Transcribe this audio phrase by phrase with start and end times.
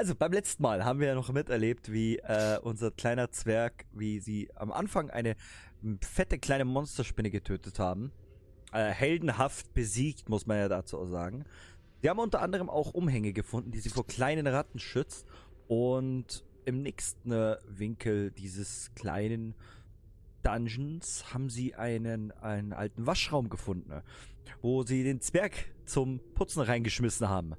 [0.00, 4.18] Also beim letzten Mal haben wir ja noch miterlebt, wie äh, unser kleiner Zwerg, wie
[4.18, 5.36] sie am Anfang eine
[6.00, 8.10] fette kleine Monsterspinne getötet haben.
[8.72, 11.44] Äh, heldenhaft besiegt, muss man ja dazu auch sagen.
[12.00, 15.26] Sie haben unter anderem auch Umhänge gefunden, die sie vor kleinen Ratten schützt.
[15.68, 19.54] Und im nächsten äh, Winkel dieses kleinen
[20.42, 24.00] Dungeons haben sie einen, einen alten Waschraum gefunden,
[24.62, 25.52] wo sie den Zwerg
[25.84, 27.54] zum Putzen reingeschmissen haben.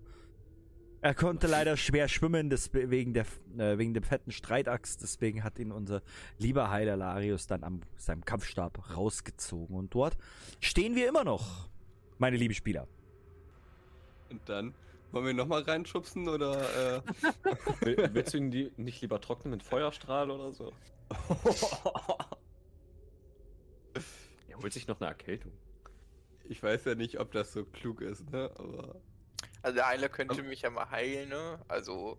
[1.04, 3.26] Er konnte leider schwer schwimmen, wegen, der,
[3.58, 4.98] äh, wegen dem fetten Streitachs.
[4.98, 6.04] Deswegen hat ihn unser
[6.38, 9.76] lieber Heiler Larius dann am seinem Kampfstab rausgezogen.
[9.76, 10.16] Und dort
[10.60, 11.70] stehen wir immer noch,
[12.20, 12.88] meine lieben Spieler.
[14.30, 14.76] Und dann
[15.12, 16.98] wollen wir ihn nochmal reinschubsen oder.
[16.98, 17.02] Äh...
[18.14, 20.72] Willst du ihn nicht lieber trocknen mit Feuerstrahl oder so?
[24.48, 25.52] er holt sich noch eine Erkältung.
[26.48, 28.52] Ich weiß ja nicht, ob das so klug ist, ne?
[28.56, 29.02] Aber.
[29.62, 31.60] Also der Heiler könnte mich ja mal heilen, ne?
[31.68, 32.18] Also.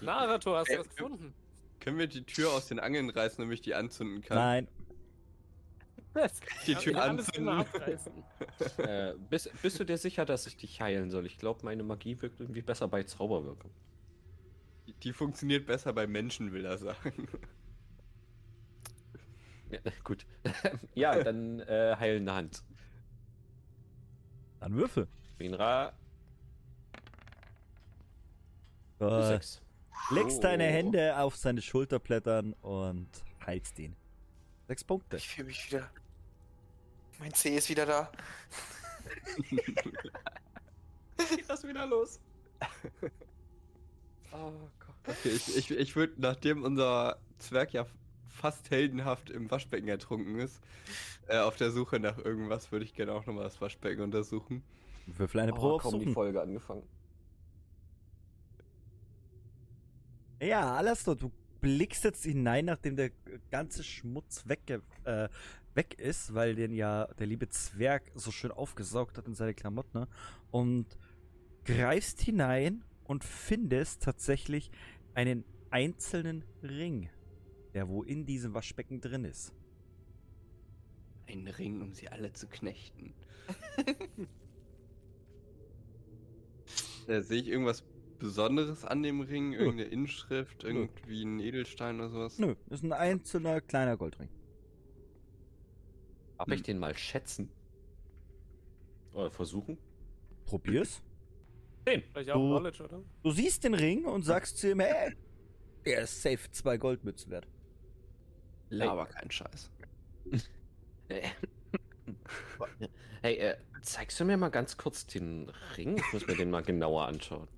[0.00, 1.34] Narator, hast du was gefunden?
[1.80, 4.36] Können wir die Tür aus den Angeln reißen, damit ich die anzünden kann?
[4.36, 4.68] Nein.
[6.14, 6.40] Was?
[6.66, 7.64] Die Tür anzünden.
[8.78, 11.26] äh, bist, bist du dir sicher, dass ich dich heilen soll?
[11.26, 13.70] Ich glaube, meine Magie wirkt irgendwie besser bei Zauberwirkung.
[14.86, 17.26] Die, die funktioniert besser bei Menschen, will er sagen.
[19.70, 20.24] Ja, gut.
[20.94, 22.62] ja, dann äh, heilende Hand.
[24.60, 25.08] Dann Würfel.
[25.38, 25.92] Minra.
[29.00, 29.62] Äh, Sechs.
[30.10, 30.42] legst Oh.
[30.42, 33.08] deine Hände auf seine Schulterblättern und
[33.44, 33.96] heilst ihn.
[34.68, 35.16] Sechs Punkte.
[35.16, 35.90] Ich fühle mich wieder.
[37.18, 38.10] Mein C ist wieder da.
[41.16, 42.20] Geht das wieder los?
[44.32, 44.94] Oh Gott.
[45.06, 47.86] Okay, ich, ich, ich würde, nachdem unser Zwerg ja
[48.26, 50.60] fast heldenhaft im Waschbecken ertrunken ist,
[51.28, 54.62] äh, auf der Suche nach irgendwas, würde ich gerne auch nochmal das Waschbecken untersuchen.
[55.06, 56.14] Würfel eine Probe Oh, auf kaum die Suchen.
[56.14, 56.82] Folge angefangen.
[60.40, 63.10] Ja, Alastor, du blickst jetzt hinein, nachdem der
[63.50, 64.60] ganze Schmutz weg,
[65.04, 65.28] äh,
[65.74, 70.00] weg ist, weil den ja der liebe Zwerg so schön aufgesaugt hat in seine Klamotten
[70.00, 70.08] ne?
[70.50, 70.98] und
[71.64, 74.70] greifst hinein und findest tatsächlich
[75.14, 77.08] einen einzelnen Ring,
[77.72, 79.52] der wo in diesem Waschbecken drin ist.
[81.26, 83.14] Ein Ring, um sie alle zu knechten.
[87.08, 87.84] äh, sehe ich irgendwas
[88.18, 89.52] Besonderes an dem Ring?
[89.52, 90.64] Irgendeine Inschrift?
[90.64, 92.38] Irgendwie ein Edelstein oder sowas?
[92.38, 94.28] Nö, ist ein einzelner kleiner Goldring.
[96.38, 97.50] Darf ich den mal schätzen?
[99.12, 99.78] Oder versuchen?
[100.46, 101.02] Probier's.
[101.86, 102.02] Den.
[102.12, 103.02] Vielleicht auch Du- Knowledge, oder?
[103.22, 105.14] Du siehst den Ring und sagst zu ihm, hey,
[105.84, 107.46] der ist safe zwei Goldmützen wert.
[108.70, 109.70] Laber kein Scheiß.
[113.22, 115.96] Hey, äh, zeigst du mir mal ganz kurz den Ring?
[115.98, 117.48] Ich muss mir den mal genauer anschauen.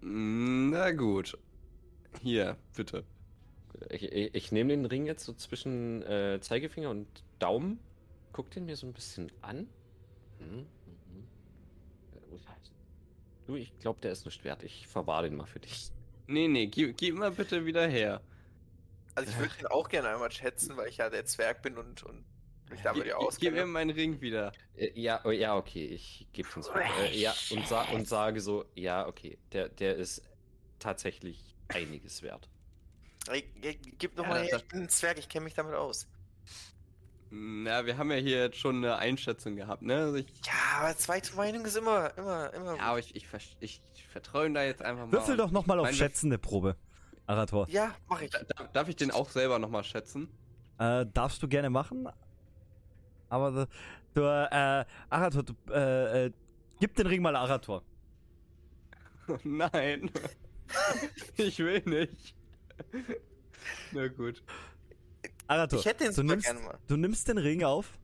[0.00, 1.38] Na gut.
[2.22, 3.04] Hier, bitte.
[3.90, 7.08] Ich, ich, ich nehme den Ring jetzt so zwischen äh, Zeigefinger und
[7.38, 7.80] Daumen,
[8.32, 9.68] guck den mir so ein bisschen an.
[10.38, 10.66] Hm, mhm.
[12.14, 12.38] Äh,
[13.46, 14.62] Du, ich glaube, der ist nicht wert.
[14.62, 15.90] Ich verwahre den mal für dich.
[16.26, 18.22] Nee, nee, gib, gib mal bitte wieder her.
[19.14, 22.02] Also ich würde ihn auch gerne einmal schätzen, weil ich ja der Zwerg bin und,
[22.02, 22.24] und
[22.72, 24.52] mich damit ja Gib, gib mir meinen Ring wieder.
[24.76, 26.82] Äh, ja, oh, ja, okay, ich gebe den zurück.
[27.00, 30.22] Äh, ja, und, sa und sage so, ja, okay, der, der ist
[30.78, 32.48] tatsächlich einiges wert.
[33.98, 36.08] Gib doch Ja, mal das- her, ich bin ein Zwerg, ich kenne mich damit aus.
[37.30, 39.94] Na, wir haben ja hier jetzt schon eine Einschätzung gehabt, ne?
[39.96, 42.76] Also ich, Ja, aber zweite Meinung ist immer, immer, immer.
[42.76, 43.26] ja, aber ich, ich,
[43.60, 45.12] ich, ich vertraue ihm da jetzt einfach mal.
[45.12, 46.76] Würfel doch nochmal auf Mein- schätzende Probe,
[47.26, 47.66] Arator.
[47.70, 48.30] ja, mach ich.
[48.30, 48.42] Da-
[48.74, 50.28] Darf ich den auch selber nochmal schätzen?
[50.78, 52.06] Äh, darfst du gerne machen.
[53.32, 53.68] Aber du,
[54.14, 56.32] du äh, Arator, du, äh, äh,
[56.80, 57.82] gib den Ring mal Arator.
[59.44, 60.10] Nein.
[61.38, 62.34] ich will nicht.
[63.92, 64.42] Na gut.
[65.46, 66.78] Arator, Ich hätte den du, nimmst, gerne mal.
[66.86, 67.98] du nimmst den Ring auf,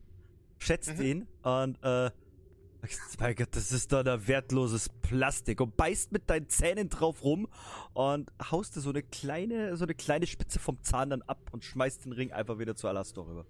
[0.57, 1.01] schätzt Mhm.
[1.03, 2.09] ihn und äh,
[3.19, 7.47] mein Gott, das ist doch ein wertloses Plastik und beißt mit deinen Zähnen drauf rum
[7.93, 11.63] und haust dir so eine kleine, so eine kleine Spitze vom Zahn dann ab und
[11.63, 13.45] schmeißt den Ring einfach wieder zu Alastor rüber.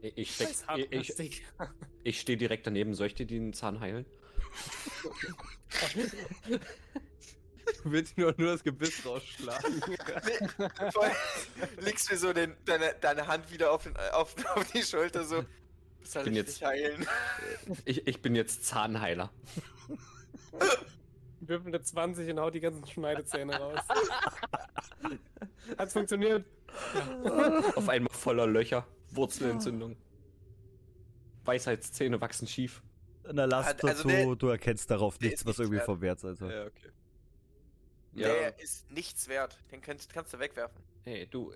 [0.00, 0.48] Ich, steck,
[0.90, 1.42] ich, ich,
[2.04, 2.94] ich stehe direkt daneben.
[2.94, 4.06] Soll ich dir den Zahn heilen?
[7.84, 9.82] Du willst nur, nur das Gebiss rausschlagen.
[11.80, 15.44] Legst mir so den, deine, deine Hand wieder auf, den, auf, auf die Schulter, so.
[16.00, 17.06] Das soll Bin ich jetzt- heilen.
[17.84, 19.30] Ich, ich bin jetzt Zahnheiler.
[21.40, 23.80] Würfel eine 20 und haut die ganzen Schneidezähne raus.
[25.76, 26.44] Hat's funktioniert?
[27.74, 28.86] Auf einmal voller Löcher,
[29.18, 29.96] Wurzelentzündung.
[31.44, 32.82] Weisheitszähne wachsen schief.
[33.30, 35.86] Na, Alastor, Also du, der- du erkennst darauf nichts, was nicht irgendwie wert.
[35.86, 36.24] vom Wert ist.
[36.24, 36.48] Also.
[36.50, 36.90] ja, okay.
[38.14, 38.28] Ja.
[38.28, 39.58] Der ist nichts wert.
[39.70, 40.82] Den kannst, kannst du wegwerfen.
[41.04, 41.52] Hey, du,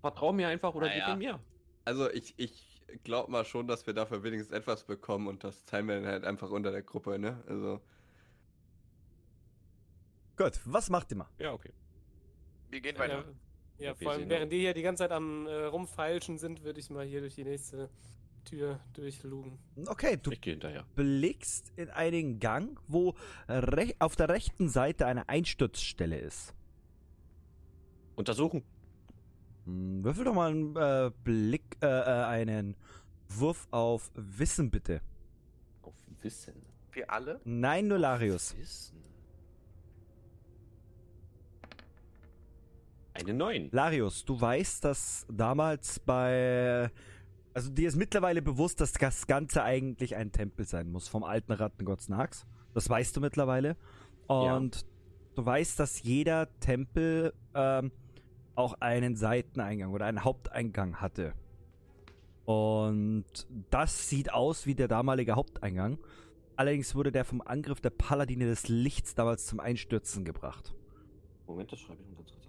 [0.00, 1.40] vertrau mir einfach oder gib ihn mir.
[1.84, 5.86] Also ich, ich glaube mal schon, dass wir dafür wenigstens etwas bekommen und das teilen
[5.88, 7.42] wir dann halt einfach unter der Gruppe, ne?
[7.46, 7.80] Also.
[10.36, 11.28] Gut, was macht ihr mal?
[11.38, 11.72] Ja, okay.
[12.70, 13.18] Wir gehen weiter.
[13.18, 13.24] ja
[13.80, 16.80] wir vor allem, sehen während die hier die ganze Zeit am äh, Rumfeilschen sind, würde
[16.80, 17.88] ich mal hier durch die nächste
[18.44, 19.58] Tür durchlugen.
[19.86, 20.84] Okay, du Ich gehe hinterher.
[20.94, 23.14] blickst in einen Gang, wo
[23.98, 26.54] auf der rechten Seite eine Einsturzstelle ist.
[28.16, 28.62] Untersuchen.
[29.66, 32.76] Hm, Würfel doch mal einen äh, Blick, äh, äh, einen
[33.28, 35.00] Wurf auf Wissen bitte.
[35.82, 36.54] Auf Wissen.
[36.92, 37.40] Wir alle?
[37.44, 38.56] Nein, nur Larius.
[38.56, 38.98] Wissen.
[43.20, 43.68] Eine 9.
[43.72, 46.90] Larius, du weißt, dass damals bei.
[47.52, 51.52] Also dir ist mittlerweile bewusst, dass das Ganze eigentlich ein Tempel sein muss vom alten
[51.52, 52.46] Rattengott Snax.
[52.72, 53.76] Das weißt du mittlerweile.
[54.26, 54.86] Und
[55.34, 57.90] du weißt, dass jeder Tempel ähm,
[58.54, 61.34] auch einen Seiteneingang oder einen Haupteingang hatte.
[62.44, 63.24] Und
[63.70, 65.98] das sieht aus wie der damalige Haupteingang.
[66.56, 70.74] Allerdings wurde der vom Angriff der Paladine des Lichts damals zum Einstürzen gebracht.
[71.46, 72.39] Moment, das schreibe ich kurz auf.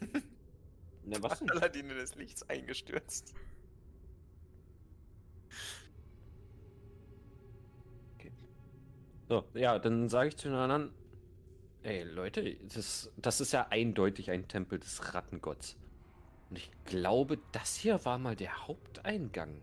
[1.04, 1.48] Na, was denn?
[1.48, 3.34] Paladine des Lichts eingestürzt.
[9.32, 10.92] So, ja, dann sage ich zu den anderen,
[11.84, 15.78] ey Leute, das, das ist ja eindeutig ein Tempel des Rattengotts.
[16.50, 19.62] Und ich glaube, das hier war mal der Haupteingang.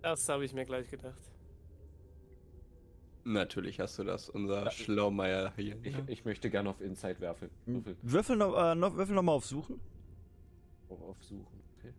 [0.00, 1.20] Das habe ich mir gleich gedacht.
[3.24, 5.76] Natürlich hast du das, unser Ja, Schlaumeier hier.
[5.82, 7.50] Ich, ich möchte gerne auf Inside werfen.
[7.66, 7.96] Würfel.
[8.02, 9.80] Würfel noch, äh, noch, Würfel noch mal auf Suchen.
[10.88, 11.92] Oh, auf Suchen, okay.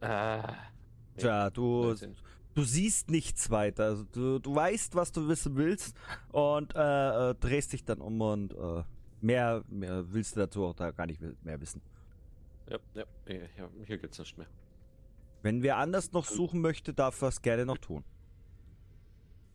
[0.00, 0.54] Ah.
[1.16, 2.14] nee, Tja, du, 19.
[2.54, 3.84] du siehst nichts weiter.
[3.84, 5.96] Also du, du weißt, was du wissen willst
[6.30, 8.84] und äh, äh, drehst dich dann um und äh,
[9.20, 11.82] mehr, mehr willst du dazu auch da gar nicht mehr wissen.
[12.68, 13.04] Ja, ja,
[13.56, 14.46] ja, hier gibt's nichts mehr.
[15.42, 18.04] Wenn wer anders noch suchen möchte, darf er es gerne noch tun.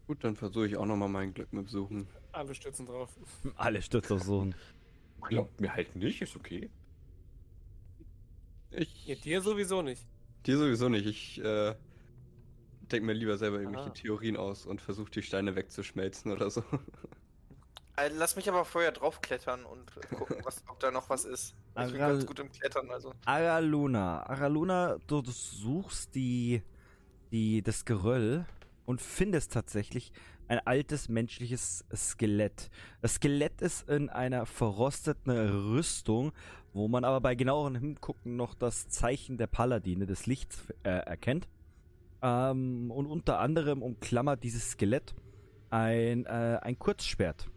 [0.08, 2.08] Gut, dann versuche ich auch nochmal mein Glück mit Suchen.
[2.32, 3.10] Alle stürzen drauf.
[3.56, 4.56] Alle Stütze suchen.
[5.22, 6.70] Glaubt mir halt nicht, ist okay.
[8.72, 9.06] Ich.
[9.08, 10.06] Ja, dir sowieso nicht.
[10.46, 11.06] Dir sowieso nicht.
[11.06, 11.76] Ich äh,
[12.92, 13.94] denke mir lieber selber irgendwelche Ah.
[13.94, 16.64] Theorien aus und versuche die Steine wegzuschmelzen oder so.
[17.96, 21.56] Äh, lass mich aber vorher draufklettern und gucken, was, ob da noch was ist.
[21.76, 23.14] Ich bin Aral- ganz gut im Klettern, also.
[23.26, 24.24] Araluna.
[24.28, 26.62] Araluna, du, du suchst die,
[27.32, 28.46] die, das Geröll
[28.86, 30.12] und findest tatsächlich
[30.48, 32.70] ein altes menschliches Skelett.
[33.02, 36.32] Das Skelett ist in einer verrosteten Rüstung,
[36.74, 41.48] wo man aber bei genauerem Hingucken noch das Zeichen der Paladine des Lichts äh, erkennt.
[42.22, 45.16] Ähm, und unter anderem umklammert dieses Skelett
[45.70, 47.50] ein, äh, ein Kurzschwert.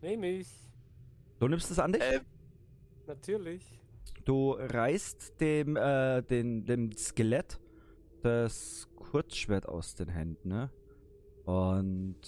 [0.00, 0.48] Nehme ich.
[1.38, 2.02] Du nimmst es an dich?
[2.02, 2.20] Äh,
[3.06, 3.80] Natürlich.
[4.24, 7.60] Du reißt dem, äh, den, dem Skelett
[8.22, 10.70] das Kurzschwert aus den Händen, ne?
[11.44, 12.20] Und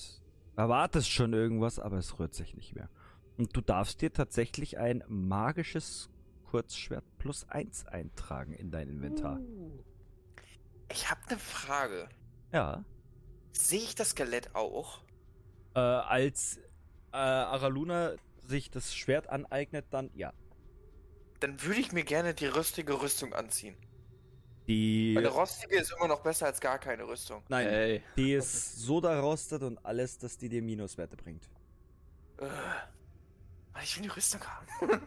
[0.57, 2.91] erwartest schon irgendwas, aber es rührt sich nicht mehr.
[3.37, 6.11] Und du darfst dir tatsächlich ein magisches
[6.45, 9.39] Kurzschwert plus eins eintragen in dein Inventar.
[9.39, 9.83] Uh.
[10.91, 12.09] ich habe eine Frage.
[12.53, 12.85] Ja.
[13.53, 15.01] Sehe ich das Skelett auch?
[15.75, 16.59] Äh, als
[17.13, 18.15] äh, Araluna
[18.47, 20.33] sich das Schwert aneignet, dann ja.
[21.45, 23.77] Dann würde ich mir gerne die rüstige Rüstung anziehen.
[24.67, 25.15] Die.
[25.15, 27.43] Eine rostige ist immer noch besser als gar keine Rüstung.
[27.51, 28.03] Nein, Ey.
[28.17, 31.51] die ist so da rostet und alles, dass die dir Minuswerte bringt.
[32.39, 32.47] Äh,
[33.83, 35.03] ich will die Rüstung haben.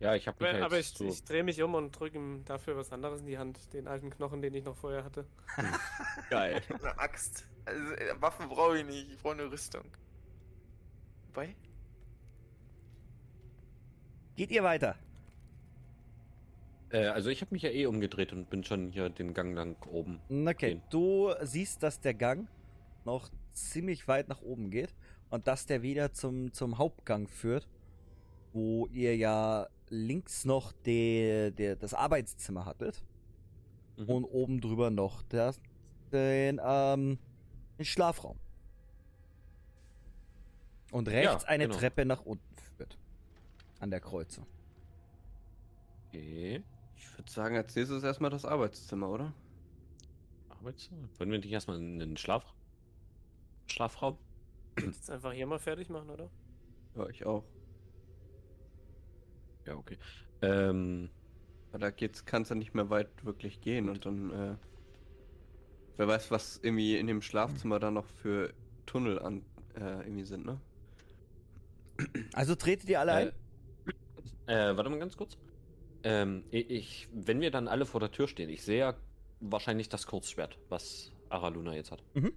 [0.00, 1.08] Ja, ich habe mich Aber, halt aber ich, so...
[1.08, 3.72] ich drehe mich um und drücke ihm dafür was anderes in die Hand.
[3.72, 5.26] Den alten Knochen, den ich noch vorher hatte.
[6.30, 6.62] Geil.
[6.68, 7.48] Eine Axt.
[7.64, 9.82] Also, äh, Waffen brauche ich nicht, ich brauche eine Rüstung.
[11.26, 11.56] Wobei?
[14.38, 14.94] Geht ihr weiter?
[16.90, 19.74] Äh, also ich habe mich ja eh umgedreht und bin schon hier den Gang lang
[19.88, 20.20] oben.
[20.48, 20.82] Okay, gehen.
[20.90, 22.46] du siehst, dass der Gang
[23.04, 24.94] noch ziemlich weit nach oben geht
[25.30, 27.66] und dass der wieder zum, zum Hauptgang führt,
[28.52, 33.02] wo ihr ja links noch de, de, das Arbeitszimmer hattet
[33.96, 34.08] Mhm.
[34.08, 35.60] und oben drüber noch das,
[36.12, 37.18] den, ähm,
[37.76, 38.38] den Schlafraum.
[40.92, 41.76] Und rechts Ja, eine genau.
[41.80, 42.67] Treppe nach unten führt.
[43.80, 44.46] An der Kreuzung.
[46.08, 46.62] Okay.
[46.96, 49.32] Ich würde sagen, als nächstes erstmal das Arbeitszimmer, oder?
[50.48, 51.08] Arbeitszimmer.
[51.18, 52.54] Wollen wir nicht erstmal in den Schlaf...
[53.66, 54.18] Schlafraum?
[54.80, 56.30] Jetzt einfach hier mal fertig machen, oder?
[56.96, 57.44] Ja, ich auch.
[59.66, 59.98] Ja, okay.
[60.40, 61.10] Ähm,
[61.70, 64.56] Weil da geht's, kann's ja nicht mehr weit wirklich gehen und dann, äh,
[65.96, 68.54] wer weiß, was irgendwie in dem Schlafzimmer da noch für
[68.86, 69.44] Tunnel an,
[69.74, 70.60] äh, irgendwie sind, ne?
[72.32, 73.32] Also tretet ihr alle ein?
[74.48, 75.36] Äh, warte mal ganz kurz.
[76.02, 78.94] Ähm, ich, wenn wir dann alle vor der Tür stehen, ich sehe ja
[79.40, 82.02] wahrscheinlich das Kurzschwert, was Araluna jetzt hat.
[82.14, 82.32] Mhm.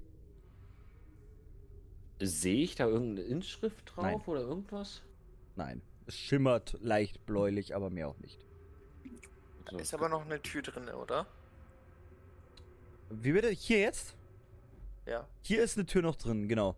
[2.20, 4.22] Sehe ich da irgendeine Inschrift drauf Nein.
[4.26, 5.02] oder irgendwas?
[5.56, 5.82] Nein.
[6.06, 8.40] Es schimmert leicht bläulich, aber mehr auch nicht.
[9.70, 11.26] So, Ist aber noch eine Tür drin, oder?
[13.10, 13.50] Wie bitte?
[13.50, 14.16] Hier jetzt?
[15.06, 15.26] Ja.
[15.44, 16.76] Hier ist eine Tür noch drin, genau.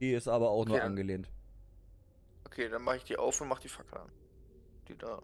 [0.00, 0.84] Die ist aber auch nur Okay.
[0.84, 1.30] angelehnt.
[2.44, 4.08] Okay, dann mache ich die auf und mache die Fackel an.
[4.88, 5.22] Die da.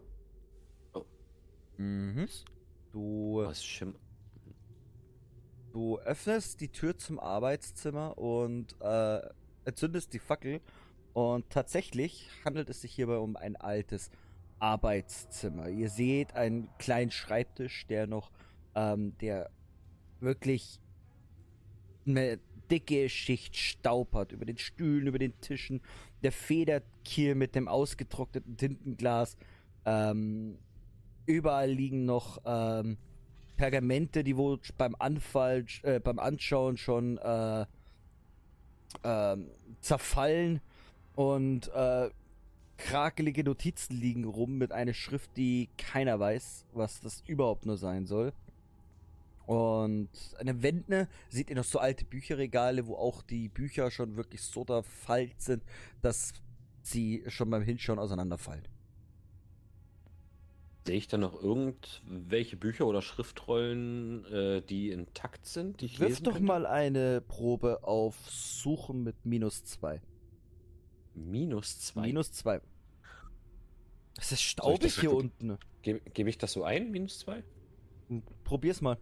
[1.77, 2.27] Mhm.
[2.91, 3.95] Du, was Schim
[5.71, 9.19] du öffnest die Tür zum Arbeitszimmer und äh,
[9.65, 10.61] entzündest die Fackel.
[11.13, 14.09] Und tatsächlich handelt es sich hierbei um ein altes
[14.59, 15.69] Arbeitszimmer.
[15.69, 18.31] Ihr seht einen kleinen Schreibtisch, der noch,
[18.75, 19.49] ähm, der
[20.19, 20.79] wirklich
[22.05, 22.39] eine
[22.69, 24.31] dicke Schicht Staub hat.
[24.31, 25.81] Über den Stühlen, über den Tischen.
[26.23, 29.35] Der Federkiel mit dem ausgetrockneten Tintenglas.
[29.85, 30.57] Ähm,
[31.25, 32.97] überall liegen noch ähm,
[33.57, 37.65] Pergamente, die wohl beim Anfall, äh, beim Anschauen schon äh,
[39.03, 40.61] ähm, zerfallen
[41.15, 42.09] und äh,
[42.77, 48.07] krakelige Notizen liegen rum mit einer Schrift, die keiner weiß, was das überhaupt nur sein
[48.07, 48.33] soll.
[49.45, 50.09] Und
[50.39, 54.41] an den Wänden seht ihr noch so alte Bücherregale, wo auch die Bücher schon wirklich
[54.41, 55.63] so verfallt sind,
[56.01, 56.33] dass
[56.81, 58.63] sie schon beim Hinschauen auseinanderfallen.
[60.85, 66.21] Sehe ich da noch irgendwelche Bücher oder Schriftrollen, äh, die intakt sind, die ich Wirf
[66.21, 66.47] doch könnte?
[66.47, 70.01] mal eine Probe auf Suchen mit minus zwei.
[71.13, 72.01] Minus zwei.
[72.01, 72.61] Minus zwei.
[74.17, 75.57] Es ist staubig das hier unten.
[75.83, 76.89] Gebe gebe ich das so ein?
[76.91, 77.43] Minus zwei?
[78.43, 78.97] Probier's mal.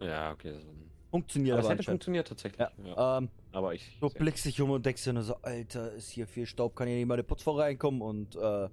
[0.00, 0.52] Ja, okay.
[0.60, 0.68] So.
[1.10, 2.58] Funktioniert Aber aber hätte funktioniert tatsächlich.
[2.58, 3.18] Ja, Ja.
[3.18, 3.96] Ähm, Aber ich.
[4.00, 6.88] du blickst dich um und denkst dir nur so, Alter, ist hier viel Staub, kann
[6.88, 8.68] hier nicht mal eine Putzfrau reinkommen und äh,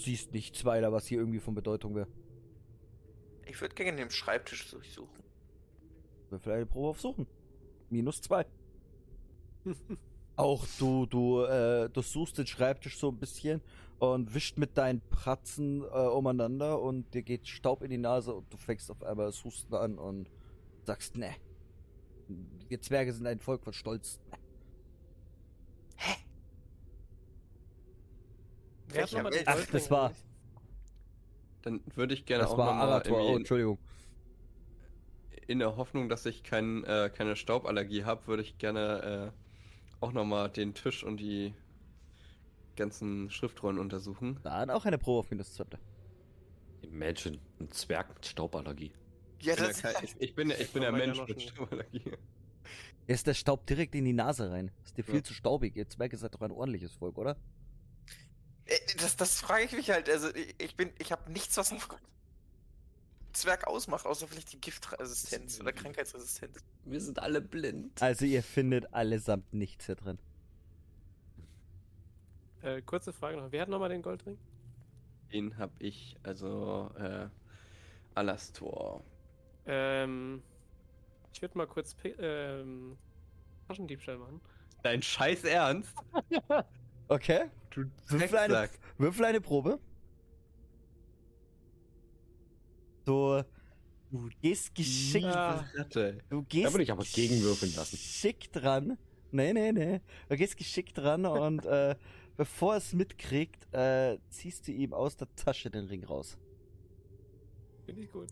[0.00, 2.08] siehst nichts weiter, was hier irgendwie von Bedeutung wäre.
[3.46, 5.22] Ich würde gerne den Schreibtisch durchsuchen.
[6.30, 7.26] Würfel eine Probe auf Suchen.
[7.88, 8.46] Minus zwei.
[10.36, 13.60] Auch du, du, äh, du suchst den Schreibtisch so ein bisschen
[13.98, 18.50] und wischt mit deinen Pratzen äh, umeinander und dir geht Staub in die Nase und
[18.52, 20.30] du fängst auf einmal das Husten an und
[20.84, 21.34] sagst, ne.
[22.68, 24.20] Wir Zwerge sind ein Volk von Stolz.
[25.98, 26.18] Wer hat
[28.92, 29.42] Welcher Welt?
[29.46, 30.12] Ach, das war-?
[31.62, 33.02] Dann würde ich gerne Das auch war nochmal.
[33.10, 33.78] Oh, Entschuldigung.
[35.46, 40.12] in der Hoffnung, dass ich kein, äh, keine Stauballergie habe, würde ich gerne äh, auch
[40.12, 41.52] nochmal den Tisch und die
[42.76, 44.38] ganzen Schriftrollen untersuchen.
[44.42, 45.64] Dann auch eine Probe auf minus zwei.
[45.64, 45.78] bitte.
[46.82, 48.92] Imagine, ein Zwerg mit Stauballergie.
[49.42, 51.42] Ja, Ich bin, das ja kein, ich, ich bin, ich bin der Mensch mit.
[51.42, 52.12] Stauballergie.
[53.06, 54.70] Ist der Staub direkt in die Nase rein?
[54.84, 55.22] Ist dir viel Ja.
[55.24, 55.74] zu staubig.
[55.76, 57.36] Ihr Zwerge seid doch ein ordentliches Volk, oder?
[58.70, 60.08] Äh, Das, das frage ich mich halt.
[60.08, 61.78] Also, ich- bin, ich habe nichts, was ein
[63.32, 66.58] Zwerg ausmacht, außer vielleicht die Giftresistenz oder Krankheitsresistenz.
[66.84, 68.00] Wir sind alle blind.
[68.02, 70.18] Also ihr findet allesamt nichts hier drin.
[72.62, 73.52] Äh, kurze Frage noch.
[73.52, 74.36] Wer hat nochmal den Goldring?
[75.32, 77.28] Den habe ich, also äh,
[78.14, 79.02] Alastor.
[79.66, 80.42] Ähm,
[81.32, 82.98] ich würde mal kurz ähm,
[83.68, 84.40] Taschendiebstahl machen.
[84.82, 85.94] Dein Scheiß Ernst?
[87.10, 87.50] Okay.
[87.70, 89.80] Du Würfel eine, würfel eine Probe.
[93.04, 93.42] Du,
[94.12, 95.24] du gehst geschickt.
[95.24, 95.64] Ja.
[95.74, 96.18] Ratte.
[96.30, 97.96] Du gehst Da würde ich aber gegenwürfeln lassen.
[97.96, 98.96] geschickt dran.
[99.32, 100.00] Nee, nee, nee.
[100.28, 101.96] Du gehst geschickt dran und äh,
[102.36, 106.38] bevor es mitkriegt, äh, ziehst du ihm aus der Tasche den Ring raus.
[107.86, 108.28] Finde ich gut.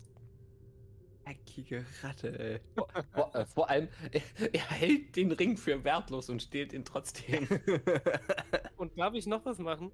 [1.29, 2.59] Eckige Ratte, ey.
[3.13, 4.21] Vor, äh, vor allem, er,
[4.53, 7.47] er hält den Ring für wertlos und stiehlt ihn trotzdem.
[8.77, 9.91] Und darf ich noch was machen?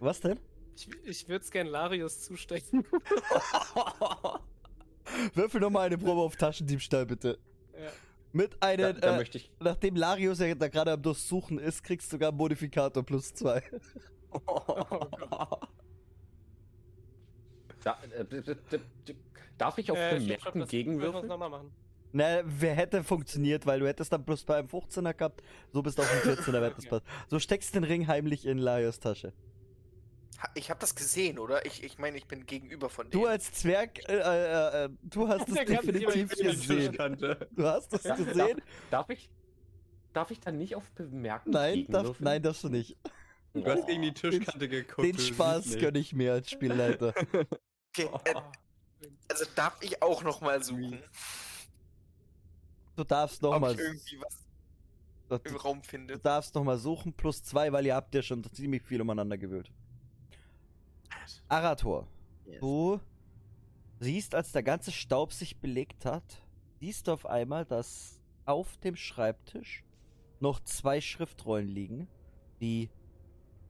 [0.00, 0.38] Was denn?
[0.76, 2.84] Ich, ich würde es gern Larius zustechen.
[5.34, 7.38] Würfel nochmal eine Probe auf Taschendiebstahl, bitte.
[7.74, 7.90] ja.
[8.32, 9.50] Mit da, einem, da äh, möchte ich.
[9.58, 13.62] nachdem Larius ja da gerade am Durchsuchen ist, kriegst du sogar einen Modifikator plus zwei.
[17.82, 19.16] Da, äh, d- d- d- d-
[19.58, 21.26] darf ich auf Äh, Bemerken gegenwürfeln?
[21.28, 21.72] nochmal machen.
[22.12, 25.98] Na, wer hätte funktioniert, weil du hättest dann bloß bei einem 15er gehabt, so bist
[25.98, 26.88] du auf dem 14er wird das Okay.
[26.88, 27.06] passt.
[27.28, 29.32] So steckst den Ring heimlich in Larios Tasche.
[30.54, 31.66] Ich habe das gesehen, oder?
[31.66, 33.30] Ich, ich meine, ich bin gegenüber von Du denen.
[33.30, 36.96] als Zwerg, äh, äh, äh, du hast es definitiv gesehen.
[37.50, 38.60] Du hast es Ja, gesehen?
[38.90, 39.28] Darf ich,
[40.12, 42.96] darf ich dann nicht auf Bemerken Nein, darf, nein, darfst du nicht.
[43.52, 45.02] Du hast gegen die Tischkante geguckt.
[45.02, 47.14] Den du Spaß siehst gönn ich mir als Spielleiter.
[47.96, 48.34] Okay, äh,
[49.28, 51.02] also darf ich auch noch mal suchen,
[52.96, 56.18] Du darfst ob nochmal ich irgendwie was im du, Raum du finde.
[56.18, 59.70] darfst noch mal suchen, plus zwei, weil ihr habt ja schon ziemlich viel umeinander gewühlt.
[61.48, 62.08] Arator,
[62.60, 63.00] du
[64.00, 66.42] siehst, als der ganze Staub sich belegt hat,
[66.80, 69.84] siehst du auf einmal, dass auf dem Schreibtisch
[70.40, 72.08] noch zwei Schriftrollen liegen,
[72.60, 72.90] die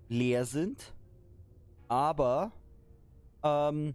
[0.09, 0.95] leer sind,
[1.89, 2.53] aber
[3.43, 3.95] ähm,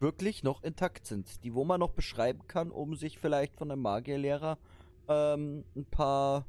[0.00, 1.42] wirklich noch intakt sind.
[1.44, 4.58] Die, wo man noch beschreiben kann, um sich vielleicht von einem Magierlehrer
[5.08, 6.46] ähm, ein paar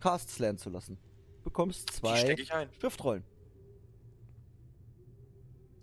[0.00, 0.98] Casts lernen zu lassen.
[1.38, 2.68] Du bekommst zwei stecke ich ein.
[2.78, 3.24] Schriftrollen.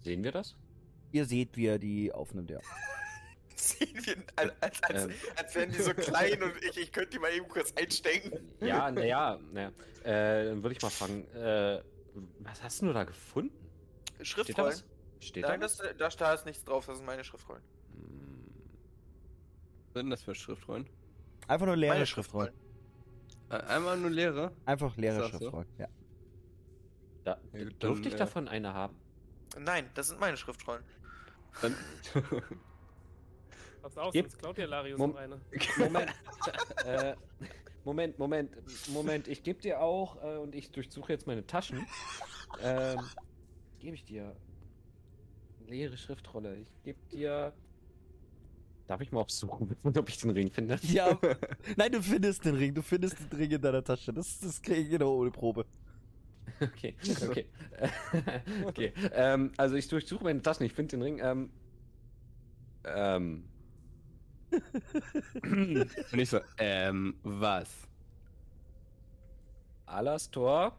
[0.03, 0.55] Sehen wir das?
[1.11, 2.59] Ihr seht, wie er die aufnimmt, ja.
[3.55, 5.11] Sehen wir, als, als, als, Ähm.
[5.37, 8.31] als wären die so klein und ich, ich könnte die mal eben kurz einstecken.
[8.59, 9.71] Ja, naja, naja.
[10.03, 11.81] Äh, dann würde ich mal fragen, äh,
[12.39, 13.55] was hast du da gefunden?
[14.21, 14.83] Steht da Schriftrollen?
[15.19, 17.63] Steht Nein, da das, da, da ist nichts drauf, das sind meine Schriftrollen.
[17.91, 18.77] Hm,
[19.93, 20.89] Was sind das für Schriftrollen?
[21.47, 22.53] Einfach nur leere Meine Schriftrollen.
[23.49, 24.55] Äh, Einmal nur leere.
[24.65, 25.37] Einfach leere das so?
[25.37, 25.87] Schriftrollen, ja.
[27.23, 28.99] Da, Ja, gut, durfte dann, ich äh, davon eine haben?
[29.57, 30.83] Nein, das sind meine Schriftrollen.
[31.61, 31.75] Dann
[33.81, 35.39] Pass auf, Gib- sonst klaut dir Larius Mom- noch eine.
[35.77, 36.11] Moment.
[36.83, 37.15] äh,
[37.83, 38.51] Moment, Moment,
[38.89, 39.27] Moment.
[39.27, 41.85] Ich gebe dir auch, äh, und ich durchsuche jetzt meine Taschen.
[42.61, 43.07] Ähm,
[43.79, 44.35] gebe ich dir.
[45.67, 46.57] Leere Schriftrolle.
[46.57, 47.53] Ich gebe dir.
[48.87, 50.79] Darf ich mal aufsuchen, ob ich den Ring finde?
[50.83, 51.17] Ja,
[51.75, 54.13] nein, du findest den Ring, du findest den Ring in deiner Tasche.
[54.13, 55.65] Das, das kriege ich genau ohne Probe.
[56.61, 56.95] Okay,
[57.27, 57.45] okay.
[58.65, 58.93] okay.
[59.11, 61.19] Ähm, also ich durchsuche meine Taschen, ich finde den Ring.
[61.21, 61.49] Ähm,
[62.85, 63.43] ähm,
[65.41, 67.87] Und ich so, ähm, was?
[69.87, 70.77] Alastor.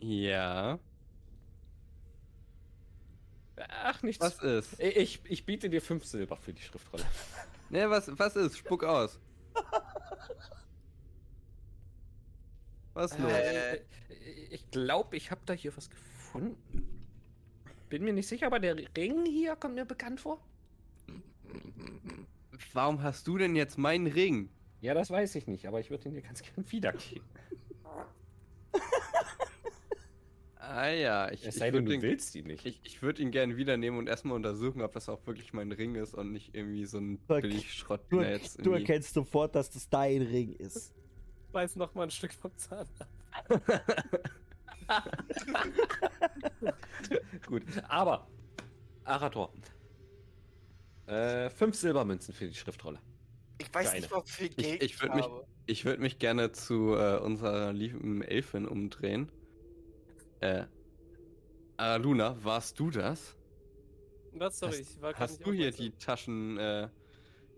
[0.00, 0.78] Ja.
[3.56, 4.24] Ach, nichts.
[4.24, 4.80] Was ist?
[4.80, 7.04] Ich, ich biete dir fünf Silber für die Schriftrolle.
[7.70, 8.58] Ne, was, was ist?
[8.58, 9.18] Spuck aus.
[12.92, 13.32] Was los?
[13.32, 13.80] Äh,
[14.50, 16.58] ich glaube, ich habe da hier was gefunden.
[17.88, 20.38] Bin mir nicht sicher, aber der Ring hier kommt mir bekannt vor.
[22.74, 24.50] Warum hast du denn jetzt meinen Ring?
[24.80, 27.26] Ja, das weiß ich nicht, aber ich würde ihn dir ganz gern wiedergeben.
[30.64, 32.64] Ah ja, ich, Es ich denn, würde du ihn, willst ihn nicht.
[32.64, 35.96] ich, ich würd ihn gerne wiedernehmen und erstmal untersuchen, ob das auch wirklich mein Ring
[35.96, 40.22] ist und nicht irgendwie so ein Billigschrott, Du, jetzt du erkennst sofort, dass das dein
[40.22, 40.94] Ring ist.
[41.50, 43.08] Beiß noch mal ein Stück vom Zahn ab.
[47.46, 48.28] Gut, aber
[49.02, 49.52] Arator.
[51.06, 53.00] Äh, fünf Silbermünzen für die Schriftrolle.
[53.58, 55.26] ich weiß Für nicht, ob viel Geld ich würd mich-.
[55.66, 59.28] Ich würde mich gerne zu äh, unserer lieben Elfin umdrehen.
[60.42, 60.64] Äh,
[61.76, 63.36] Araluna, warst du das?
[64.32, 66.88] Was, sorry, hast ich war hast nicht du hier die Taschen äh,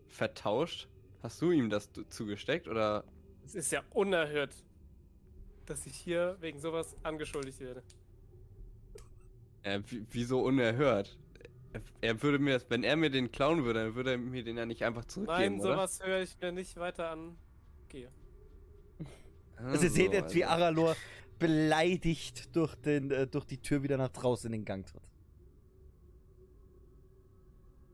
[0.09, 0.89] vertauscht?
[1.23, 3.05] Hast du ihm das zugesteckt oder?
[3.47, 4.55] Es ist ja unerhört,
[5.65, 7.83] dass ich hier wegen sowas angeschuldigt werde.
[9.63, 11.19] Äh, wieso unerhört?
[12.03, 14.59] Er- würde mir das, wenn er mir den klauen würde, dann würde er mir den
[14.59, 15.73] ja nicht einfach zurückgeben, Nein, oder?
[15.75, 17.37] sowas höre ich mir nicht weiter an.
[17.89, 18.11] Gehe.
[19.57, 20.97] Also ihr seht jetzt, wie also- Aralor
[21.39, 25.03] beleidigt durch, den, äh, durch die Tür wieder nach draußen in den Gang tritt.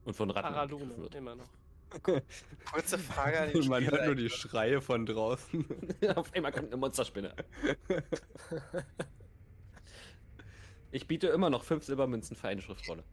[0.05, 1.15] Und von Ratten Araluna, angeführt.
[1.15, 1.49] immer noch.
[2.73, 4.31] Kurze Frage an den Man hört nur die.
[4.31, 5.65] Schreie von draußen.
[6.15, 7.35] Auf einmal kommt eine Monsterspinne.
[10.93, 13.05] ich biete immer noch fünf Silbermünzen für eine Schriftrolle.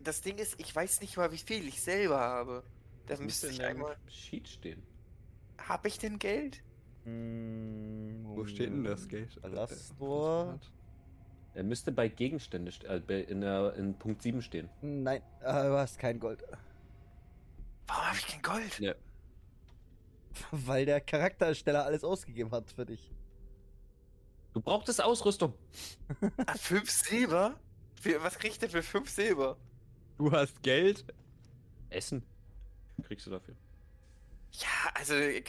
[0.00, 2.64] Das Ding ist, ich weiß nicht mal, wie viel ich selber habe.
[3.06, 3.96] Das müsste ich einmal.
[4.08, 4.82] Sheet stehen.
[5.58, 6.62] Habe ich denn Geld?
[7.06, 9.38] Wo steht denn das Geld?
[9.44, 10.58] Alastor.
[11.54, 14.68] Er müsste bei Gegenstände st- äh, in, der, in Punkt 7 stehen.
[14.82, 16.42] Nein, äh, du hast kein Gold.
[17.86, 18.78] Warum habe ich kein Gold?
[18.80, 18.94] Ja.
[20.50, 23.10] Weil der Charakterersteller alles ausgegeben hat für dich.
[24.52, 25.54] Du brauchtest Ausrüstung.
[26.46, 27.54] Ah, fünf Silber?
[28.20, 29.56] Was krieg ich denn für fünf Silber?
[30.18, 31.04] Du hast Geld?
[31.88, 32.22] Essen.
[33.04, 33.54] Kriegst du dafür.
[34.52, 35.14] Ja, also.
[35.14, 35.42] Äh,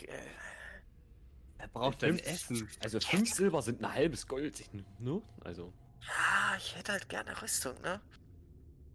[1.60, 2.68] Er braucht denn denn Essen.
[2.84, 4.60] Also fünf Silber sind ein halbes Gold.
[4.60, 5.22] Ich- Ne?
[5.44, 5.74] Also,
[6.08, 8.00] ah, ich hätte halt gerne Rüstung, ne?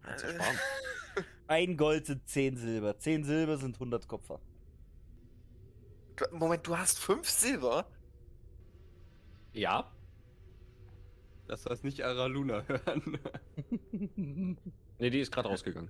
[0.03, 0.59] Also, sparen.
[1.47, 2.97] Ein Gold sind 10 Silber.
[2.97, 4.39] 10 Silber sind 100 Kupfer.
[6.31, 7.85] Moment, du hast fünf Silber?
[9.51, 9.91] Ja.
[11.47, 13.19] Lass das nicht Araluna hören.
[14.99, 15.89] Ne, die ist gerade rausgegangen.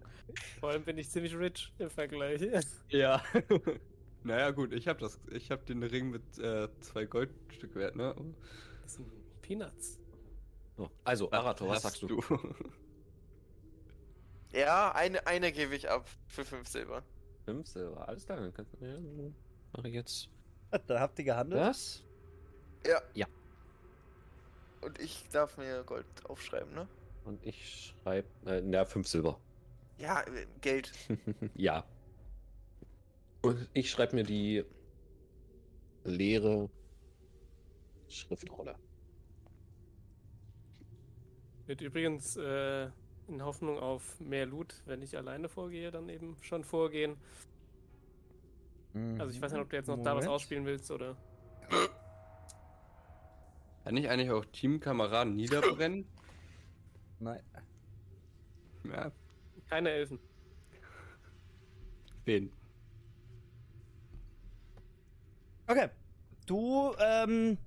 [0.60, 2.42] Vor allem bin ich ziemlich rich im Vergleich.
[2.90, 3.22] ja.
[4.24, 5.20] naja, gut, ich hab das.
[5.32, 8.16] Ich hab den Ring mit äh, zwei Goldstück wert, ne?
[9.42, 10.00] Peanuts.
[10.78, 12.22] So, also, Arator, was sagst du?
[14.54, 17.04] Ja, eine, eine gebe ich ab für 5 Silber.
[17.46, 18.86] Fünf Silber, alles klar, dann kannst du.
[18.86, 18.98] Ja,
[19.76, 20.30] mache ich jetzt
[20.88, 21.60] Da habt ihr gehandelt.
[21.62, 22.04] das.
[22.86, 23.02] Ja.
[23.14, 23.28] Ja.
[24.82, 26.88] Und ich darf mir Gold aufschreiben, ne?
[27.26, 29.40] Und ich schreibe, äh, na, fünf Silber.
[29.98, 30.92] Ja, äh, Geld.
[31.56, 31.84] ja.
[33.44, 34.64] Und ich schreibe mir die
[36.06, 36.70] leere
[38.08, 38.76] Schriftrolle.
[41.66, 42.90] Wird übrigens äh,
[43.28, 47.18] in Hoffnung auf mehr Loot, wenn ich alleine vorgehe, dann eben schon vorgehen.
[49.18, 50.28] Also ich weiß nicht, ob du jetzt noch da was Moment.
[50.28, 51.18] ausspielen willst oder.
[53.84, 56.06] Kann ich eigentlich auch Teamkameraden niederbrennen?
[57.20, 57.42] Nein.
[58.84, 59.12] Ja,
[59.70, 60.20] Keine Elfen.
[62.26, 62.52] wen?
[65.74, 65.90] Okay.
[66.46, 67.58] Du, ähm.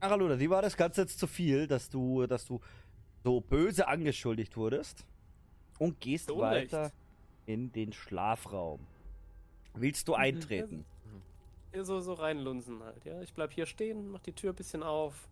[0.00, 2.60] Araluna, wie war das Ganze jetzt zu viel, dass du, dass du
[3.22, 5.06] so böse angeschuldigt wurdest?
[5.78, 6.72] Und gehst Unrecht.
[6.72, 6.92] weiter
[7.46, 8.86] in den Schlafraum.
[9.74, 10.84] Willst du eintreten?
[11.72, 13.20] Ja, so, so reinlunsen halt, ja.
[13.22, 15.28] Ich bleib hier stehen, mach die Tür ein bisschen auf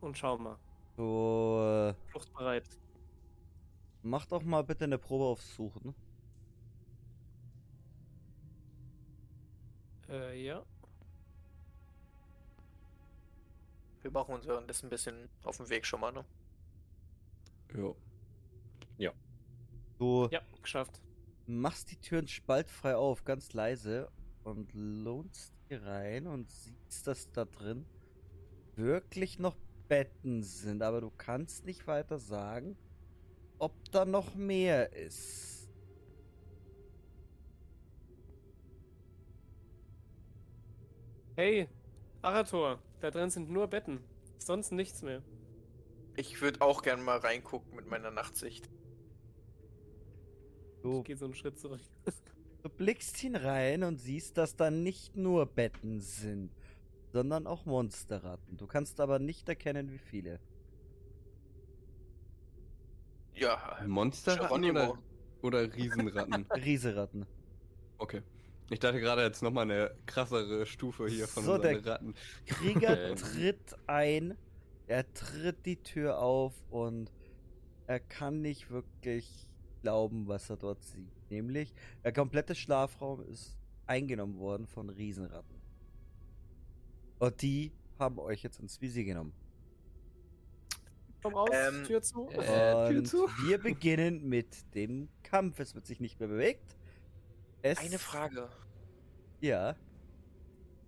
[0.00, 0.58] und schau mal.
[0.96, 2.64] So, äh, Fluchtbereit.
[4.02, 5.94] mach doch mal bitte eine Probe aufs Suchen.
[10.08, 10.64] Äh, ja.
[14.02, 16.24] Wir machen uns währenddessen ein bisschen auf dem Weg schon mal, ne?
[17.74, 17.96] Jo.
[19.98, 21.00] Du Ja, geschafft.
[21.46, 24.10] machst die Türen spaltfrei auf, ganz leise,
[24.44, 27.86] und lohnst hier rein und siehst, dass da drin
[28.76, 29.56] wirklich noch
[29.88, 32.76] Betten sind, aber du kannst nicht weiter sagen,
[33.58, 35.55] ob da noch mehr ist.
[41.36, 41.68] Hey,
[42.22, 44.00] Arator, da drin sind nur Betten.
[44.38, 45.22] Sonst nichts mehr.
[46.16, 48.70] Ich würde auch gern mal reingucken mit meiner Nachtsicht.
[50.82, 51.82] Du, Ich gehe so einen Schritt zurück.
[52.62, 56.52] du blickst hinein und siehst, dass da nicht nur Betten sind,
[57.12, 58.56] sondern auch Monsterratten.
[58.56, 60.40] Du kannst aber nicht erkennen, wie viele.
[63.34, 64.98] Ja, Monsterratten oder,
[65.42, 66.46] oder Riesenratten?
[66.50, 67.26] Rieseratten.
[67.98, 68.22] Okay.
[68.70, 72.14] Ich dachte gerade jetzt nochmal eine krassere Stufe hier von So, unseren der- Ratten.
[72.46, 74.36] Krieger tritt ein,
[74.88, 77.12] er tritt die Tür auf und
[77.86, 79.48] er kann nicht wirklich
[79.82, 81.12] glauben, was er dort sieht.
[81.30, 85.54] Nämlich, der komplette Schlafraum ist eingenommen worden von Riesenratten.
[87.20, 89.32] Und die haben euch jetzt ins Visier genommen.
[91.22, 92.28] Komm raus, Ähm, Tür zu.
[92.30, 93.28] Äh, Tür und zu.
[93.46, 95.60] wir beginnen mit dem Kampf.
[95.60, 96.76] Es wird sich nicht mehr bewegt.
[97.62, 98.48] Es, eine Frage.
[99.40, 99.74] Ja.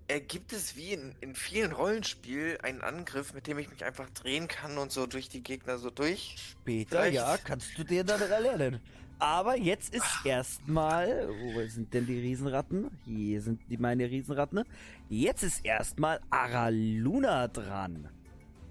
[0.09, 4.09] Äh, gibt es wie in, in vielen Rollenspielen einen Angriff, mit dem ich mich einfach
[4.11, 6.37] drehen kann und so durch die Gegner so durch?
[6.39, 8.81] Später, Vielleicht- ja, kannst du dir dann erlernen.
[9.21, 12.89] Aber jetzt ist erstmal, wo sind denn die Riesenratten?
[13.05, 14.65] Hier sind die meine Riesenratten.
[15.09, 18.09] Jetzt ist erstmal Araluna dran.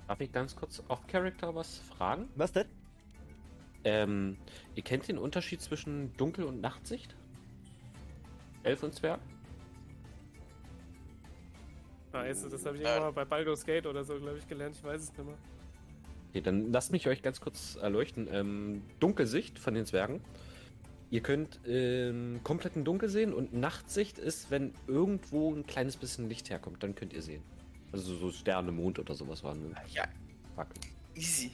[0.07, 2.29] Darf ich ganz kurz off-Character was fragen?
[2.35, 2.67] Was denn?
[3.83, 4.37] Ähm,
[4.75, 7.15] ihr kennt den Unterschied zwischen Dunkel- und Nachtsicht?
[8.67, 9.19] Elf und Zwerg?
[12.11, 12.85] Weißt du, das habe ich Äh.
[12.85, 14.75] irgendwann mal bei Baldur's Gate oder so, glaube ich, gelernt.
[14.75, 15.37] Ich weiß es nicht mehr.
[16.29, 18.27] Okay, dann lasst mich euch ganz kurz erleuchten.
[18.31, 20.21] Ähm, Dunkelsicht von den Zwergen.
[21.09, 26.27] Ihr könnt ähm, komplett in Dunkel sehen und Nachtsicht ist, wenn irgendwo ein kleines bisschen
[26.27, 27.43] Licht herkommt, dann könnt ihr sehen.
[27.93, 29.73] Also so Sterne, Mond oder sowas waren.
[29.93, 30.03] Ja,
[30.55, 30.81] Fackeln.
[31.15, 31.51] easy.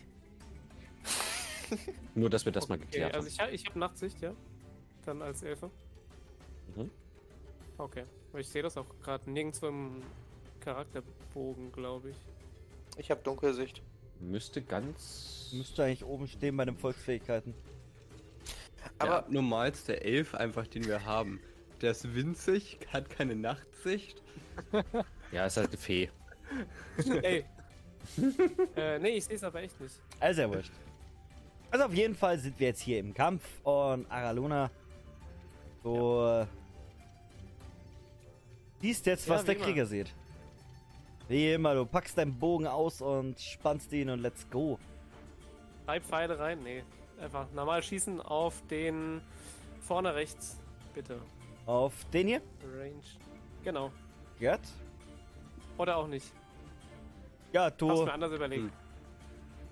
[2.16, 3.32] Nur, dass wir das mal Okay, geklärt also haben.
[3.34, 4.34] ich, ha- ich habe Nachtsicht, ja.
[5.06, 5.70] Dann als Elfe.
[6.76, 6.90] Mhm.
[7.84, 8.06] Okay.
[8.38, 10.02] Ich sehe das auch gerade nirgendwo im
[10.62, 12.18] Charakterbogen, glaube ich.
[12.96, 13.82] Ich habe Dunkelsicht.
[14.22, 15.52] Müsste ganz.
[15.52, 17.54] Müsste eigentlich oben stehen bei den Volksfähigkeiten.
[19.00, 21.42] Aber der normalste Elf einfach, den wir haben.
[21.82, 24.24] Der ist winzig, hat keine Nachtsicht.
[25.34, 26.10] Ja, ist halt eine Fee.
[27.22, 27.44] Ey.
[28.78, 30.00] äh, nee, ich sehe es aber echt nicht.
[30.22, 30.72] Also ja wurscht.
[31.70, 34.72] Also auf jeden Fall sind wir jetzt hier im Kampf und Araluna
[35.84, 36.46] so äh,
[38.84, 39.66] siehst jetzt, Ja, was wie der immer.
[39.66, 40.14] Krieger sieht.
[41.30, 44.78] Wie immer, du packst deinen Bogen aus und spannst ihn und let's go.
[45.86, 46.62] Drei Pfeile rein?
[46.64, 46.84] Nee.
[47.22, 49.22] Einfach normal schießen auf den
[49.80, 50.60] vorne rechts.
[50.94, 51.22] Bitte.
[51.66, 52.42] Auf den hier.
[52.78, 53.04] Range.
[53.64, 53.90] Genau.
[54.38, 54.60] Gerd.
[55.78, 56.30] Oder auch nicht.
[57.54, 58.64] Ja, du, mir anders überlegt.
[58.64, 58.72] Hm.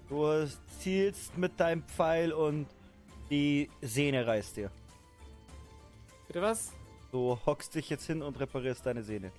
[0.08, 0.48] du
[0.80, 2.68] zielst mit deinem Pfeil und
[3.30, 4.72] die Sehne reißt dir.
[6.28, 6.72] Bitte was?
[7.12, 9.32] Du hockst dich jetzt hin und reparierst deine Sehne.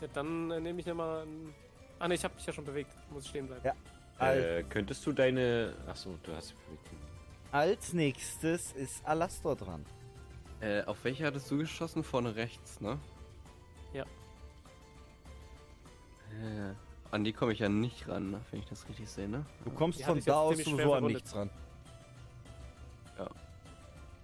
[0.00, 1.54] Ja, dann äh, nehme ich nochmal einen
[1.98, 2.92] Ah ne, ich habe mich ja schon bewegt.
[3.10, 3.64] Muss stehen bleiben.
[3.64, 3.74] Ja.
[4.32, 5.74] Äh, könntest du deine.
[5.86, 6.54] Achso, du hast.
[7.52, 9.84] als nächstes ist Alastor dran.
[10.60, 12.02] Äh, auf welche hattest du geschossen?
[12.02, 12.98] Vorne rechts, ne?
[13.92, 14.02] Ja.
[16.32, 16.74] Äh,
[17.10, 18.40] an die komme ich ja nicht ran, ne?
[18.50, 19.46] wenn ich das richtig sehe, ne?
[19.64, 21.48] Du kommst Die von da aus sowieso an nichts ran.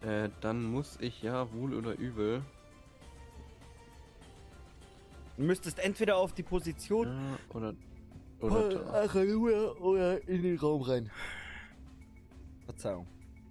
[0.04, 2.42] Äh, dann muss ich ja wohl oder übel.
[5.36, 7.74] Du müsstest entweder auf die Position Ja, oder.
[8.40, 9.04] Oder da.
[9.14, 11.10] oder, oder in den Raum rein.
[12.66, 13.06] Verzeihung.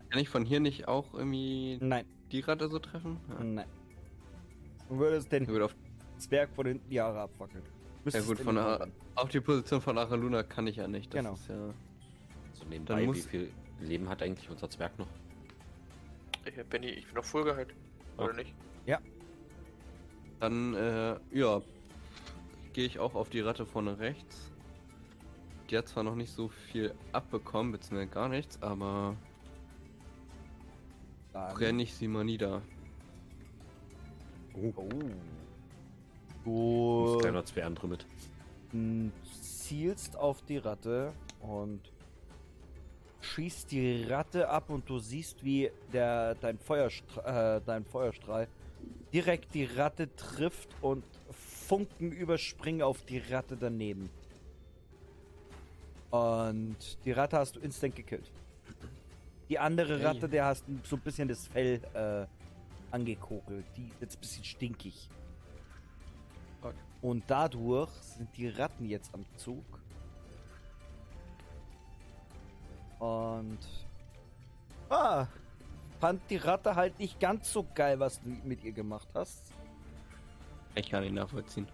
[0.10, 3.20] Kann ich von hier nicht auch irgendwie Nein, die Ratte so treffen?
[3.30, 3.44] Ja.
[3.44, 3.68] nein.
[4.90, 5.76] Du würdest den Ja, gut, auf,
[6.20, 7.64] Zwerg von hinten die Haare abfackeln.
[7.64, 7.72] ja
[8.06, 11.12] Müsstest gut, in von der, auf die Position von Araluna kann ich ja nicht.
[11.14, 11.34] Das Genau.
[11.34, 11.74] Ist ja,
[12.54, 15.08] So nebenbei, muss- wie viel Leben hat eigentlich unser Zwerg noch?
[16.46, 17.74] Äh, Benny, ich bin noch voll geheilt.
[18.18, 18.44] Oder Okay.
[18.44, 18.54] nicht?
[20.40, 21.62] dann, äh, ja.
[22.74, 24.52] Gehe ich auch auf die Ratte vorne rechts.
[25.70, 29.16] Die hat zwar noch nicht so viel abbekommen, beziehungsweise gar nichts, aber
[31.32, 32.62] Dann- brenne ich sie mal nieder.
[34.54, 34.74] Oh.
[36.44, 38.06] Du Kleiner Zwerg andere mit.
[38.74, 41.80] m, zielst auf die Ratte und
[43.24, 48.48] schießt die Ratte ab und du siehst, wie der, dein, Feuerstra äh, dein Feuerstrahl
[49.14, 54.10] direkt die Ratte trifft und Funken überspringen auf die Ratte daneben.
[56.12, 58.30] Und die Ratte hast du instant gekillt.
[59.50, 60.06] Die andere Hey.
[60.06, 62.26] Ratte, der hast so ein bisschen das Fell äh,
[62.94, 63.66] angekokelt.
[63.78, 65.10] Die ist jetzt ein bisschen stinkig.
[66.62, 66.76] Fuck.
[67.02, 69.66] Und dadurch sind die Ratten jetzt am Zug.
[73.04, 73.60] Und.
[74.90, 75.28] Ah!
[76.00, 79.52] Fand die Ratte halt nicht ganz so geil, was du mit ihr gemacht hast.
[80.76, 81.68] Ich kann ihn nachvollziehen.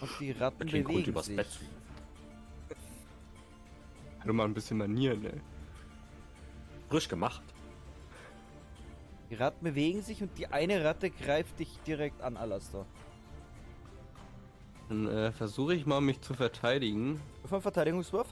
[0.00, 1.36] Und die Ratten gut bewegen übers sich.
[1.36, 1.48] Bett.
[4.24, 5.40] Nur mal ein bisschen Manieren, ey.
[6.90, 7.42] Frisch gemacht.
[9.30, 12.84] Die Ratten bewegen sich und die eine Ratte greift dich direkt an, Alastair.
[14.88, 17.20] Dann äh, versuche ich mal, mich zu verteidigen.
[17.50, 18.28] Einen Verteidigungswurf.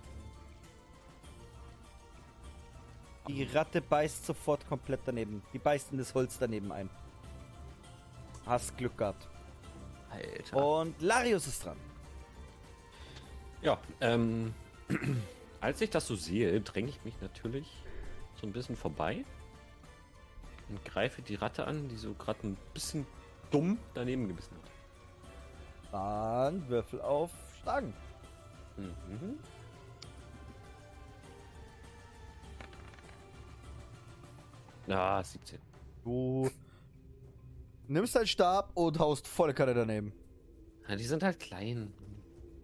[3.29, 5.43] Die Ratte beißt sofort komplett daneben.
[5.53, 6.89] Die beißt in das Holz daneben ein.
[8.45, 9.29] Hast Glück gehabt.
[10.11, 10.57] Alter.
[10.57, 11.77] Und Larius ist dran.
[13.63, 14.55] Ja, ähm.
[15.61, 17.67] als ich das so sehe, dränge ich mich natürlich
[18.41, 19.25] so ein bisschen vorbei
[20.69, 23.07] und greife die Ratte an, die so gerade ein bisschen
[23.51, 25.93] dumm daneben gebissen hat.
[25.93, 27.93] Dann Würfel auf Schlagen.
[28.77, 29.39] Mhm.
[34.89, 35.59] Ah, 17.
[36.05, 36.49] Du
[37.89, 40.13] nimmst deinen Stab und haust volle Kanne daneben.
[40.89, 41.93] Ja, die sind halt klein.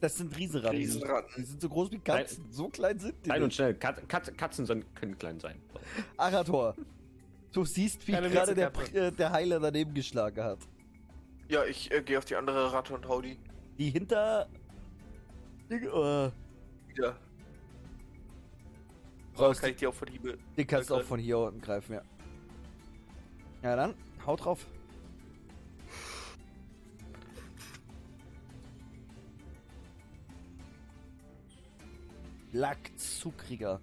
[0.01, 0.79] Das sind Riesenratten.
[0.79, 1.33] Riesenratten.
[1.37, 2.51] Die sind so groß wie Katzen.
[2.51, 3.29] So klein sind die.
[3.29, 3.75] Klein und schnell.
[3.75, 5.61] Kat Kat Katzen sind, können klein sein.
[6.17, 6.75] Arator.
[7.53, 10.59] Du siehst, wie Keine gerade der, äh, der Heiler daneben geschlagen hat.
[11.49, 13.39] Ja, ich äh, gehe auf die andere Ratte und hau die
[13.79, 14.49] Die hinter.
[15.69, 16.31] Äh,
[16.89, 17.17] wieder.
[19.39, 19.61] raus.
[19.61, 20.39] Kann ich die auch von Hiebe.
[20.57, 22.03] Den kannst du auch von hier unten greifen, ja.
[23.63, 23.95] Ja, dann,
[24.27, 24.67] haut drauf.
[32.53, 33.81] Lackzukrieger.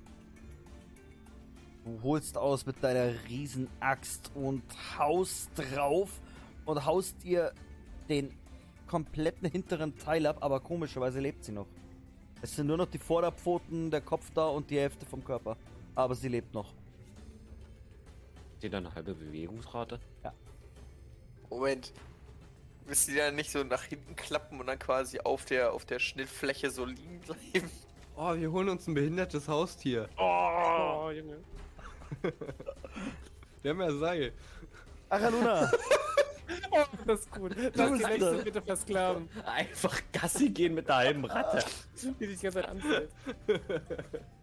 [1.85, 4.61] Du holst aus mit deiner Riesenaxt und
[4.97, 6.21] haust drauf
[6.65, 7.53] und haust ihr
[8.09, 8.31] den
[8.85, 11.67] kompletten hinteren Teil ab, aber komischerweise lebt sie noch.
[12.41, 15.57] Es sind nur noch die Vorderpfoten, der Kopf da und die Hälfte vom Körper.
[15.95, 16.73] Aber sie lebt noch.
[18.61, 19.99] Die dann eine halbe Bewegungsrate.
[21.49, 21.93] Moment.
[22.85, 25.85] Willst du die dann nicht so nach hinten klappen und dann quasi auf der, auf
[25.85, 27.69] der Schnittfläche so liegen bleiben?
[28.15, 30.09] Oh, wir holen uns ein behindertes Haustier.
[30.17, 31.37] Oh, Junge.
[33.61, 34.33] Wir haben ja Seil.
[35.09, 35.71] Araluna!
[36.71, 37.55] Oh, das ist gut.
[37.75, 41.63] Lass die nächste bitte versklaven, Einfach Gassi gehen mit der halben Ratte.
[42.19, 43.11] die sich die ganze Zeit anfällt.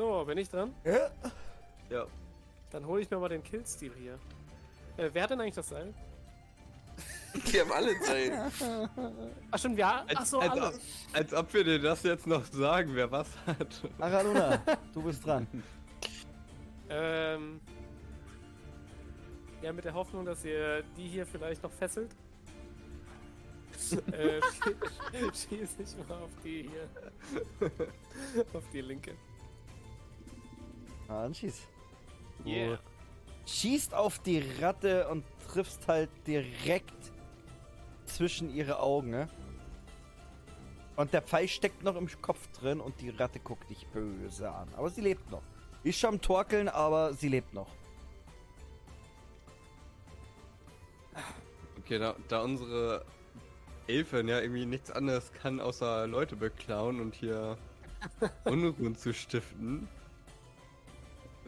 [0.00, 0.74] So, bin ich dran?
[0.82, 1.10] Ja.
[1.90, 2.06] Ja.
[2.70, 4.18] Dann hole ich mir mal den Killstil hier.
[4.96, 5.92] Äh, wer hat denn eigentlich das Seil?
[7.52, 8.50] Die haben alle Seil.
[9.50, 10.06] Ach stimmt, ja.
[10.14, 10.68] Ach so, als, alle.
[10.68, 10.74] ob,
[11.12, 13.82] als ob wir dir das jetzt noch sagen, wer was hat.
[13.98, 14.62] Araluna,
[14.94, 15.46] du bist dran.
[16.88, 17.60] Ähm.
[19.60, 22.16] Ja, mit der Hoffnung, dass ihr die hier vielleicht noch fesselt.
[24.12, 24.40] äh,
[25.34, 27.70] schieße ich mal auf die hier.
[28.54, 29.14] auf die linke.
[31.10, 31.66] Ah, dann schieß.
[32.44, 32.78] Du Yeah.
[33.46, 37.12] Schießt auf die Ratte und triffst halt direkt
[38.06, 39.10] zwischen ihre Augen.
[39.10, 39.28] ne?
[40.94, 44.68] Und der Pfeil steckt noch im Kopf drin und die Ratte guckt dich böse an.
[44.76, 45.42] Aber sie lebt noch.
[45.82, 47.68] Ist schon am Torkeln, aber sie lebt noch.
[51.78, 53.04] Okay, da, da unsere
[53.88, 57.58] Elfin ja irgendwie nichts anderes kann, außer Leute beklauen und hier
[58.44, 59.88] Unruhen zu stiften,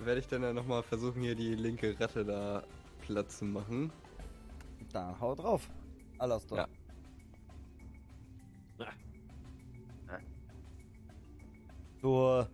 [0.06, 2.62] werde ich dann ja nochmal versuchen, hier die linke Ratte da
[3.02, 3.92] Platz zu machen.
[4.92, 5.68] Dann hau drauf.
[6.18, 6.58] Alastor.
[6.58, 6.68] Ja.
[12.00, 12.44] Du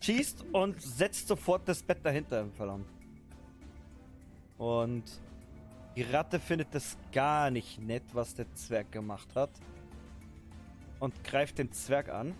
[0.00, 2.86] schießt und setzt sofort das Bett dahinter im Verlangen.
[4.56, 5.04] Und
[5.94, 9.50] die Ratte findet es gar nicht nett, was der Zwerg gemacht hat.
[11.00, 12.34] Und greift den Zwerg an.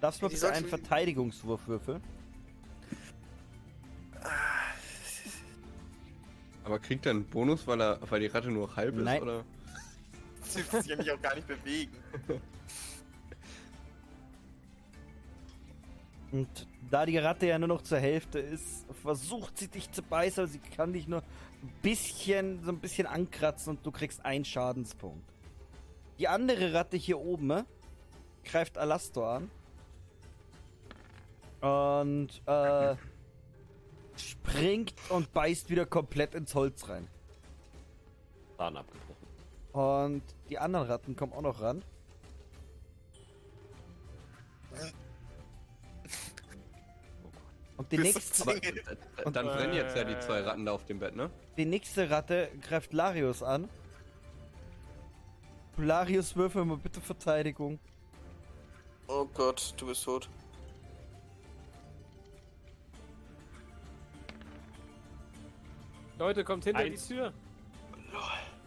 [0.00, 2.02] Darfst du Die bitte einen Verteidigungswurf würfeln?
[6.66, 9.04] Aber kriegt er einen Bonus, weil, er, weil die Ratte nur halb ist?
[9.04, 9.22] Nein.
[9.22, 9.44] Oder?
[10.42, 11.92] Sie will sich ja nicht auch gar nicht bewegen.
[16.32, 20.42] Und da die Ratte ja nur noch zur Hälfte ist, versucht sie dich zu beißen,
[20.42, 24.44] aber sie kann dich nur ein bisschen, so ein bisschen ankratzen und du kriegst einen
[24.44, 25.32] Schadenspunkt.
[26.18, 27.62] Die andere Ratte hier oben äh,
[28.44, 29.50] greift Alastor an.
[31.60, 32.96] Und äh,
[34.20, 37.08] springt und beißt wieder komplett ins Holz rein.
[38.56, 39.26] Zahn abgebrochen.
[39.72, 41.82] Und die anderen Ratten kommen auch noch ran.
[47.76, 48.42] Und die nächste.
[48.42, 51.30] Aber, äh, dann brennen jetzt ja die zwei Ratten da auf dem Bett, ne?
[51.56, 53.68] Die nächste Ratte greift Larius an.
[55.76, 57.78] Larius, würfel mal bitte Verteidigung.
[59.08, 60.28] Oh Gott, du bist tot.
[66.18, 67.06] Leute, kommt hinter Eins.
[67.08, 67.32] die Tür.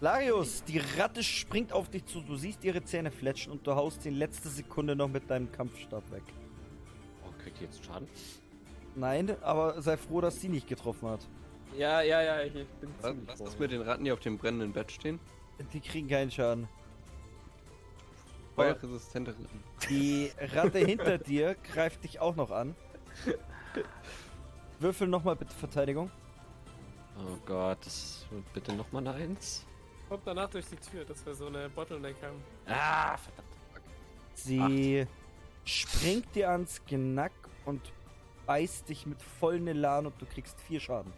[0.01, 2.21] Larius, die Ratte springt auf dich zu.
[2.21, 5.51] Du siehst ihre Zähne fletschen und du haust sie in letzter Sekunde noch mit deinem
[5.51, 6.23] Kampfstab weg.
[7.25, 8.07] Oh, kriegt die jetzt Schaden?
[8.95, 11.27] Nein, aber sei froh, dass sie nicht getroffen hat.
[11.77, 12.67] Ja, ja, ja, ich bin
[13.01, 15.19] Was, was ist mit den Ratten, die auf dem brennenden Bett stehen?
[15.73, 16.67] Die kriegen keinen Schaden.
[18.55, 19.63] Feuerresistente Ratten.
[19.89, 22.75] Die Ratte hinter dir greift dich auch noch an.
[24.79, 26.09] Würfel nochmal bitte Verteidigung.
[27.19, 29.65] Oh Gott, das wird bitte nochmal eine Eins.
[30.07, 32.41] Kommt danach durch die Tür, dass wir so eine Bottleneck haben.
[32.65, 33.47] Ah, verdammt.
[34.33, 35.05] Sie
[35.65, 37.33] springt dir ans Genack
[37.65, 37.81] und
[38.45, 41.13] beißt dich mit vollen Elan und du kriegst vier Schaden.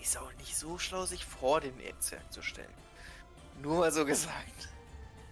[0.00, 2.72] Ist auch nicht so schlau, sich vor den Netzwerk zu stellen.
[3.60, 4.68] Nur mal so gesagt.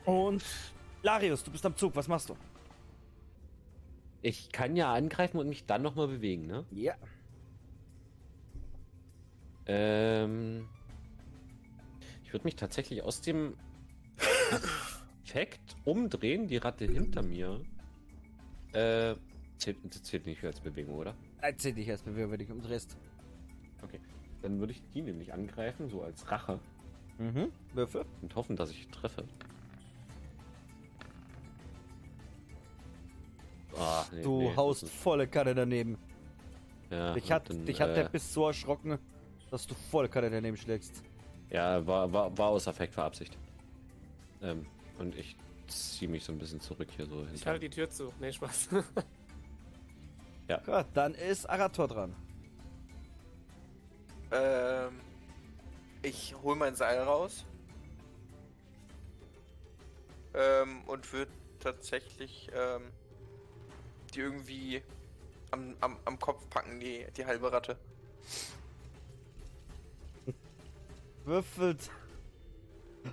[0.04, 0.44] Und
[1.02, 2.36] Larius, du bist am Zug, was machst du?
[4.20, 6.66] Ich kann ja angreifen und mich dann nochmal bewegen, ne?
[6.70, 6.96] Ja.
[9.68, 10.68] Ähm.
[12.24, 13.54] Ich würde mich tatsächlich aus dem
[15.24, 17.60] Effekt umdrehen, die Ratte hinter mir.
[18.72, 19.14] Äh,
[19.56, 21.14] zählt, das zählt nicht als Bewegung, oder?
[21.40, 22.98] Erzähl dich erst, bevor wir dich umdrehst.
[23.82, 24.00] Okay.
[24.42, 26.60] Dann würde ich die nämlich angreifen, so als Rache.
[27.18, 27.50] Mhm.
[27.72, 28.04] Würfel.
[28.22, 29.24] Und hoffen, dass ich treffe.
[33.76, 35.96] Ah, nee, Du nee, haust das volle Kanne daneben.
[36.90, 38.98] Ja, und hat, dann, dich hat der äh, Biss so erschrocken,
[39.50, 41.02] dass du volle Kanne daneben schlägst.
[41.50, 43.36] Ja, war, war, war aus Affekt für Absicht.
[44.42, 44.66] Ähm,
[44.98, 47.46] und ich ziehe mich so ein bisschen zurück hier so Ich hinter.
[47.50, 48.12] halte die Tür zu.
[48.20, 48.68] Nee, Spaß.
[50.64, 52.14] Gut, dann ist Arator dran.
[54.30, 55.00] Ähm,
[56.02, 57.44] ich hol mein Seil raus.
[60.34, 62.82] Ähm, und würde tatsächlich ähm,
[64.14, 64.82] die irgendwie
[65.50, 67.76] am, am, am Kopf packen, die, die halbe Ratte.
[71.28, 71.90] Würfelt.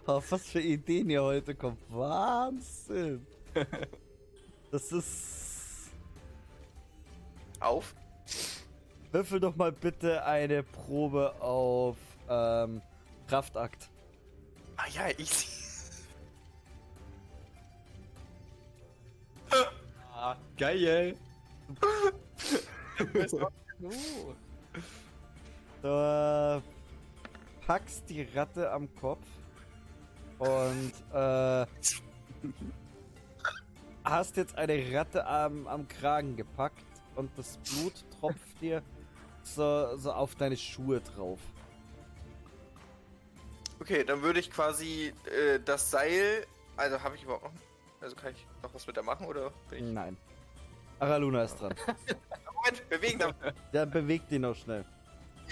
[0.05, 1.79] Auf was für Ideen ihr heute kommt.
[1.89, 3.25] Wahnsinn.
[4.71, 5.91] Das ist.
[7.61, 7.95] Auf.
[9.11, 11.95] Würfel doch mal bitte eine Probe auf
[12.27, 12.81] ähm,
[13.27, 13.89] Kraftakt.
[14.75, 15.47] Ah ja, easy.
[20.57, 21.15] Geil!
[21.81, 22.11] uh,
[25.81, 26.61] Du äh,
[27.65, 29.25] packst die Ratte am Kopf
[30.37, 31.65] und äh,
[34.03, 36.83] hast jetzt eine Ratte am, am Kragen gepackt
[37.15, 38.83] und das Blut tropft dir
[39.43, 41.39] so, so auf deine Schuhe drauf.
[43.79, 46.45] Okay, dann würde ich quasi äh, das Seil.
[46.77, 47.51] Also habe ich überhaupt noch.
[48.01, 49.51] Also kann ich noch was mit der machen oder?
[49.69, 49.93] Bin ich...
[49.93, 50.17] Nein.
[50.99, 51.73] Araluna ist dran.
[52.53, 53.33] Moment, bewegen dann.
[53.73, 54.85] Der bewegt ihn noch schnell.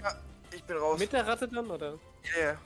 [0.02, 0.16] Ja,
[0.56, 1.00] ich bin raus.
[1.00, 2.00] Mit der Ratte dann, oder?
[2.36, 2.58] Ja, yeah.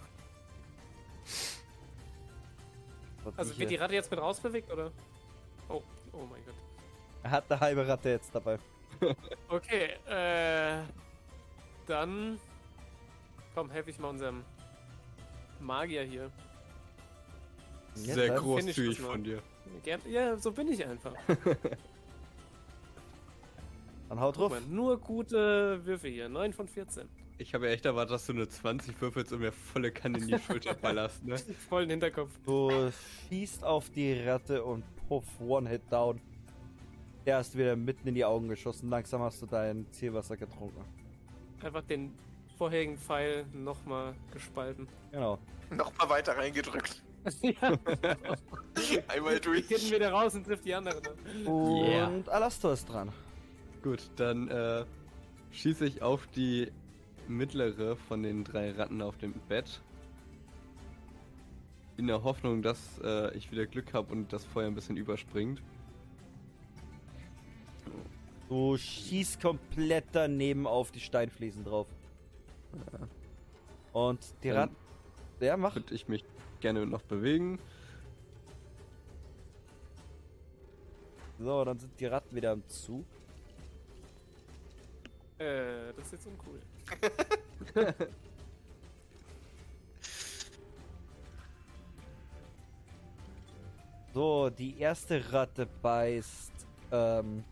[3.35, 4.91] Also wird die Ratte jetzt mit rausbewegt, oder?
[5.67, 5.81] Oh,
[6.13, 6.55] oh mein Gott.
[7.23, 8.57] Er hat eine halbe Ratte jetzt dabei.
[9.49, 10.83] okay, äh.
[11.85, 12.39] Dann.
[13.53, 14.43] Komm, helfe ich mal unserem
[15.59, 16.31] Magier hier.
[17.93, 19.41] Sehr ja, großzügig von dir.
[20.05, 21.13] Ja, so bin ich einfach.
[24.09, 24.51] Dann haut drauf.
[24.51, 26.29] Mal, nur gute Würfe hier.
[26.29, 27.09] 9 von 14.
[27.39, 30.27] Ich habe ja echt erwartet, dass du eine 20 würfelst und mir volle Kanne in
[30.27, 31.35] die Schulter ballerst, ne?
[31.69, 32.31] Vollen Hinterkopf.
[32.45, 32.91] Du
[33.29, 36.19] schießt auf die Ratte und puff, One-Hit down.
[37.27, 38.89] Der ist wieder mitten in die Augen geschossen.
[38.89, 40.83] Langsam hast du dein Zielwasser getrunken.
[41.61, 42.13] Einfach den
[42.57, 44.87] vorherigen Pfeil nochmal gespalten.
[45.11, 45.37] Genau.
[45.69, 47.03] Nochmal weiter reingedrückt.
[47.41, 47.53] ja,
[49.09, 49.67] Einmal durch.
[49.67, 51.01] kitten wieder raus und trifft die andere.
[51.01, 51.49] ne?
[51.49, 52.11] Und Yeah.
[52.27, 53.11] Alastor ist dran.
[53.83, 54.85] Gut, dann äh,
[55.51, 56.71] schieße ich auf die
[57.29, 59.81] mittlere von den drei Ratten auf dem Bett.
[61.97, 65.61] In der Hoffnung, dass äh, ich wieder Glück habe und das Feuer ein bisschen überspringt.
[68.49, 71.87] Du schießt komplett daneben auf die Steinfliesen drauf.
[73.93, 74.75] Und die Dann- Ratte.
[75.39, 75.75] Ja, mach.
[75.75, 76.23] Würde ich mich
[76.61, 77.59] gerne noch bewegen.
[81.39, 83.05] So, dann sind die Ratten wieder am Zug.
[85.37, 86.59] Äh, das ist jetzt uncool.
[94.13, 96.51] So, die erste Ratte beißt.
[96.91, 97.43] Ähm,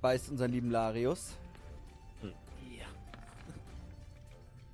[0.00, 1.36] beißt unseren lieben Larius.
[2.20, 2.86] Ja.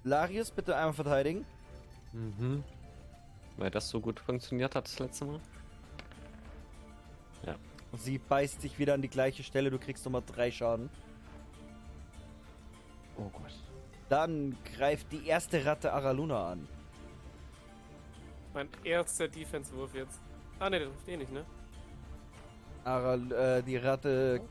[0.03, 1.45] Larius, bitte einmal verteidigen.
[2.15, 2.65] Mhm.
[3.59, 5.41] Weil das so gut funktioniert hat das letzte Mal.
[7.99, 9.71] Sie beißt sich wieder an die gleiche Stelle.
[9.71, 10.89] Du kriegst nochmal drei Schaden.
[13.17, 13.53] Oh Gott.
[14.09, 16.69] Dann greift die erste Ratte Araluna an.
[18.55, 20.21] Mein erster Defense-Wurf jetzt.
[20.59, 21.45] Ah, ne, der trifft eh nicht, ne?
[22.85, 24.43] Aral, äh, die Ratte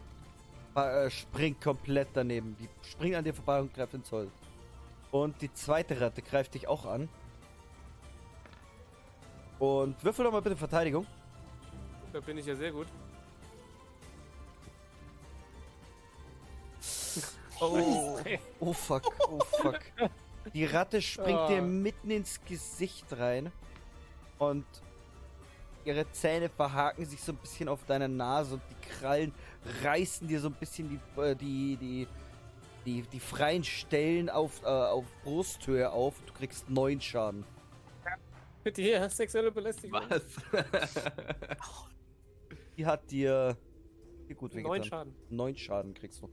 [0.76, 2.56] äh, springt komplett daneben.
[2.60, 4.32] Die springt an dir vorbei und greift ins Holz.
[5.12, 7.10] Und die zweite Ratte greift dich auch an.
[9.60, 11.06] Und würfel doch mal bitte Verteidigung.
[12.14, 12.88] Da bin ich ja sehr gut.
[17.62, 18.18] Oh,
[18.60, 19.80] oh fuck, oh fuck.
[20.54, 21.62] Die Ratte springt dir Ah.
[21.62, 23.52] mitten ins Gesicht rein
[24.40, 24.66] und
[25.86, 29.32] ihre Zähne verhaken sich so ein bisschen auf deiner Nase und die Krallen
[29.84, 32.08] reißen dir so ein bisschen die, äh, die, die,
[32.86, 36.16] die, die freien Stellen auf, äh, auf Brusthöhe auf.
[36.26, 37.44] Du kriegst neun Schaden.
[38.64, 40.02] Bitte hier, sexuelle Belästigung.
[40.10, 40.24] Was?
[42.78, 43.58] Die hat dir,
[44.28, 44.84] dir gut Neun.
[44.84, 45.16] Schaden.
[45.30, 46.30] Neun Schaden kriegst du.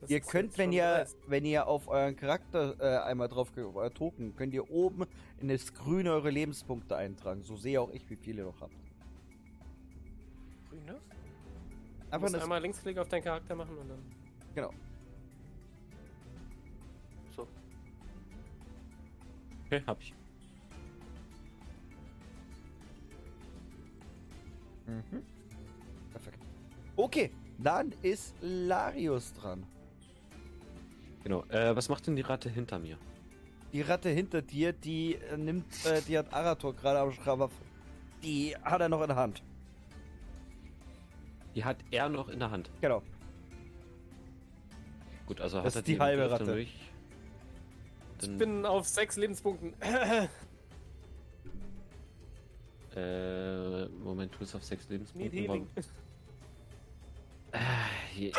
[0.00, 1.18] Das Ihr könnt, wenn ihr, dreist.
[1.26, 5.04] wenn ihr auf euren Charakter äh, einmal drauf ge- äh, Token, könnt ihr oben
[5.40, 7.42] in das Grüne eure Lebenspunkte eintragen.
[7.42, 8.72] So sehe auch ich, wie viele ihr noch habt.
[10.70, 10.92] Grün, ne?
[10.94, 13.98] Du Einfach musst einmal Linksklick auf deinen Charakter machen und dann.
[14.54, 14.72] genau.
[17.36, 17.46] So.
[19.66, 20.14] Okay, hab ich.
[24.86, 25.22] Mhm.
[26.10, 26.38] Perfekt.
[26.96, 29.64] Okay, dann ist Larius dran.
[31.22, 31.44] Genau.
[31.48, 32.96] Äh, was macht denn die Ratte hinter mir?
[33.72, 37.50] Die Ratte hinter dir, die äh, nimmt, äh, die hat Arator gerade am Schraber.
[38.22, 39.42] Die hat er noch in der Hand.
[41.54, 42.70] Die hat er noch in der Hand.
[42.80, 43.02] Genau.
[45.26, 46.46] Gut, also Das hat er ist die im halbe Griff, dann Ratte.
[46.46, 46.74] würde Ich
[48.20, 49.74] Ich dann, bin auf sechs Lebenspunkten.
[52.96, 55.32] äh, Moment, du bist auf sechs Need Lebenspunkten.
[55.32, 55.66] Healing.
[57.52, 57.58] Äh,
[58.10, 58.32] hier,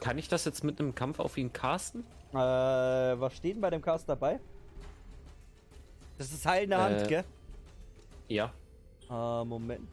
[0.00, 2.04] kann, ich das jetzt mit einem Kampf auf ihn casten?
[2.32, 4.38] Äh, was steht denn bei dem Cast dabei?
[6.18, 7.24] Das ist heilende Hand, Äh, gell?
[8.28, 8.52] Ja.
[9.08, 9.88] Äh, Moment.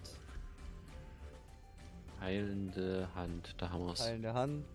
[2.20, 4.02] Heilende Hand, da haben wir es.
[4.02, 4.66] Heilende Hand.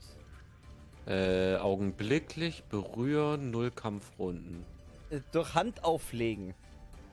[1.07, 4.65] Äh, augenblicklich berühren, null Kampfrunden.
[5.11, 6.55] Äh, durch Hand auflegen.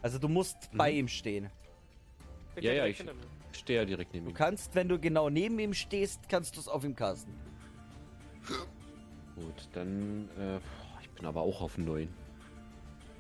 [0.02, 0.78] Also du musst Mhm.
[0.78, 1.50] bei ihm stehen.
[2.60, 3.04] Ja, ja, ich-.
[3.70, 4.36] Stehe ja direkt neben Du ihm.
[4.36, 7.32] kannst, wenn du genau neben ihm stehst, kannst du es auf ihm casten.
[9.36, 10.58] Gut, dann, äh,
[11.04, 12.10] ich bin aber auch auf 9.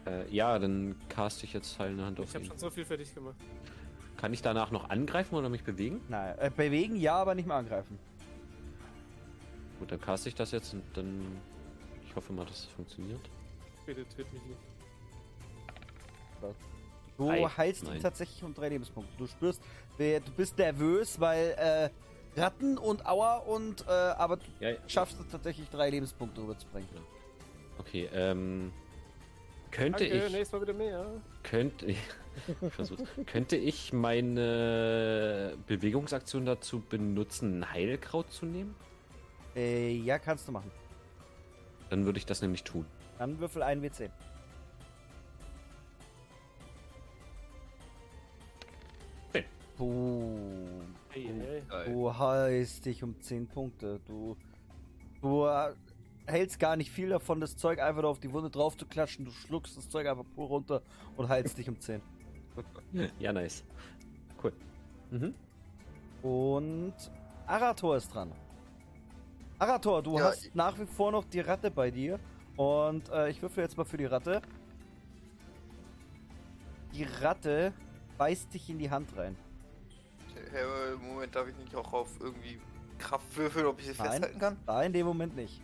[0.07, 2.49] Äh, ja, dann cast ich jetzt heilende Hand auf Ich habe ihn.
[2.49, 3.35] schon so viel für dich gemacht.
[4.17, 6.01] Kann ich danach noch angreifen oder mich bewegen?
[6.09, 7.99] Nein, äh, bewegen ja, aber nicht mehr angreifen.
[9.77, 11.39] Gut, dann cast ich das jetzt und dann.
[12.07, 13.21] Ich hoffe mal, dass es funktioniert.
[13.85, 14.59] Bitte töt mich nicht.
[17.17, 17.43] Du Drei.
[17.49, 19.11] heilst ihn tatsächlich um drei Lebenspunkte.
[19.17, 19.61] Du spürst,
[19.99, 24.77] du bist nervös, weil äh, Ratten und Aua und äh, aber du Ja, ja.
[24.87, 26.89] schaffst es tatsächlich drei Lebenspunkte rüberzubringen.
[27.77, 28.71] Okay, ähm.
[29.71, 31.05] Könnte Danke, ich, nächstes Mal bitte mehr.
[31.43, 31.99] könnte, ich
[32.71, 33.03] versuch's.
[33.27, 38.73] könnte ich meine Bewegungsaktion dazu benutzen, ein Heilkraut zu nehmen?
[39.55, 40.71] Äh, ja, kannst du machen.
[41.91, 42.83] Dann würde ich das nämlich tun.
[43.19, 44.09] Dann würfel ein W10.
[51.89, 53.99] Du heißt dich um 10 Punkte.
[54.05, 54.37] Du,
[55.21, 55.73] du äh,
[56.27, 59.25] hältst gar nicht viel davon, das Zeug einfach nur auf die Wunde drauf zu klatschen.
[59.25, 60.81] Du schluckst das Zeug einfach pur runter
[61.17, 62.01] und heilst dich um 10.
[63.19, 63.63] Ja, nice.
[64.43, 64.51] Cool.
[65.11, 65.33] Mhm.
[66.21, 66.93] Und
[67.47, 68.33] Arator ist dran.
[69.57, 72.19] Arator, du Ja, hast nach wie vor noch die Ratte bei dir.
[72.57, 74.41] Und äh, ich würfel jetzt mal für die Ratte.
[76.93, 77.73] Die Ratte
[78.17, 79.37] beißt dich in die Hand rein.
[80.51, 80.65] Hey,
[80.97, 82.59] Moment, darf ich nicht auch auf irgendwie
[82.97, 84.11] Kraft würfeln, ob ich sie Nein.
[84.11, 84.57] festhalten kann?
[84.65, 85.61] Da in dem Moment nicht.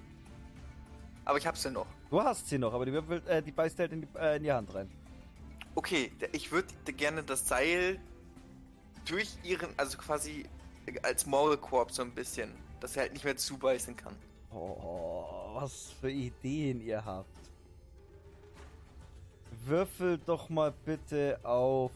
[1.25, 1.87] Aber ich hab's ja noch.
[2.09, 4.43] Du hast sie noch, aber die, würfelt, äh, die beißt halt in die, äh, in
[4.43, 4.89] die Hand rein.
[5.73, 7.99] Okay, ich würde gerne das Seil
[9.05, 10.45] durch ihren, also quasi
[11.01, 14.15] als Maulkorb so ein bisschen, dass er halt nicht mehr zubeißen kann.
[14.51, 17.27] Oh, was für Ideen ihr habt.
[19.65, 21.91] Würfel doch mal bitte auf.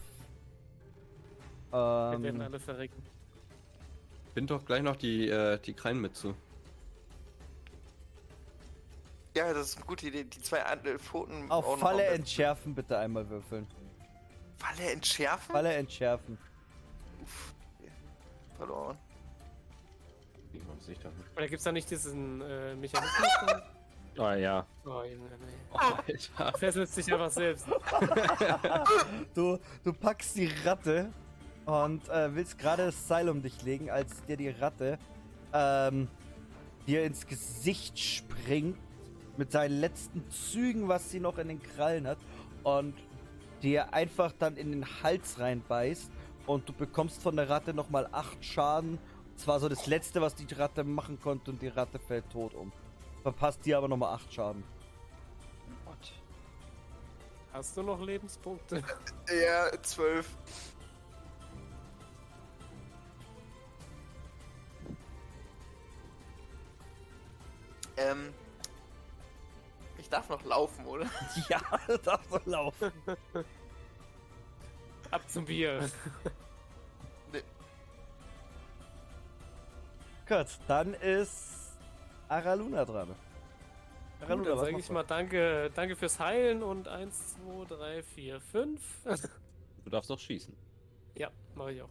[1.71, 1.77] Wir
[2.23, 3.01] werden Ähm, alle verrecken.
[4.33, 6.35] Bind doch gleich noch die, äh, die Kreien mit zu.
[9.35, 10.23] Ja, das ist eine gute Idee.
[10.23, 10.59] Die zwei
[10.97, 13.67] Pfoten auf auch noch Falle am- entschärfen bitte einmal würfeln.
[14.57, 15.51] Falle entschärfen?
[15.53, 16.37] Falle entschärfen.
[17.21, 17.53] Uff,
[18.57, 18.97] verloren.
[20.51, 23.27] Wie man sich da- Oder gibt's da nicht diesen äh, Mechanismus?
[24.17, 24.65] Ah ja.
[24.83, 25.53] oh, Junge, nee.
[25.71, 26.57] Oh, Alter.
[26.57, 27.65] Fesselt sich einfach selbst.
[29.33, 31.13] Du, du packst die Ratte
[31.69, 34.97] und äh, willst gerade das Seil um dich legen, als dir die Ratte
[35.53, 36.07] ähm,
[36.87, 38.77] dir ins Gesicht springt
[39.37, 42.17] mit seinen letzten Zügen, was sie noch in den Krallen hat
[42.63, 42.95] und
[43.61, 46.09] dir einfach dann in den Hals reinbeißt
[46.47, 48.97] und du bekommst von der Ratte nochmal acht Schaden.
[49.35, 52.55] Das war so das letzte, was die Ratte machen konnte und die Ratte fällt tot
[52.55, 52.71] um.
[53.21, 54.63] Verpasst dir aber nochmal acht Schaden.
[57.51, 58.83] Hast du noch Lebenspunkte?
[59.43, 60.27] Ja, zwölf.
[67.99, 68.33] Ähm.
[69.97, 71.05] Ich darf noch laufen, oder?
[71.49, 71.59] Ja,
[72.03, 72.91] darf so laufen.
[75.11, 75.89] Ab zum Bier.
[80.27, 81.75] Gut, dann ist
[82.27, 83.07] Araluna dran.
[83.07, 83.17] Gut,
[84.21, 84.93] Araluna, dann was sage ich du?
[84.93, 87.35] mal danke, danke fürs Heilen und 1,
[87.67, 88.81] 2, 3, 4, 5.
[89.83, 90.55] Du darfst noch schießen.
[91.15, 91.89] ja, mache ich auch.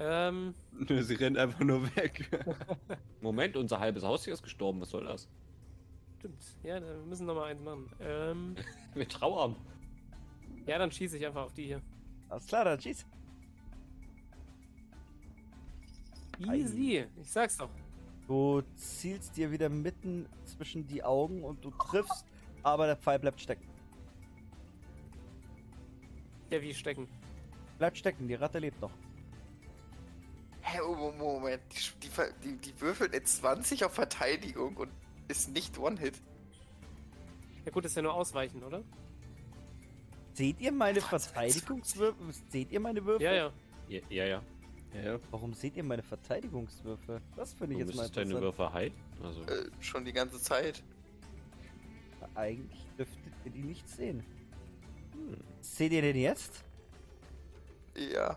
[0.00, 2.28] Ähm, Nö, sie rennt einfach nur weg.
[3.20, 4.80] Moment, unser halbes Haustier ist gestorben.
[4.80, 5.28] Was soll das?
[6.18, 6.42] stimmt.
[6.62, 7.90] Ja, dann- wir müssen noch mal eins machen.
[8.00, 8.54] Ähm,
[8.94, 9.56] Wir trauern.
[10.66, 11.82] ja, dann schieße ich einfach auf die hier.
[12.30, 13.06] Alles klar, dann schieß.
[16.40, 17.06] Easy.
[17.20, 17.70] Ich sag's doch.
[18.26, 22.24] Du zielst dir wieder mitten zwischen die Augen und du triffst,
[22.62, 23.68] aber der Pfeil bleibt stecken.
[26.50, 27.06] Ja, wie stecken.
[27.78, 28.90] Bleibt stecken, die Ratte lebt noch.
[30.66, 31.62] Hä, oh, Mo- Moment.
[31.72, 34.90] Die, die, ver- die, die würfelt jetzt 20 auf Verteidigung und
[35.28, 36.14] ist nicht One-Hit.
[37.66, 38.82] Ja gut, ist ja nur ausweichen, oder?
[40.32, 42.34] Seht ihr meine Verteidigungswürfel?
[42.50, 43.24] Seht ihr meine Würfel?
[43.24, 43.52] Ja, ja.
[43.88, 44.24] Ja, ja.
[44.26, 44.42] ja.
[44.94, 45.18] ja, ja.
[45.30, 47.20] Warum seht ihr meine Verteidigungswürfel?
[47.36, 48.58] Das finde Du ich jetzt mal müsstest deine interessant.
[48.58, 48.94] Würfe heilen.
[49.22, 50.82] Also, Äh, schon die ganze Zeit.
[52.34, 54.24] Eigentlich dürftet ihr die nicht sehen.
[55.60, 56.64] Seht ihr den jetzt?
[57.96, 58.36] Ja.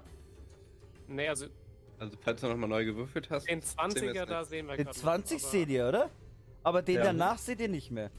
[1.07, 1.47] Nee, also
[1.99, 3.49] Also, falls du nochmal neu gewürfelt hast.
[3.49, 5.87] den sehen wir 20er jetzt da sehen wir Den grad noch, 20 aber- seht ihr,
[5.87, 6.09] oder?
[6.63, 7.03] Aber den Ja.
[7.05, 8.11] danach seht ihr nicht mehr.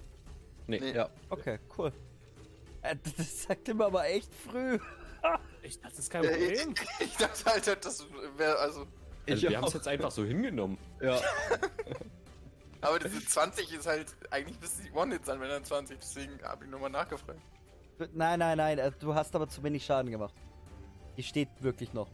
[0.67, 0.81] nee.
[0.81, 0.93] Nee.
[0.93, 1.09] Ja.
[1.31, 1.93] Okay, cool.
[2.83, 4.79] Äh, Das sagt immer aber echt früh.
[5.63, 6.75] Ich, das ist kein Äh, ich, Problem.
[7.01, 8.07] ich dachte halt, das
[8.37, 8.81] wäre also.
[8.81, 8.87] Also,
[9.27, 10.79] Ich wir haben es jetzt einfach so hingenommen.
[11.03, 11.21] Ja.
[12.81, 14.07] Aber diese 20 ist halt.
[14.31, 15.99] Eigentlich müsste die One-Hit sein, wenn dann 20.
[16.01, 17.41] Deswegen habe ich nochmal nachgefragt.
[18.15, 20.35] Nein, nein, nein, äh, du hast aber zu wenig Schaden gemacht.
[21.17, 22.09] Die steht wirklich noch.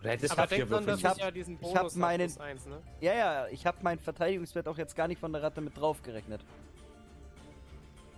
[0.00, 0.86] Oder hättest Aber du vier denk dran, Würfel.
[0.86, 2.82] dass Ich ich, hab- ja diesen ich Bonus hab hab meinen- plus eins, ne?
[3.00, 6.44] Ja, ja, ich habe meinen Verteidigungswert auch jetzt gar nicht von der Ratte mit draufgerechnet.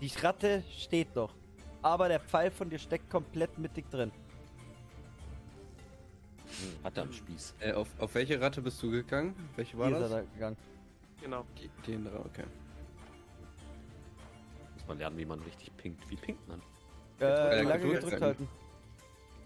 [0.01, 1.35] Die Ratte steht noch.
[1.83, 4.13] Aber der Pfeil von dir steckt komplett mittig drin.
[6.47, 7.55] Hm, Hat er am Spieß.
[7.61, 9.35] Äh, auf, auf welche Ratte bist du gegangen?
[9.57, 10.27] Welche war Hier ist er das?
[10.27, 10.57] da gegangen.
[11.23, 11.45] Genau.
[11.59, 12.45] Die, den da, okay.
[14.75, 16.09] Muss man lernen, wie man richtig pinkt.
[16.11, 16.61] Wie pinkt man?
[17.21, 18.49] Äh, Äh, lange gedrückt gedrückt halten.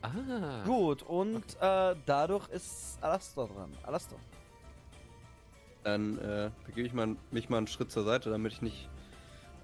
[0.05, 0.63] Ah.
[0.67, 3.71] Gut, und äh, dadurch ist Alastor dran.
[3.85, 4.19] Alastor.
[5.83, 8.89] Dann äh, begebe ich mal, mich mal einen Schritt zur Seite, damit ich nicht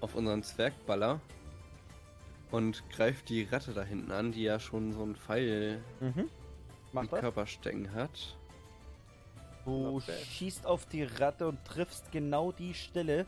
[0.01, 1.19] auf unseren Zwerg baller.
[2.49, 6.29] Und greift die Ratte da hinten an, die ja schon so einen Pfeil Mhm.
[6.93, 7.19] Im das.
[7.21, 8.35] Körper stecken hat.
[9.63, 13.25] Du schießt auf die Ratte und triffst genau die Stelle,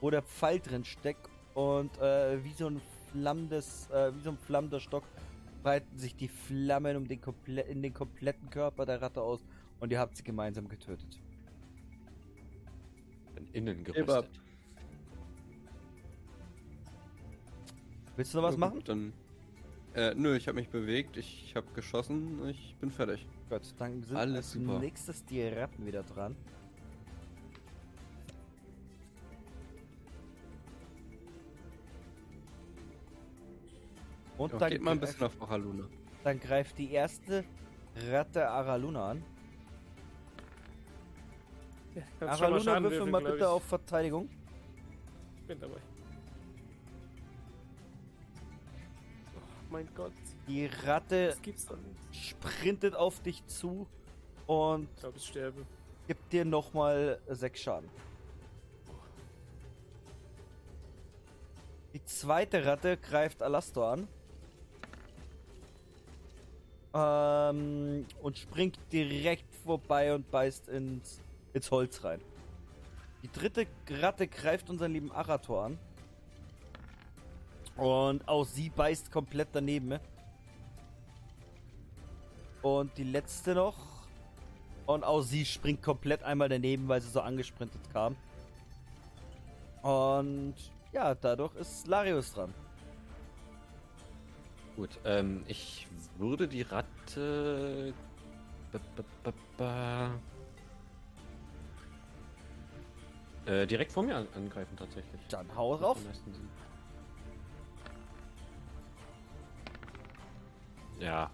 [0.00, 1.28] wo der Pfeil drin steckt.
[1.54, 5.04] Und äh, wie so ein flammendes, äh, wie so ein flammender Stock
[5.62, 9.44] breiten sich die Flammen um den komple in den kompletten Körper der Ratte aus
[9.80, 11.20] und ihr habt sie gemeinsam getötet.
[13.34, 13.92] Bin innen Eber.
[14.22, 14.40] gerüstet.
[18.16, 18.74] Willst du noch was Ja, machen?
[18.74, 19.12] gut, Dann.
[19.94, 23.26] Äh, nö, ich habe mich bewegt, ich habe geschossen, ich bin fertig.
[23.50, 24.78] Gut, dann sind Alles als super.
[24.78, 26.34] nächstes die Ratten wieder dran.
[34.42, 35.84] Und Ja, dann, geht mal ein bisschen auf Oraluna.
[36.24, 37.44] dann greift die erste
[38.10, 39.24] Ratte Araluna an.
[41.94, 43.50] Ja, Araluna, würfel mal glaub bitte ich.
[43.50, 44.28] auf Verteidigung.
[45.36, 45.76] Ich bin dabei.
[49.36, 49.40] Oh
[49.70, 50.12] mein Gott,
[50.48, 51.36] Die Ratte
[52.10, 53.86] sprintet auf dich zu
[54.46, 55.66] und Ich glaube, ich sterbe.
[56.06, 57.88] gibt dir nochmal sechs Schaden.
[61.92, 64.08] Die zweite Ratte greift Alastor an.
[66.94, 71.20] Ähm, und springt direkt vorbei und beißt ins,
[71.54, 72.20] ins Holz rein.
[73.22, 75.78] Die dritte Ratte greift unseren lieben Arator an.
[77.76, 79.98] Und auch sie beißt komplett daneben.
[82.60, 83.76] Und die letzte noch.
[84.86, 88.16] Und auch sie springt komplett einmal daneben, weil sie so angesprintet kam.
[89.82, 90.54] Und
[90.92, 92.52] ja, dadurch ist Larius dran.
[94.76, 97.92] Gut, ähm, ich würde die Ratte.
[98.72, 98.80] Ba,
[99.22, 100.10] ba, ba.
[103.44, 105.20] Äh, direkt vor mir an angreifen tatsächlich.
[105.28, 105.98] Dann hau drauf.
[105.98, 106.48] Sinn.
[111.00, 111.30] Ja,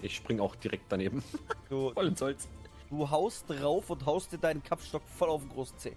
[0.00, 1.22] ich spring auch direkt daneben.
[1.68, 2.48] Du, Voll ins Holz.
[2.90, 5.96] du haust drauf und haust dir deinen Kampfstock voll auf den großen Zeh.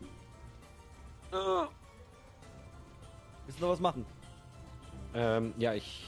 [3.45, 4.05] Willst du noch was machen?
[5.13, 6.06] Ähm, ja, ich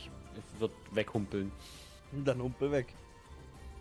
[0.60, 1.52] wird weghumpeln.
[2.12, 2.94] Dann humpel weg.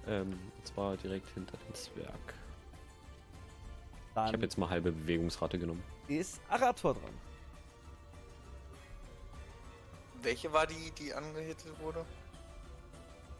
[0.06, 2.34] Ähm, und zwar direkt hinter den Zwerg.
[4.08, 5.82] Ich Dann habe jetzt mal halbe Bewegungsrate genommen.
[6.08, 7.14] ist Arator dran.
[10.22, 12.04] Welche war die, die angehittet wurde?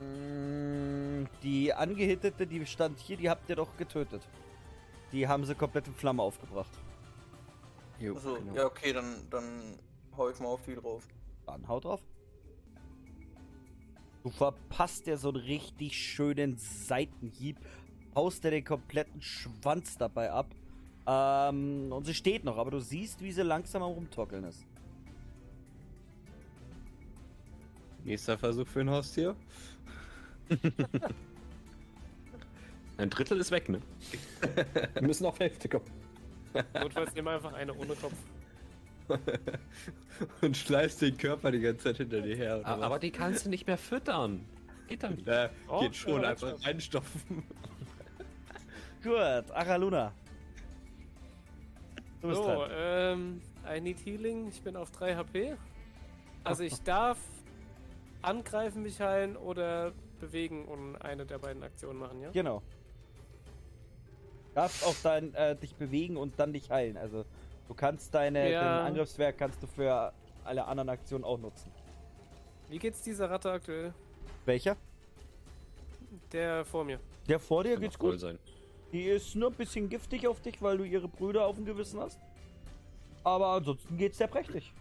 [0.01, 4.23] Mm, Die angehittete, die stand hier, die habt ihr doch getötet.
[5.13, 6.71] Die haben sie komplett in Flamme aufgebracht.
[7.99, 8.55] Jo, Achso, genau.
[8.55, 9.79] ja, okay, dann, dann
[10.17, 11.03] hau ich mal auf die drauf.
[11.47, 12.01] Dann haut drauf.
[14.23, 17.57] Du verpasst dir so einen richtig schönen Seitenhieb,
[18.15, 20.55] haust dir den kompletten Schwanz dabei ab.
[21.07, 24.65] Ähm, und sie steht noch, aber du siehst, wie sie langsam am Rumtockeln ist.
[28.05, 29.35] Nächster Versuch für ein Haustier.
[32.97, 33.81] Ein Drittel ist weg, ne?
[34.95, 35.85] Wir müssen auf Hälfte kommen.
[36.75, 38.17] Notfalls nehmen wir einfach eine ohne Kopf.
[40.43, 42.59] Und schleißt den Körper die ganze Zeit hinter dir her.
[42.59, 42.83] Oder A- was?
[42.85, 44.45] Aber die kannst du nicht mehr füttern.
[44.89, 45.27] Geht dann nicht.
[45.27, 47.21] Ja, Oh, geht schon, ja, einfach reinstopfen.
[49.03, 49.17] Gut,
[49.53, 50.13] Araluna.
[52.21, 52.71] Du bist So, dran.
[52.75, 54.49] ähm, I need healing.
[54.49, 55.57] Ich bin auf 3 HP.
[56.45, 57.19] Also ich darf
[58.23, 62.31] angreifen, mich heilen oder bewegen und eine der beiden Aktionen machen, ja?
[62.31, 62.63] Genau.
[64.55, 66.97] Darfst auch dann äh, dich bewegen und dann dich heilen.
[66.97, 67.25] Also
[67.69, 68.61] du kannst deine Ja.
[68.61, 70.13] den Angriffswerk kannst du für
[70.45, 71.71] alle anderen Aktionen auch nutzen.
[72.69, 73.95] Wie geht's dieser Ratte aktuell?
[74.45, 74.77] Welcher?
[76.33, 76.99] Der vor mir.
[77.29, 78.19] Der vor dir Kann geht's gut.
[78.21, 78.39] sein.
[78.93, 82.01] Die ist nur ein bisschen giftig auf dich, weil du ihre Brüder auf dem Gewissen
[82.01, 82.19] hast.
[83.25, 84.73] Aber ansonsten geht's sehr prächtig.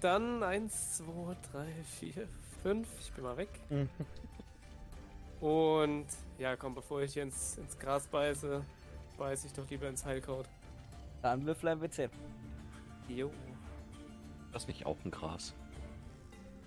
[0.00, 1.66] Dann 1, 2, 3,
[2.00, 2.28] 4,
[2.62, 2.88] 5.
[3.00, 3.48] Ich bin mal weg.
[3.70, 3.88] Mhm.
[5.40, 6.06] Und
[6.38, 8.62] ja, komm, bevor ich hier ins, ins Gras beiße,
[9.18, 10.46] beiße ich doch lieber ins Heilkraut.
[11.24, 12.10] Dann würfel ein W10.
[13.08, 13.30] Jo.
[14.52, 15.54] Das ist nicht auch ein Gras.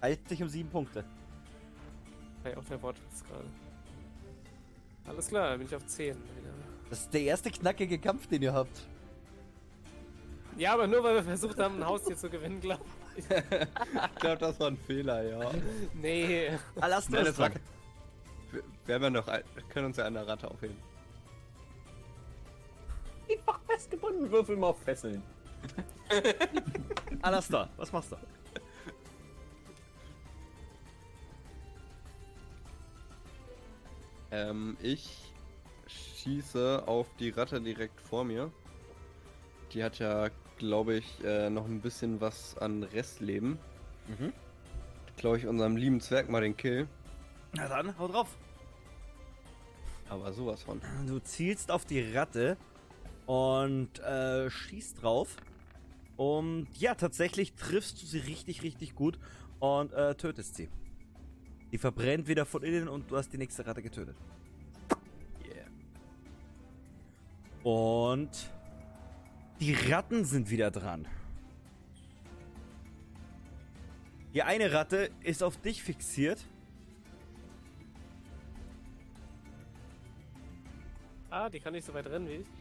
[0.02, 1.06] Heilt dich um sieben Punkte.
[2.42, 3.46] Hey, auch der Wortwitz gerade.
[5.06, 6.54] Alles klar, dann bin ich auf 10 wieder.
[6.90, 8.88] Das ist der erste knackige Kampf, den ihr habt.
[10.58, 12.82] Ja, aber nur weil wir versucht haben, ein Haustier zu gewinnen, glaub
[13.16, 13.26] ich.
[13.30, 15.52] Ich glaube, das war ein Fehler, ja.
[15.94, 16.50] Nee.
[16.82, 17.52] Alastor Nein, das war.
[18.52, 20.78] Wir, wir haben ja noch, ein, können uns ja an der Ratte aufheben.
[23.30, 25.22] Einfach festgebunden, würfel mal auf Fesseln.
[27.22, 28.16] Alastor, was machst du?
[34.32, 35.32] Ähm, ich
[35.86, 38.52] schieße auf die Ratte direkt vor mir.
[39.74, 43.60] Die hat ja, glaube ich, äh, noch ein bisschen was an Restleben.
[44.08, 44.34] Mhm.
[45.18, 46.88] glaube ich, unserem lieben Zwerg mal den Kill.
[47.54, 48.28] Na dann, hau drauf.
[50.10, 50.82] Aber sowas von.
[51.06, 52.58] Du zielst auf die Ratte
[53.28, 55.36] und äh, schießt drauf.
[56.16, 59.20] Und ja, tatsächlich triffst du sie richtig, richtig gut
[59.60, 60.70] und äh, tötest sie.
[61.72, 64.16] Die verbrennt wieder von innen und du hast die nächste Ratte getötet.
[65.46, 65.68] Yeah.
[67.64, 68.50] Und
[69.60, 71.08] die Ratten sind wieder dran.
[74.34, 76.44] Die eine Ratte ist auf dich fixiert.
[81.30, 82.57] Ah, die kann nicht so weit rennen wie ich.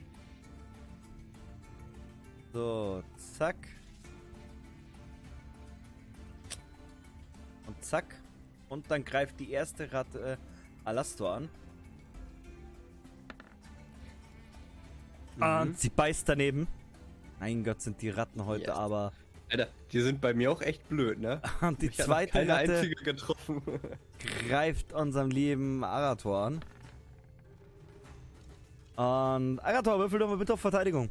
[2.57, 3.03] So,
[3.37, 3.69] zack.
[7.67, 8.07] Und zack.
[8.71, 10.37] Und dann greift die erste Ratte äh,
[10.87, 11.51] Alastor an.
[15.39, 16.67] Und sie beißt daneben.
[17.41, 18.77] Mein Gott, sind die Ratten heute Yes.
[18.77, 19.13] aber.
[19.51, 21.43] Alter, die sind bei mir auch echt blöd, ne?
[21.61, 23.61] Und die Ich hab noch zweite keine Ratte einzige getroffen.
[24.49, 26.55] greift unserem lieben Arator an.
[28.97, 31.11] Und Arator, würfel doch mal bitte auf Verteidigung.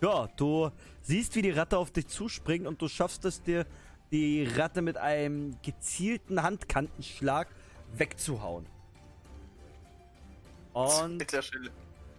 [0.00, 0.70] Ja, du
[1.02, 3.66] siehst, wie die Ratte auf dich zuspringt und du schaffst es dir,
[4.12, 7.48] die Ratte mit einem gezielten Handkantenschlag
[7.94, 8.66] wegzuhauen.
[10.72, 11.18] Und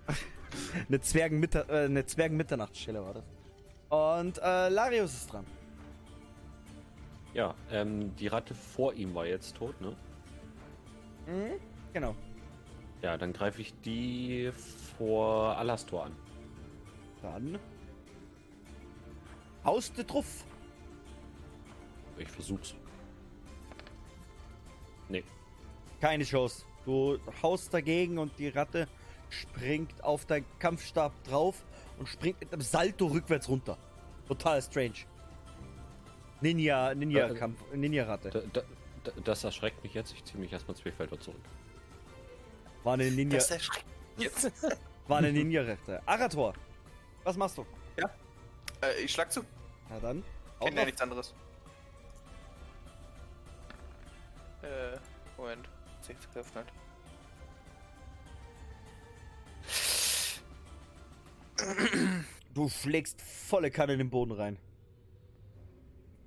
[0.88, 3.24] eine Zwergenmitter äh, eine Zwergenmitternachtsstelle war das.
[3.90, 5.46] Und äh, Larius ist dran.
[7.34, 9.96] Ja, ähm, die Ratte vor ihm war jetzt tot, ne?
[11.28, 11.60] Mhm,
[11.94, 12.16] genau.
[13.02, 14.52] Ja, dann greife ich die
[14.98, 16.16] vor Alastor an.
[17.22, 17.59] Dann.
[19.63, 20.45] Haust du drauf.
[22.17, 22.76] Ich versuch's.
[25.09, 25.24] Nee.
[25.99, 26.65] Keine Chance.
[26.86, 28.88] Du haust dagegen und die Ratte
[29.30, 31.63] springt auf deinen Kampfstab drauf
[31.97, 33.78] und springt mit einem Salto rückwärts runter.
[34.28, 35.05] Total strange.
[36.41, 38.30] Ninja, Ninja Äh, Kampf, Ninja Ratte.
[38.30, 38.61] Da, da,
[39.03, 40.13] da, das erschreckt mich jetzt.
[40.13, 41.41] Ich ziehe mich erstmal zwei Felder zurück.
[42.84, 43.91] War eine Ninja, Das ist erschreckend.
[44.17, 44.51] Jetzt.
[45.07, 46.01] war eine Ninja Ratte.
[46.07, 46.53] Arator,
[47.24, 47.65] was machst du?
[48.82, 49.41] äh, ich schlag zu.
[49.89, 50.24] Na dann.
[50.59, 51.34] Auch Kennt ja nichts anderes.
[54.61, 54.97] Äh,
[55.38, 55.70] Moment.
[56.01, 56.67] Sechs geöffnet.
[62.53, 64.57] Du schlägst volle Kanne in den Boden rein.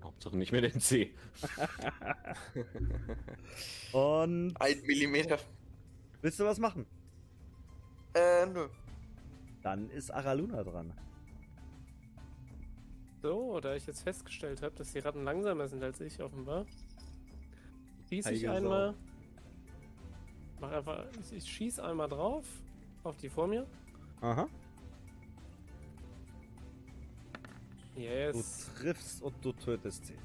[0.03, 1.14] Hauptsache nicht mehr den C.
[3.93, 5.38] Und Ein Millimeter.
[6.20, 6.86] willst du was machen?
[8.14, 8.68] Äh, nö.
[9.63, 10.93] Dann ist Araluna dran.
[13.23, 16.67] So, da ich jetzt festgestellt habe, dass die Ratten langsamer sind als ich offenbar,
[18.09, 18.95] schieße ich einmal.
[20.61, 21.05] Mach einfach.
[21.21, 22.47] Ich, ich schieße einmal drauf.
[23.05, 23.67] Auf die vor mir.
[24.21, 24.49] Aha.
[27.95, 28.71] Du Yes.
[28.77, 30.17] triffst und du tötest sie.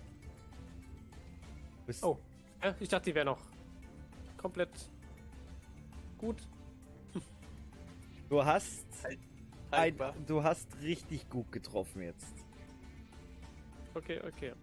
[1.85, 2.17] Bist Oh.
[2.63, 3.41] Ja, ich dachte, die wäre noch
[4.37, 4.69] komplett
[6.17, 6.47] gut.
[8.29, 8.85] Du hast
[9.71, 9.95] ein,
[10.25, 12.33] du hast richtig gut getroffen jetzt.
[13.93, 14.53] Okay, okay.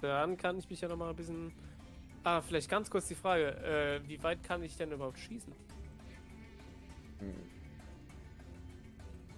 [0.00, 1.52] Dann kann ich mich ja noch mal ein bisschen.
[2.24, 5.52] Ah, vielleicht ganz kurz die Frage: äh, Wie weit kann ich denn überhaupt schießen?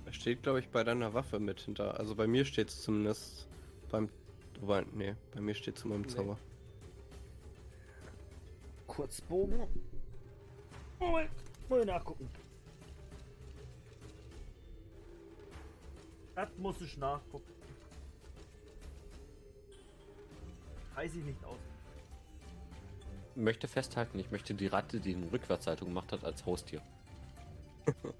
[0.04, 1.98] Das steht, glaube ich, bei deiner Waffe mit hinter.
[1.98, 3.48] Also bei mir steht es zumindest
[3.90, 4.08] beim.
[4.60, 6.08] Wobei, nee, bei mir steht es in meinem Nee.
[6.08, 6.38] Zauber.
[8.86, 9.66] Kurzbogen.
[10.98, 11.30] Moment,
[11.68, 12.28] mal nachgucken.
[16.36, 17.50] Das muss ich nachgucken.
[20.94, 21.58] Weiß ich nicht aus.
[23.34, 26.80] Möchte festhalten, ich möchte die Ratte, die eine Rückwärtshaltung gemacht hat, als Haustier.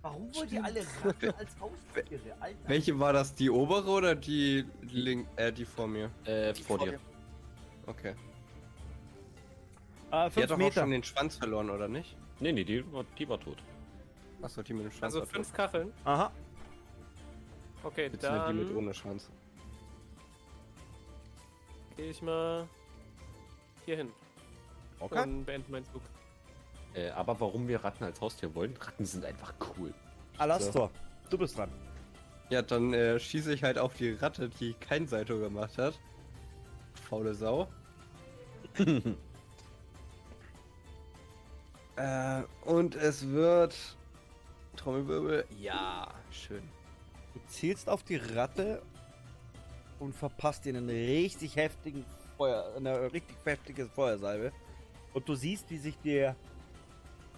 [0.03, 2.21] Warum wollt ihr alle Ratten als Haustiere?
[2.41, 2.69] Alter.
[2.69, 3.35] Welche war das?
[3.35, 6.11] Die obere oder die link, äh, die vor mir?
[6.25, 6.93] Äh, Die vor vor dir.
[6.93, 7.01] mir.
[7.87, 8.15] Okay.
[10.11, 10.81] Äh, Die hat doch auch Meter.
[10.83, 12.17] schon den Schwanz verloren, oder nicht?
[12.41, 13.59] Nee, nee, die war, die war tot.
[14.43, 15.15] Achso, die mit dem Schwanz.
[15.15, 15.57] Also fünf tot.
[15.57, 15.93] Kacheln.
[16.05, 16.31] Aha.
[17.87, 19.31] Okay, Beziehungsweise die mit dann ohne Schwanz.
[21.97, 22.67] gehe ich mal
[23.85, 24.11] hier hin
[24.99, 25.23] Okay.
[25.23, 26.03] und beende meinen Zug.
[26.95, 28.77] Äh, aber warum wir Ratten als Haustier wollen?
[28.77, 29.95] Ratten sind einfach cool.
[30.39, 30.91] Alastor,
[31.31, 31.71] du bist dran.
[32.51, 35.99] Ja, dann äh, schieße ich halt auf die Ratte, die kein Salto gemacht hat.
[37.09, 37.69] Faule Sau.
[41.97, 43.77] äh, und es wird.
[44.77, 45.47] Trommelwirbel.
[45.61, 46.63] Ja, schön.
[47.37, 48.81] Du zielst auf die Ratte
[49.99, 52.03] und verpasst ihr einen richtig heftigen
[52.39, 54.53] Feuer, eine richtig heftige Feuersalbe.
[55.13, 56.35] Und du siehst, wie sich der,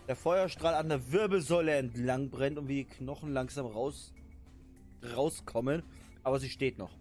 [0.06, 4.12] der Feuerstrahl an der Wirbelsäule entlang brennt und wie die Knochen langsam raus,
[5.16, 5.82] rauskommen.
[6.22, 6.96] Aber sie steht noch.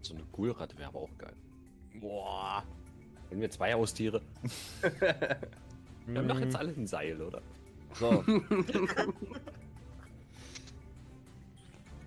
[0.00, 1.36] So eine Ghoulratte wäre aber auch geil.
[2.00, 2.64] Boah.
[3.28, 4.22] Wenn wir zwei Haustiere.
[6.06, 7.42] Wir haben doch jetzt alle ein Seil, oder?
[7.92, 8.24] So.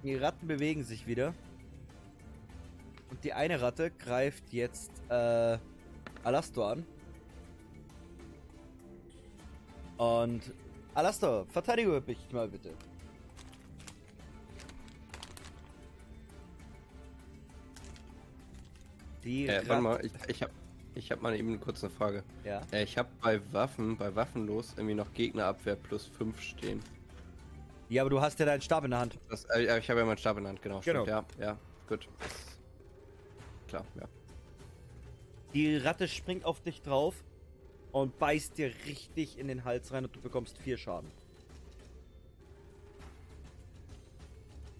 [0.03, 1.33] Die Ratten bewegen sich wieder.
[3.09, 5.57] Und die eine Ratte greift jetzt äh,
[6.23, 6.85] Alastor an.
[9.97, 10.41] Und
[10.95, 12.73] Alastor, verteidige mich mal bitte.
[19.23, 20.49] Die Äh, warte mal, ich, ich hab,
[20.95, 22.23] ich hab mal eben kurz eine Frage.
[22.43, 22.61] Ja.
[22.71, 26.79] Äh, ich hab bei Waffen, bei Waffenlos irgendwie noch Gegnerabwehr plus 5 stehen.
[27.91, 29.19] Ja, aber du hast ja deinen Stab in der Hand.
[29.29, 30.79] Das, äh, ich habe ja meinen Stab in der Hand, genau.
[30.79, 31.03] Genau.
[31.03, 31.57] Stimmt, ja, ja,
[31.89, 32.07] gut.
[32.19, 32.57] Das,
[33.67, 34.07] klar, ja.
[35.53, 37.15] Die Ratte springt auf dich drauf
[37.91, 41.11] und beißt dir richtig in den Hals rein und du bekommst vier Schaden.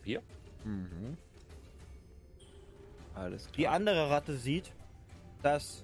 [0.03, 0.21] Wir?
[0.63, 1.17] Mhm.
[3.13, 3.55] Alles klar.
[3.57, 4.71] Die andere Ratte sieht,
[5.43, 5.83] dass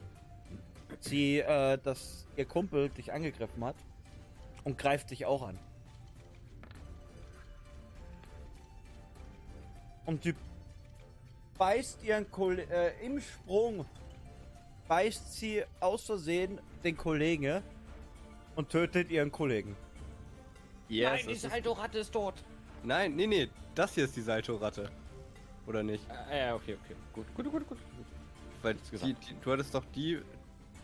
[1.01, 3.75] sie, äh, dass ihr Kumpel dich angegriffen hat
[4.63, 5.59] und greift dich auch an.
[10.07, 10.33] Und sie
[11.57, 13.85] beißt ihren Kollegen, äh, im Sprung
[14.87, 17.61] beißt sie aus Versehen den Kollegen
[18.55, 19.75] und tötet ihren Kollegen.
[20.87, 22.35] Yes, Nein, die Salto-Ratte ist tot.
[22.83, 24.89] Nein, nee, nee, das hier ist die Salto-Ratte.
[25.65, 26.05] Oder nicht?
[26.31, 26.95] Äh, ja, okay, okay.
[27.11, 27.77] Gut, gut, gut, gut.
[28.61, 29.29] Weil Nichts die, gesagt.
[29.29, 30.21] die, du hattest doch die,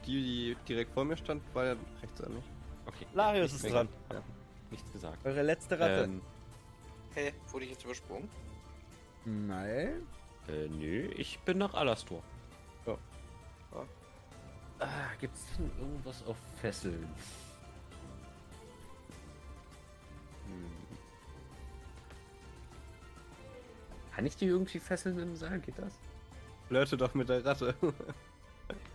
[0.06, 2.48] die, die direkt vor mir stand, war ja rechts oder nicht?
[2.86, 3.06] Okay.
[3.14, 3.88] Larius ist dran.
[4.12, 4.22] Ja.
[4.70, 5.26] Nichts gesagt.
[5.26, 6.04] Eure letzte Ratte.
[6.04, 6.22] Ähm,
[7.16, 8.28] Hä, wurde ich jetzt übersprungen?
[9.26, 10.08] Nein.
[10.48, 12.22] äh, nö, ich bin nach Alastor.
[12.86, 12.98] Ja.
[13.72, 13.86] Ja.
[14.80, 17.08] Ah, gibt's denn irgendwas auf Fesseln?
[20.48, 20.72] Hm.
[24.14, 25.60] Kann ich die irgendwie fesseln im Saal?
[25.60, 25.98] Geht das?
[26.68, 27.76] Flirte doch mit der Ratte.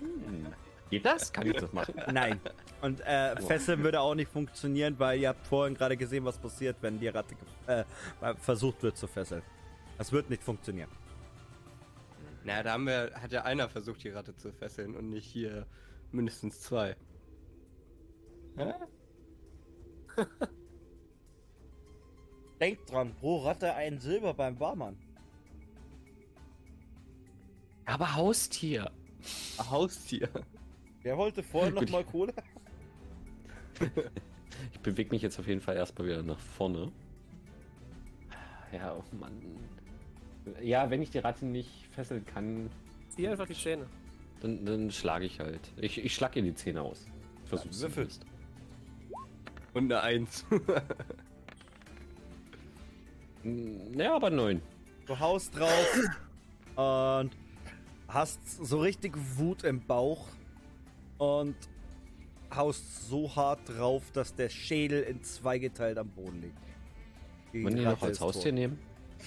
[0.00, 0.54] Hm.
[0.90, 1.32] Geht das?
[1.32, 1.94] Kann ich das machen?
[2.12, 2.40] Nein.
[2.80, 6.76] Und äh, Fesseln würde auch nicht funktionieren, weil ihr habt vorhin gerade gesehen, was passiert,
[6.80, 7.34] wenn die Ratte
[7.66, 7.84] äh,
[8.36, 9.42] versucht wird zu fesseln.
[9.98, 10.88] Das wird nicht funktionieren.
[12.44, 15.66] Na, da haben wir, hat ja einer versucht, die Ratte zu fesseln und nicht hier
[16.12, 16.96] mindestens zwei.
[18.56, 18.72] Hä?
[22.60, 24.96] Denkt dran, pro Ratte ein Silber beim Barmann.
[27.84, 28.90] Aber Haustier.
[29.58, 30.28] Haustier.
[31.02, 31.90] Wer wollte vorher noch Gut.
[31.90, 32.32] mal Kohle?
[34.72, 36.90] Ich bewege mich jetzt auf jeden Fall erstmal wieder nach vorne.
[38.72, 39.40] Ja, oh Mann.
[40.60, 42.68] Ja, wenn ich die Ratte nicht fesseln kann,
[43.10, 43.86] Zieh einfach die Zähne.
[44.40, 45.60] dann, dann schlage ich halt.
[45.76, 47.06] Ich, ich schlage ihr die Zähne aus.
[47.44, 48.08] Versuch's würfel.
[48.08, 48.26] zumindest.
[49.74, 50.44] Und eine Eins.
[53.44, 54.60] Mm, Ja, aber neun.
[55.06, 55.98] Du haust drauf
[56.74, 57.30] und
[58.08, 60.26] hast so richtig Wut im Bauch
[61.18, 61.56] und
[62.54, 66.58] haust so hart drauf, dass der Schädel in zwei geteilt am Boden liegt.
[67.52, 68.78] Die Wollen die noch als Haustier nehmen?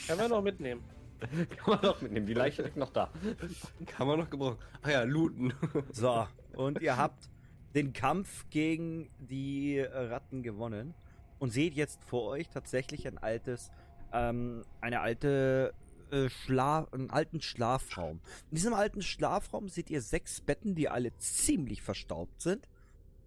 [0.07, 0.81] Können wir noch mitnehmen.
[1.57, 2.25] Kann man doch mitnehmen.
[2.25, 3.11] Die Leiche liegt noch da.
[3.85, 4.57] Kann man noch gebrauchen.
[4.81, 5.53] Ach ja, looten.
[5.91, 7.29] So, und ihr habt
[7.75, 10.93] den Kampf gegen die Ratten gewonnen
[11.39, 13.71] und seht jetzt vor euch tatsächlich ein altes,
[14.13, 15.73] ähm, eine alte
[16.12, 18.20] äh, Schlaf, einen alten Schlafraum.
[18.49, 22.68] In diesem alten Schlafraum seht ihr sechs Betten, die alle ziemlich verstaubt sind.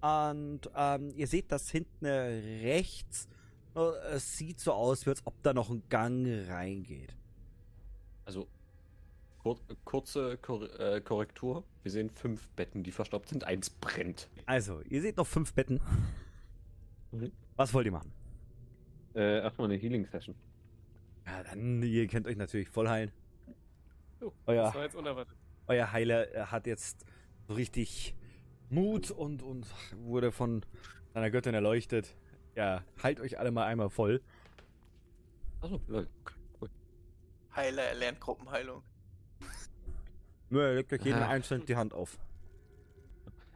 [0.00, 3.28] Und ähm, ihr seht, dass hinten rechts
[3.74, 7.14] äh, es sieht so aus, wie als ob da noch ein Gang reingeht.
[8.24, 8.48] Also,
[9.38, 11.64] kur kurze Kor äh, Korrektur.
[11.82, 13.44] Wir sehen fünf Betten, die verstaubt sind.
[13.44, 14.28] Eins brennt.
[14.46, 15.80] Also, ihr seht noch fünf Betten.
[17.12, 17.32] Mhm.
[17.56, 18.12] Was wollt ihr machen?
[19.14, 20.34] Äh, erstmal eine Healing-Session.
[21.26, 23.12] Ja, dann, ihr könnt euch natürlich voll heilen.
[24.20, 24.64] Oh, ja.
[24.64, 25.36] Das war jetzt unerwartet.
[25.66, 27.04] Euer Heiler äh, hat jetzt
[27.48, 28.14] so richtig
[28.70, 29.66] Mut und, und
[29.96, 30.64] wurde von
[31.12, 32.14] seiner Göttin erleuchtet.
[32.54, 34.22] Ja, heilt euch alle mal einmal voll.
[35.60, 35.80] Achso.
[35.88, 36.70] Cool.
[37.54, 38.82] Heiler erlernt Gruppenheilung.
[40.50, 41.28] Nö, er legt euch jeden Ah.
[41.28, 42.18] einzeln die Hand auf.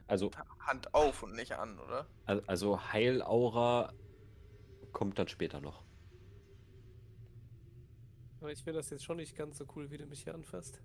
[0.07, 2.07] Also, Hand auf und nicht an, oder?
[2.25, 3.93] al- also Heilaura
[4.91, 5.83] kommt dann später noch.
[8.39, 10.81] Aber ich finde das jetzt schon nicht ganz so cool, wie du mich hier anfasst.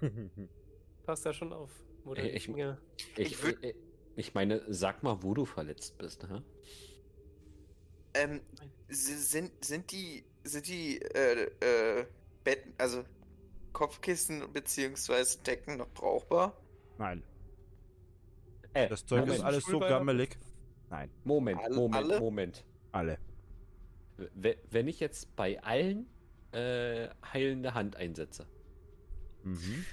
[1.04, 1.70] Passt da schon auf.
[2.04, 2.48] Oder Ey, ich-.
[2.48, 3.74] Ich, Ich würd- ich,
[4.16, 6.42] ich meine, sag mal, wo du verletzt bist, ne?
[8.14, 8.40] Ähm,
[8.88, 12.06] si- sind, sind die, sind die, äh, äh,
[12.44, 13.04] Betten, also
[13.72, 16.56] Kopfkissen beziehungsweise Decken noch brauchbar?
[16.98, 17.22] Nein,
[18.72, 20.38] Äh, das Zeug Moment, ist alles so gammelig.
[20.88, 22.20] Nein, Moment, Alle- Moment, alle?
[22.20, 22.64] Moment.
[22.92, 23.18] alle.
[24.34, 26.08] We- Wenn ich jetzt bei allen
[26.56, 28.46] äh, heilende Hand einsetze,
[29.42, 29.84] Mhm.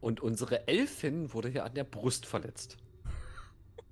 [0.00, 2.76] Und unsere Elfin wurde hier an der Brust verletzt.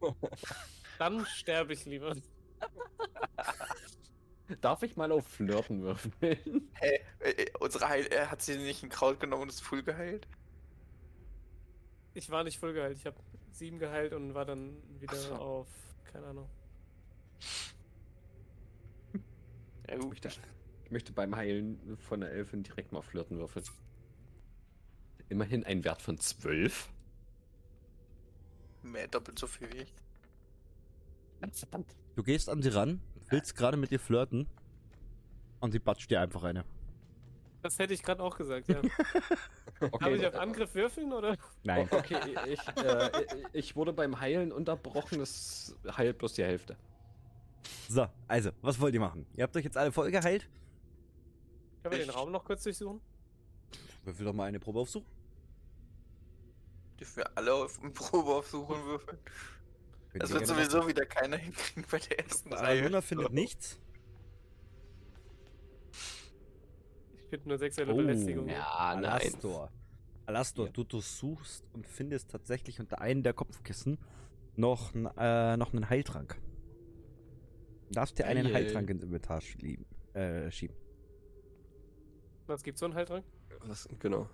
[0.99, 2.17] Dann sterbe ich lieber.
[4.61, 6.71] Darf ich mal auf Flirten würfeln?
[6.75, 7.01] Hä?
[7.21, 10.27] Äh, äh, unsere Heil äh, hat sie nicht ein Kraut genommen und ist full geheilt?
[12.15, 12.99] Ich war nicht voll geheilt.
[12.99, 13.17] Ich habe
[13.51, 15.35] sieben geheilt und war dann wieder so.
[15.35, 15.69] auf,
[16.05, 16.49] keine Ahnung.
[19.89, 20.41] Ja Ich gut.
[20.87, 23.65] Möchte, ich möchte beim Heilen von der Elfin direkt mal Flirten würfeln.
[25.29, 26.89] Immerhin ein Wert von 12.
[28.83, 29.93] Mehr doppelt so viel wie ich.
[31.41, 31.97] Verdammt.
[32.15, 34.47] Du gehst an sie ran, willst gerade mit ihr flirten
[35.61, 36.65] und sie batscht dir einfach eine.
[37.63, 38.81] Das hätte ich gerade auch gesagt, ja.
[39.81, 41.37] Darf ich auf Angriff würfeln oder?
[41.65, 41.89] Nein.
[41.91, 43.11] Okay, ich, äh,
[43.53, 46.77] ich wurde beim Heilen unterbrochen, es heilt bloß die Hälfte.
[47.89, 49.27] So, also, was wollt ihr machen?
[49.35, 50.49] Ihr habt euch jetzt alle voll geheilt?
[51.89, 53.01] Können wir den Raum noch kurz durchsuchen?
[54.05, 55.07] Würfel doch mal eine Probe aufsuchen.
[56.99, 59.19] Dürfen wir alle auf eine Probe aufsuchen würfeln?
[60.11, 62.65] Könnt Das wird sowieso wieder keiner hinkriegen bei der ersten machen.
[62.65, 62.81] Reihe.
[62.83, 63.79] Aluna findet nichts.
[67.23, 68.49] Ich finde nur sexuelle Oh, Belästigung.
[68.49, 69.71] Ja, Alastor.
[70.27, 70.73] Alastor, Ja.
[70.73, 73.99] du durchsuchst und findest tatsächlich unter einem der Kopfkissen
[74.57, 76.41] noch, äh, noch einen Heiltrank.
[77.89, 78.53] Du darfst dir einen.
[78.53, 79.87] Heiltrank ins Inventar schieben.
[82.47, 83.25] Was gibt's so einen Heiltrank?
[83.65, 84.29] Was, genau.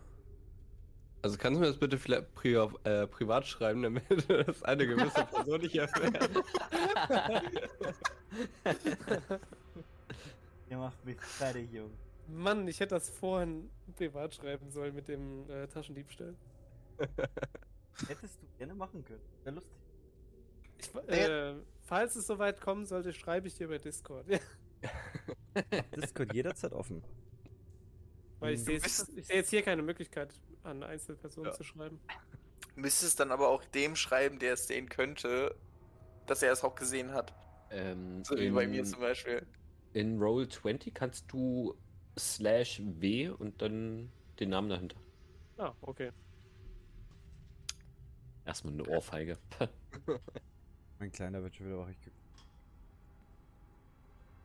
[1.22, 5.24] Also kannst du mir das bitte vielleicht pri äh, privat schreiben, damit das eine gewisse
[5.24, 6.28] Person nicht erfährt?
[10.68, 11.92] Ihr macht mich fertig, Junge.
[12.26, 16.34] Mann, ich hätte das vorhin privat schreiben sollen mit dem äh, Taschendiebstahl.
[18.08, 19.22] Hättest du gerne machen können.
[19.44, 19.76] Wäre lustig.
[20.78, 24.26] Ich, äh, falls es soweit kommen sollte, schreibe ich dir bei Discord.
[25.94, 27.04] Discord jederzeit offen.
[28.42, 30.32] Weil ich Du sehe jetzt- ich sehe jetzt hier keine Möglichkeit,
[30.64, 31.56] an Einzelpersonen Ja.
[31.56, 31.98] zu schreiben.
[32.76, 35.54] Müsstest dann aber auch dem schreiben, der es sehen könnte,
[36.26, 37.32] dass er es auch gesehen hat.
[37.70, 39.46] Ähm, So wie in, bei mir zum Beispiel.
[39.94, 41.74] in Roll 20 kannst du
[42.18, 44.96] slash W und dann den Namen dahinter.
[45.58, 46.10] Ah, okay.
[48.44, 49.38] Erstmal eine Ohrfeige.
[50.98, 51.88] Mein Kleiner wird schon wieder wach.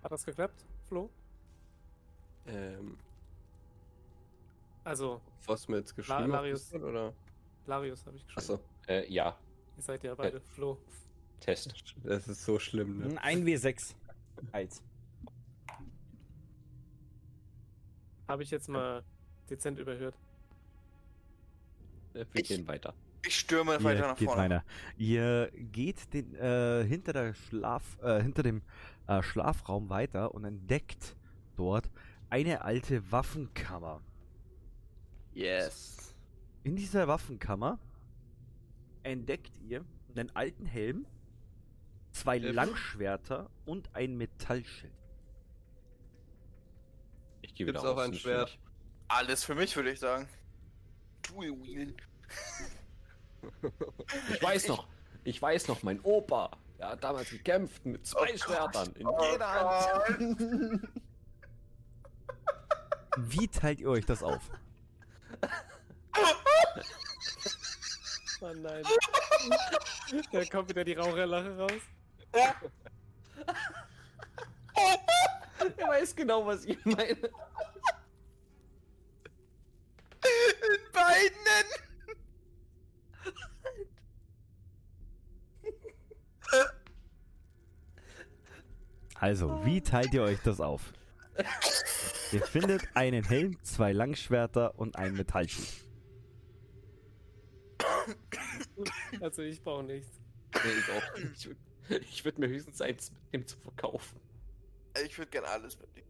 [0.04, 1.10] Hat das geklappt, Flo?
[2.45, 2.98] ähm,
[4.88, 6.31] Also, was mir jetzt geschrieben.
[6.31, 7.13] Discord, oder?
[7.65, 8.39] Larius habe ich geschrieben.
[8.39, 9.35] Achso, äh, ja,
[9.75, 10.77] Ihr seid ja beide Flo.
[11.41, 11.73] Test.
[12.03, 13.21] das ist so schlimm, ne?
[13.21, 13.93] Ein 1W6.
[14.53, 14.81] Heiz.
[18.27, 19.03] Habe ich jetzt mal
[19.49, 20.15] dezent überhört.
[22.13, 22.93] Äh, Wir Ich- gehen weiter.
[23.25, 24.41] Ich stürme weiter Ihr nach geht vorne.
[24.43, 24.63] weiter.
[24.97, 28.61] Ihr geht den, äh, hinter, der Schlaf, äh, hinter dem
[29.07, 31.15] äh, Schlafraum weiter und entdeckt
[31.57, 31.89] dort
[32.29, 34.01] eine alte Waffenkammer.
[35.38, 36.15] Yes.
[36.63, 37.77] In dieser Waffenkammer
[39.03, 39.85] entdeckt ihr
[40.15, 41.05] einen alten Helm,
[42.11, 44.91] zwei Äh, Langschwerter und ein Metallschild.
[47.43, 48.49] Ich gehe Gibt's wieder auch raus ein Schwert?
[48.49, 48.59] schwör.
[49.09, 50.27] Alles für mich, würde ich sagen.
[51.21, 51.95] Dual Wheel.
[54.33, 54.88] Ich weiß noch,
[55.23, 59.31] ich weiß noch, mein Opa, der hat damals gekämpft mit zwei Oh Schwertern in Oh
[59.31, 59.51] jeder
[60.07, 60.89] Hand.
[63.17, 64.49] Wie teilt ihr euch das auf?
[68.39, 68.83] Oh nein.
[70.31, 71.71] da kommt wieder die Raucherlache raus.
[75.77, 77.09] Er weiß genau, was ich meine.
[77.09, 77.31] In
[80.93, 81.38] beiden.
[89.15, 90.93] Also, wie teilt ihr euch das auf?
[92.32, 95.86] ihr findet einen Helm, zwei Langschwerter und ein Metallschild.
[99.21, 100.19] Also ich brauche nichts.
[100.53, 101.36] Nee, ich auch nicht.
[101.36, 104.19] Ich würd- Ich würde mir höchstens eins mitnehmen zu verkaufen.
[105.05, 106.07] Ich würde gerne alles mitnehmen.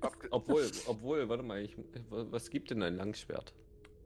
[0.00, 1.76] Abge Obwohl, obwohl, warte mal, ich,
[2.10, 3.54] was gibt denn ein Langschwert?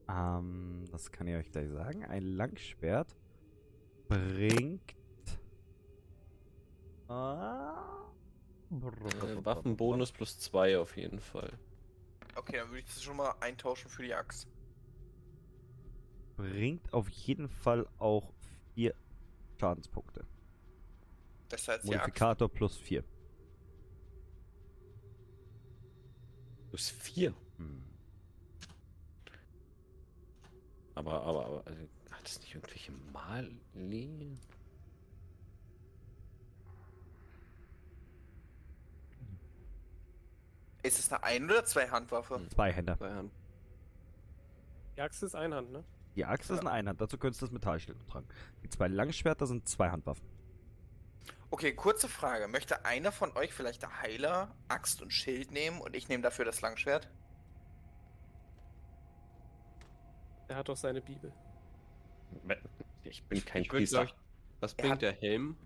[0.08, 2.04] Ähm, das kann ich euch gleich sagen.
[2.04, 3.14] Ein Langschwert
[4.08, 4.94] bringt.
[7.08, 8.09] Ah,
[8.70, 11.52] Äh, Waffenbonus plus zwei auf jeden Fall.
[12.36, 14.48] Okay, dann würde ich das schon mal eintauschen für die Axt.
[16.36, 18.32] Bringt auf jeden Fall auch
[18.74, 18.94] vier
[19.58, 20.24] Schadenspunkte.
[21.48, 22.06] Besser als die Axt.
[22.06, 23.04] Modifikator plus vier.
[26.68, 27.34] Plus vier.
[27.56, 27.82] Hm.
[30.94, 34.36] Aber, aber, aber, also, hat das nicht irgendwelche Mali?
[40.82, 42.36] Ist es eine Ein- oder zwei Handwaffe?
[42.36, 42.50] Hm.
[42.50, 42.96] Zwei Hände.
[42.96, 43.32] Bei Hand.
[44.96, 45.84] Die Axt ist Einhand, ne?
[46.16, 48.26] Die Axt ist eine Einhand, dazu könntest du das Metallschild tragen.
[48.62, 50.26] Die zwei Langschwerter sind zwei Handwaffen.
[51.50, 52.48] Okay, kurze Frage.
[52.48, 56.44] Möchte einer von euch vielleicht der Heiler Axt und Schild nehmen und ich nehme dafür
[56.44, 57.08] das Langschwert?
[60.48, 61.32] Er hat doch seine Bibel.
[63.04, 64.04] Ich bin kein Ich Priester.
[64.04, 64.14] ich,
[64.60, 65.56] was Er bringt hat- der Helm?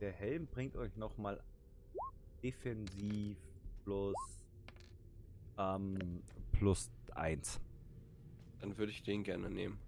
[0.00, 1.40] Der Helm bringt euch nochmal
[2.42, 3.36] defensiv
[3.84, 4.14] plus
[5.58, 6.22] ähm,
[6.52, 7.60] plus 1.
[8.60, 9.78] Dann würde ich den gerne nehmen.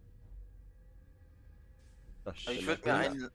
[2.24, 3.30] Das Also ich würde mir einen.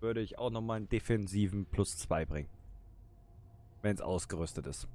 [0.00, 2.48] würde ich auch nochmal einen defensiven plus 2 bringen.
[3.82, 4.88] Wenn es ausgerüstet ist.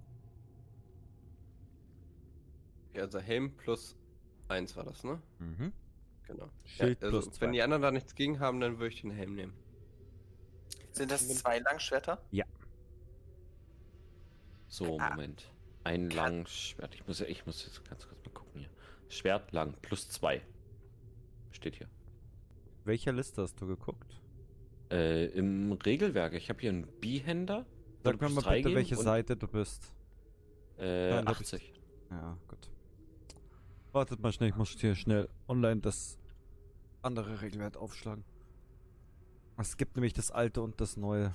[2.90, 3.98] Okay, also Helm plus
[4.48, 5.22] 1 war das, ne?
[5.40, 5.74] Mhm.
[6.28, 6.50] Genau.
[6.66, 7.52] Schild also, plus wenn zwei.
[7.52, 9.54] die anderen da nichts gegen haben, dann würde ich den Helm nehmen.
[10.92, 12.22] Sind das zwei Langschwerter?
[14.68, 14.98] So.
[15.00, 15.52] Moment.
[15.84, 16.94] Ein Langschwert.
[16.96, 18.70] Ich muss, ich muss jetzt ganz kurz mal gucken hier.
[19.10, 20.42] Schwert lang plus zwei.
[21.52, 21.88] Steht hier.
[22.84, 24.22] Welcher Liste hast du geguckt?
[24.92, 26.34] Äh, Im Regelwerk.
[26.34, 27.66] Ich habe hier einen Bihänder.
[28.04, 29.94] Sag mir mal bitte, welche Seite du bist.
[30.78, 31.74] Äh, Nein, da hab ich- 80.
[32.12, 32.70] Ja, gut.
[33.92, 36.18] Wartet mal schnell, ich muss hier schnell online das
[37.02, 38.24] andere Regelwert aufschlagen.
[39.58, 41.34] Es gibt nämlich das alte und das neue.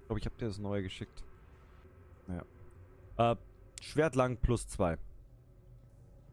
[0.00, 1.22] Ich glaube, ich habe dir das neue geschickt.
[2.28, 2.44] Naja.
[3.16, 3.36] Äh,
[3.80, 4.98] Schwert lang plus 2.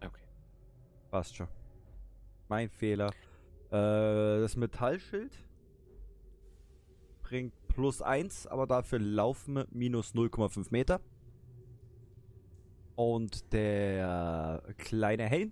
[0.01, 0.21] Okay.
[1.09, 1.47] Passt schon.
[2.47, 3.11] Mein Fehler.
[3.71, 5.31] Äh, das Metallschild
[7.23, 11.01] bringt plus 1, aber dafür laufen minus 0,5 Meter.
[12.95, 15.51] Und der kleine Helm,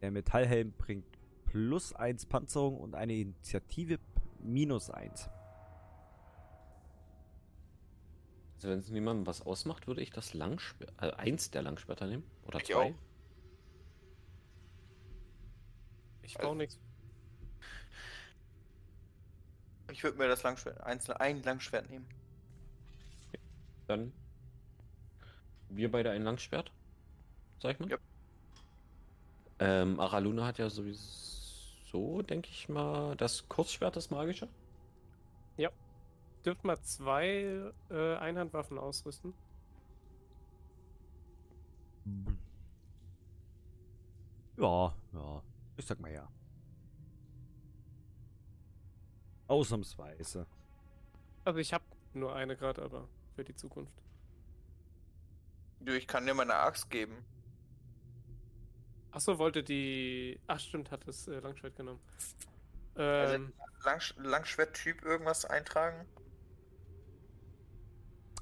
[0.00, 1.04] der Metallhelm bringt
[1.44, 3.98] plus 1 Panzerung und eine Initiative
[4.38, 5.28] minus 1.
[8.56, 12.24] Also wenn es niemandem was ausmacht, würde ich das Langschwert, äh, eins der Langschwerter nehmen.
[12.46, 12.74] Oder Ich zwei.
[12.74, 12.94] auch.
[16.22, 16.78] Ich Also- baue nichts.
[19.92, 22.06] Ich würde mir das Langschwert, einzeln, ein Langschwert nehmen.
[23.86, 24.12] Dann
[25.68, 26.72] wir beide ein Langschwert.
[27.62, 27.88] Sag ich mal.
[27.90, 27.98] Ja.
[29.58, 34.48] Ähm, Araluna hat ja sowieso, denke ich mal, das Kurzschwert, das magische.
[36.46, 39.34] Dürft mal zwei äh, Einhandwaffen ausrüsten.
[44.56, 45.42] Ja, ja.
[45.76, 46.28] Ich sag mal ja.
[49.48, 50.46] Ausnahmsweise.
[51.44, 51.84] Also ich habe
[52.14, 53.92] nur eine gerade, aber für die Zukunft.
[55.80, 57.24] Du, ich kann dir meine Axt geben.
[59.10, 60.38] Achso, wollte die.
[60.46, 62.00] Ach stimmt, hat das äh, Langschwert genommen.
[62.94, 63.52] Also- Ähm,
[63.84, 66.06] Langsch Langschwert-Typ irgendwas eintragen?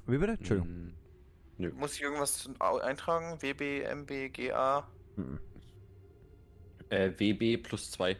[0.07, 0.33] Wie bitte?
[0.33, 0.69] Entschuldigung.
[0.69, 0.95] Hm,
[1.59, 1.73] nö.
[1.73, 3.41] Muss ich irgendwas eintragen?
[3.41, 4.89] WB, MB, GA?
[5.17, 5.41] Mhm.
[6.91, 8.17] Äh, WB plus zwei.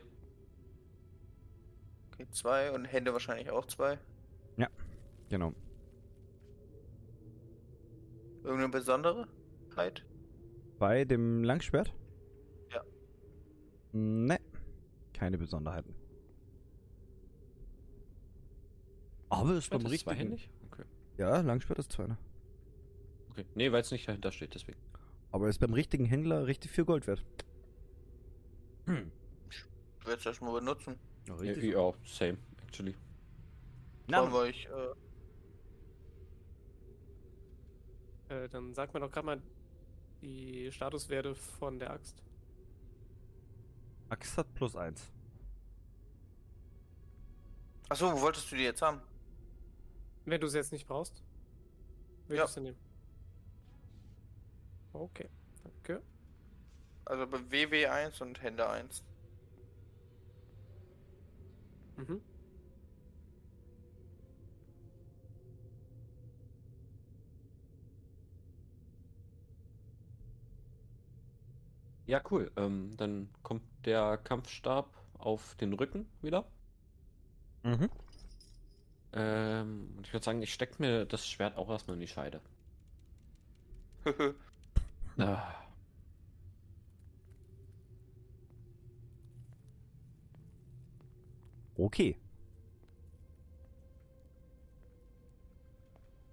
[2.13, 3.99] Okay, zwei und Hände wahrscheinlich auch zwei.
[5.31, 5.53] Genau.
[8.43, 10.05] Irgendeine Besonderheit?
[10.79, 11.95] Bei dem Langschwert?
[12.73, 12.83] Ja.
[13.93, 14.39] Ne.
[15.13, 15.95] Keine Besonderheiten.
[19.29, 20.03] Aber ist beim richtigen.
[20.05, 20.51] zweihändig?
[21.17, 22.07] Ja, Langschwert ist zwei.
[22.07, 22.19] Ne?
[23.31, 23.45] okay.
[23.55, 24.79] Nee, weil es nicht dahinter steht, deswegen.
[25.31, 27.25] Aber ist beim richtigen Händler richtig viel Gold wert.
[28.87, 29.11] Hm.
[29.51, 30.99] Ich werde es erstmal benutzen.
[31.27, 32.95] Ja, Ja, ja, same, actually.
[34.13, 34.69] Allem, weil ich,
[38.29, 39.43] äh, äh, dann sag mir doch gerade mal
[40.21, 42.23] die Statuswerte von der Axt.
[44.11, 45.11] Axt hat plus eins.
[47.89, 49.01] Achso, wo wolltest du die jetzt haben?
[50.25, 51.23] Wenn du es jetzt nicht brauchst,
[52.29, 52.45] will Ja.
[52.45, 52.79] ich sie nehmen.
[54.93, 55.29] Okay,
[55.63, 56.03] danke.
[57.05, 59.05] Also bei WW 1 und Hände 1.
[61.97, 62.21] Mhm.
[72.07, 72.51] Ja, cool.
[72.57, 74.87] Ähm, dann kommt der Kampfstab
[75.19, 76.45] auf den Rücken wieder.
[77.63, 77.89] Mhm.
[79.15, 82.41] Ähm, ich würde sagen, ich stecke mir das Schwert auch erstmal in die Scheide.
[85.17, 85.65] Ah.
[91.77, 92.17] Okay.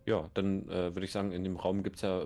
[0.05, 2.25] Ja, dann äh, würde ich sagen, in dem Raum gibt es ja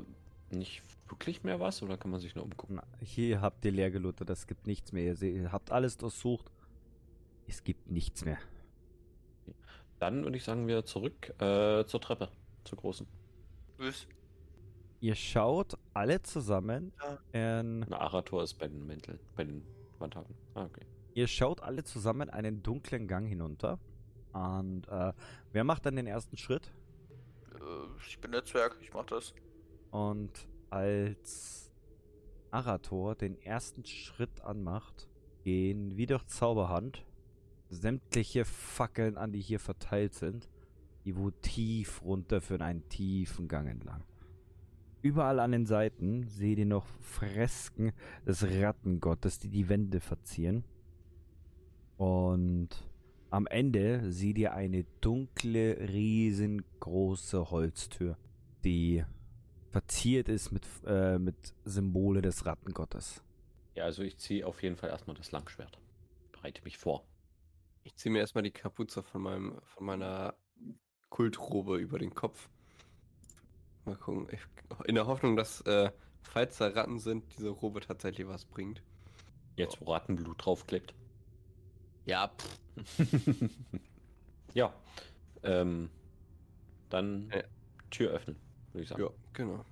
[0.50, 2.78] nicht wirklich mehr was oder kann man sich nur umgucken?
[2.78, 5.22] Na, hier habt ihr leer gelootet, es gibt nichts mehr.
[5.22, 6.50] Ihr habt alles durchsucht.
[7.48, 8.38] Es gibt nichts mehr.
[10.00, 12.30] Dann würde ich sagen, wir zurück äh, zur Treppe,
[12.64, 13.08] zur großen.
[13.78, 14.08] Tschüss.
[15.02, 16.92] Ihr schaut alle zusammen
[17.34, 17.60] Ja.
[17.60, 19.64] in, Ein Arator ist bei den Mänteln, bei den
[20.00, 20.36] Wandhaken.
[20.56, 20.86] Ah, okay.
[21.14, 23.80] ihr schaut alle zusammen einen dunklen Gang hinunter.
[24.34, 25.14] Und äh,
[25.54, 26.72] wer macht dann den ersten Schritt?
[27.54, 27.58] Äh,
[28.08, 29.34] ich bin der Zwerg, ich mach das.
[29.92, 30.32] Und
[30.70, 31.72] als
[32.52, 35.08] Arator den ersten Schritt anmacht,
[35.44, 37.06] gehen wie durch Zauberhand
[37.70, 40.50] sämtliche Fackeln an, die hier verteilt sind,
[41.06, 44.04] die wo tief runterführen, einen tiefen Gang entlang.
[45.02, 47.94] Überall an den Seiten seht ihr noch Fresken
[48.26, 50.64] des Rattengottes, die die Wände verzieren.
[51.98, 52.70] Und
[53.30, 58.18] am Ende seht ihr eine dunkle, riesengroße Holztür,
[58.64, 59.04] die
[59.70, 63.22] verziert ist mit, äh, mit Symbole des Rattengottes.
[63.76, 65.78] Ja, also ich ziehe auf jeden Fall erstmal das Langschwert.
[66.32, 67.04] Bereite mich vor.
[67.86, 70.34] Ich ziehe mir erstmal die Kapuze von meinem, von meiner
[71.10, 72.50] Kultrobe über den Kopf.
[73.86, 74.28] Mal gucken.
[74.32, 74.42] Ich,
[74.88, 75.92] in der Hoffnung, dass, äh,
[76.24, 78.82] falls da Ratten sind, diese Robe tatsächlich was bringt.
[79.56, 80.96] Jetzt, wo Rattenblut draufklebt.
[82.06, 82.32] Ja,
[84.54, 84.74] ja.
[85.44, 85.92] Ähm,
[86.90, 87.44] dann Ja.
[87.92, 88.36] Tür öffnen,
[88.74, 89.04] würde ich sagen.
[89.04, 89.64] Ja, genau.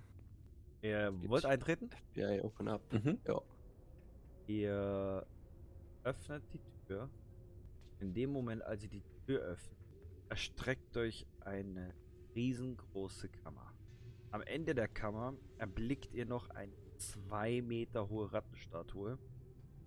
[0.83, 1.89] Ihr wollt eintreten?
[2.11, 2.93] FBI, open up.
[2.93, 3.19] Mhm.
[3.27, 3.41] Ja.
[4.47, 5.25] Ihr
[6.03, 7.09] öffnet die Tür.
[8.03, 9.79] In dem Moment, als ihr die Tür öffnet,
[10.27, 11.93] erstreckt euch eine
[12.35, 13.73] riesengroße Kammer.
[14.31, 19.17] Am Ende der Kammer erblickt ihr noch eine zwei Meter hohe Rattenstatue,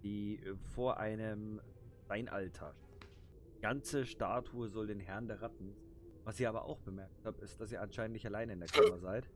[0.02, 1.60] die äh, vor einem
[2.06, 3.06] Steinaltar steht.
[3.54, 5.76] Die ganze Statue soll den Herrn der Ratten.
[6.24, 8.98] Was ihr aber auch bemerkt habt, ist, dass ihr anscheinend nicht alleine in der Kammer
[8.98, 9.28] seid.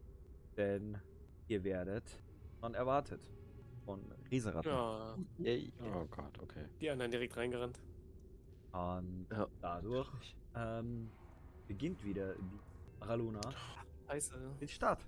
[0.56, 0.96] Denn
[1.48, 2.04] ihr werdet
[2.60, 3.20] schon erwartet
[3.84, 4.72] von Riesenratten.
[4.72, 5.16] Ja.
[5.84, 6.64] Oh Gott, okay.
[6.80, 7.78] die anderen direkt reingerannt.
[8.72, 9.46] Und Ja.
[9.60, 10.08] dadurch
[10.54, 11.10] ähm,
[11.66, 12.58] beginnt wieder die
[13.00, 13.40] Araluna
[14.08, 14.34] Scheiße.
[14.60, 15.04] den Start.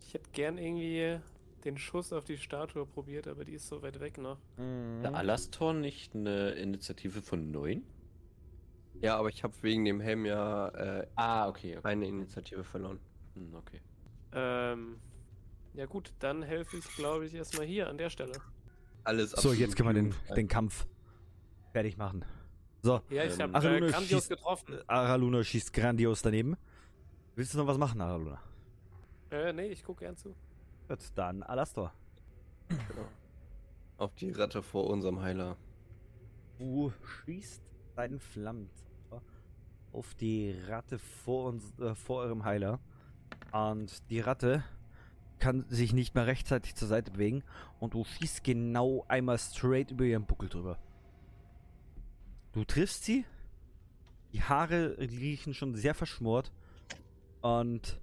[0.00, 1.18] Ich hätte gern irgendwie
[1.64, 4.38] den Schuss auf die Statue probiert, aber die ist so weit weg noch.
[4.58, 7.84] Der Alastor nicht eine Initiative von 9?
[9.00, 11.76] Ja, aber ich habe wegen dem Helm ja äh, Ah, okay.
[11.78, 11.86] okay.
[11.88, 12.98] eine Initiative verloren.
[13.34, 13.80] Hm, okay.
[14.32, 14.96] Ähm,
[15.74, 18.32] ja gut, dann helfe ich, glaube ich, erstmal hier an der Stelle.
[19.04, 20.86] Alles So, jetzt können wir den, den Kampf
[21.72, 22.24] fertig machen.
[22.82, 24.78] So, Ja, ich Ähm, habe Araluna äh, grandios schießt- getroffen.
[24.86, 26.56] Araluna schießt grandios daneben.
[27.34, 28.40] Willst du noch was machen, Araluna?
[29.30, 30.34] Äh, nee, ich gucke gern zu.
[30.88, 31.92] Gut, dann Alastor.
[32.68, 33.06] Genau.
[33.98, 35.56] Auf die Ratte vor unserem Heiler.
[36.58, 36.92] Du
[37.24, 37.62] schießt
[37.96, 39.22] deinen Flammenzauber
[39.92, 42.80] auf die Ratte vor, uns, äh, vor eurem Heiler.
[43.52, 44.64] Und die Ratte
[45.38, 47.42] kann sich nicht mehr rechtzeitig zur Seite bewegen.
[47.80, 50.78] Und du schießt genau einmal straight über ihren Buckel drüber.
[52.52, 53.24] Du triffst sie.
[54.32, 56.52] Die Haare riechen schon sehr verschmort.
[57.40, 58.00] Und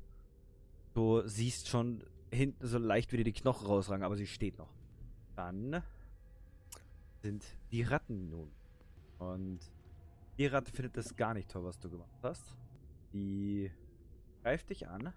[0.94, 4.74] du siehst schon hinten so leicht wieder die Knochen rausragen, aber sie steht noch.
[5.36, 5.84] Dann
[7.22, 8.52] sind die Ratten nun.
[9.18, 9.60] Und
[10.38, 12.56] die Ratte findet das gar nicht toll, was du gemacht hast.
[13.14, 13.72] Die
[14.44, 15.14] greift dich an.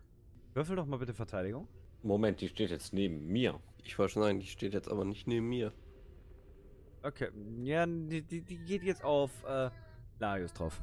[0.54, 1.68] Würfel doch mal bitte Verteidigung.
[2.02, 3.60] Moment, die steht jetzt neben mir.
[3.84, 5.72] Ich wollte schon sagen, die steht jetzt aber nicht neben mir.
[7.02, 7.28] Okay,
[7.64, 9.70] ja, die, die, die geht jetzt auf äh,
[10.18, 10.80] Larius drauf.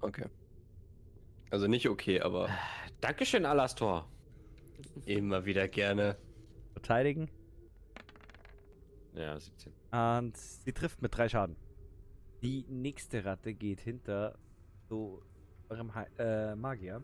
[0.00, 0.26] Okay.
[1.50, 2.48] Also nicht okay, aber
[3.00, 4.08] Dankeschön, Alastor.
[5.04, 6.16] immer wieder gerne.
[6.72, 7.30] Verteidigen.
[9.14, 9.72] Ja, 17.
[9.92, 11.56] Und sie trifft mit drei Schaden.
[12.42, 14.36] Die nächste Ratte geht hinter
[14.88, 15.22] so
[15.70, 17.02] eurem Hei- äh, Magier.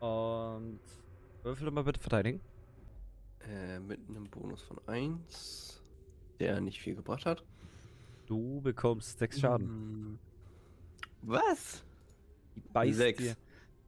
[0.00, 0.80] Und
[1.42, 2.40] würfel mal bitte verteidigen.
[3.40, 5.77] Äh, mit einem Bonus von 1,
[6.40, 7.44] der nicht viel gebracht hat.
[8.26, 9.68] Du bekommst sechs Schaden.
[9.68, 10.18] Hm.
[11.22, 11.82] Was?
[12.54, 13.18] Die beißt Sechs.
[13.22, 13.36] dir,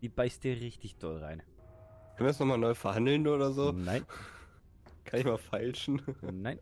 [0.03, 1.39] die beißt dir richtig doll rein.
[2.17, 3.73] Können wir das nochmal neu verhandeln oder so?
[3.73, 4.05] Nein,
[5.05, 6.01] Kann ich mal feilschen?
[6.23, 6.59] nein.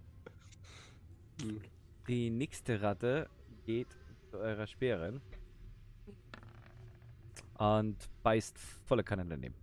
[2.09, 3.29] Die nächste Ratte
[3.67, 3.89] geht
[4.31, 5.21] zu eurer Speerin
[7.59, 8.57] und beißt
[8.87, 9.55] volle Kanne daneben.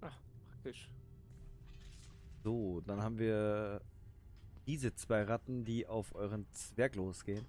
[0.00, 0.90] Praktisch.
[2.44, 3.80] So, dann haben wir
[4.68, 7.46] diese zwei Ratten, die auf euren Zwerg losgehen.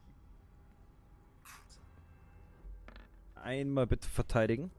[3.36, 4.72] Einmal bitte verteidigen.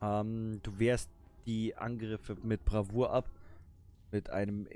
[0.00, 1.10] Ähm, du wehrst
[1.44, 3.28] die Angriffe mit Bravour ab.
[4.12, 4.66] Mit einem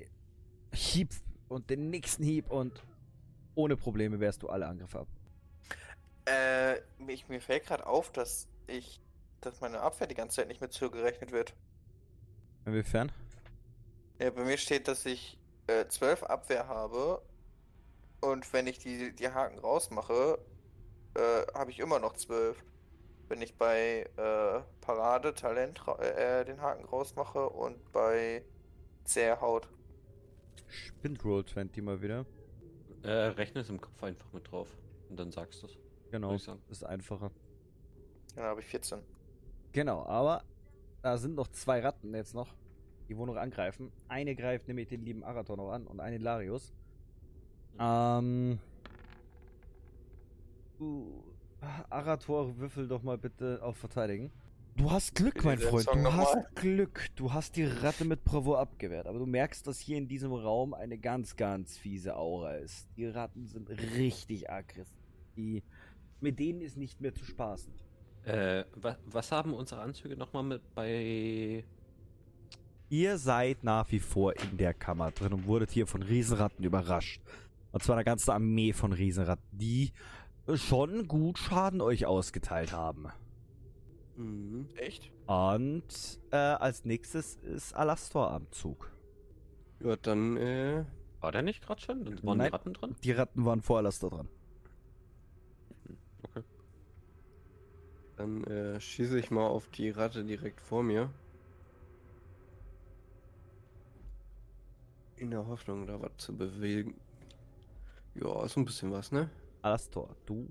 [0.74, 1.14] Hieb
[1.48, 2.82] und den nächsten Hieb und
[3.54, 5.08] ohne Probleme wehrst du alle Angriffe ab.
[6.26, 9.00] Äh, mich, mir fällt gerade auf, dass ich,
[9.40, 11.54] dass meine Abwehr die ganze Zeit nicht mit zugerechnet wird.
[12.66, 13.10] Inwiefern?
[14.18, 17.22] Ja, bei mir steht, dass ich äh, 12 Abwehr habe
[18.20, 20.38] und wenn ich die, die Haken rausmache,
[21.14, 22.62] äh, habe ich immer noch 12.
[23.28, 28.44] wenn ich bei äh, Parade Talent ra- äh, den Haken rausmache und bei
[29.04, 29.68] Zerrhaut.
[30.68, 32.26] Spinnt Roll 20 mal wieder.
[33.02, 34.68] Äh, rechne es im Kopf einfach mit drauf.
[35.08, 35.78] Und dann sagst du es.
[36.10, 36.34] Genau,
[36.68, 37.30] ist einfacher.
[38.34, 39.00] Dann habe ich 14.
[39.72, 40.44] Genau, aber
[41.02, 42.54] da sind noch zwei Ratten jetzt noch,
[43.08, 43.90] die wohl noch angreifen.
[44.08, 46.72] Eine greift nämlich den lieben Arator noch an und eine Larius.
[47.78, 48.58] Ähm.
[50.78, 51.22] Du,
[51.90, 54.30] Arator, würfel doch mal bitte auf Verteidigen.
[54.76, 55.86] Du hast Glück, mein Freund.
[55.86, 56.46] Du hast mal.
[56.54, 57.08] Glück.
[57.16, 59.06] Du hast die Ratte mit Bravour abgewehrt.
[59.06, 62.88] Aber du merkst, dass hier in diesem Raum eine ganz, ganz fiese Aura ist.
[62.96, 64.96] Die Ratten sind richtig aggressiv.
[65.36, 65.62] Die,
[66.20, 67.72] mit denen ist nicht mehr zu spaßen.
[68.24, 71.64] Äh, wa was haben unsere Anzüge nochmal mit bei.
[72.88, 77.22] Ihr seid nach wie vor in der Kammer drin und wurdet hier von Riesenratten überrascht.
[77.72, 79.92] Und zwar eine ganze Armee von Riesenratten, die
[80.54, 83.06] schon gut Schaden euch ausgeteilt haben.
[84.16, 84.68] Mhm.
[84.76, 85.10] Echt?
[85.26, 85.84] Und
[86.32, 88.90] äh, als nächstes ist Alastor am Zug.
[89.82, 90.84] Ja, dann, äh,
[91.20, 92.04] War der nicht gerade schon?
[92.04, 92.48] Dann waren Nein.
[92.48, 92.96] die Ratten dran?
[93.04, 94.28] Die Ratten waren vor Alastor dran.
[96.24, 96.42] Okay.
[98.20, 101.10] Dann äh, schieße ich mal auf die Ratte direkt vor mir.
[105.16, 107.00] In der Hoffnung, da was zu bewegen.
[108.14, 109.30] Ja, ist ein bisschen was, ne?
[109.62, 110.46] Alastor, du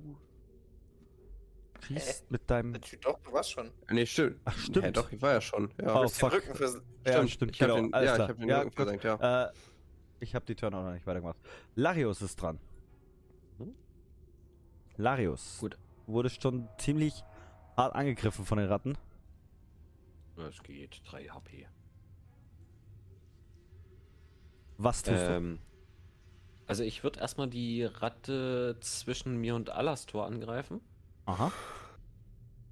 [1.81, 2.73] schießt mit deinem...
[3.01, 3.71] Doch, du warst schon.
[3.89, 4.39] Ne, stimmt.
[4.45, 4.85] Ach, stimmt.
[4.85, 5.71] Ja, doch, ich war ja schon.
[5.81, 6.33] Ja, Oh, den fuck.
[6.33, 7.81] Rücken vers Ja, stimmt, Ich hab genau.
[7.81, 8.27] den, alles ja, klar.
[8.27, 8.75] ich hab den ja, Rücken gut.
[8.75, 9.45] versenkt, ja.
[9.45, 9.51] Äh,
[10.19, 11.37] ich habe die Turn auch noch nicht weitergemacht.
[11.75, 12.59] Larius ist dran.
[13.57, 13.73] Hm?
[14.97, 15.57] Larius.
[15.59, 15.77] Gut.
[16.05, 17.23] Du wurdest schon ziemlich
[17.79, 18.97] hart angegriffen von den Ratten.
[20.37, 21.01] Es geht.
[21.05, 21.67] 3 HP.
[24.77, 25.59] Was tust Ähm,
[26.67, 30.79] also ich würde erstmal die Ratte zwischen mir und Alastor angreifen.
[31.25, 31.31] du?
[31.31, 31.51] Aha.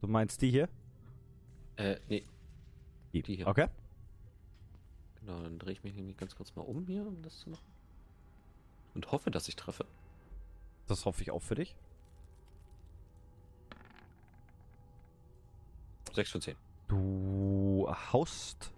[0.01, 0.69] Du meinst die hier?
[1.77, 2.25] Äh, nee.
[3.13, 3.47] Die hier.
[3.47, 3.67] Okay.
[5.19, 7.65] Genau, dann drehe ich mich nämlich ganz kurz mal um hier, um das zu machen.
[8.93, 9.85] Und hoffe, dass ich treffe.
[10.87, 11.75] Das hoffe ich auch für dich.
[16.17, 16.55] 6 von 10.
[16.87, 18.71] Du haust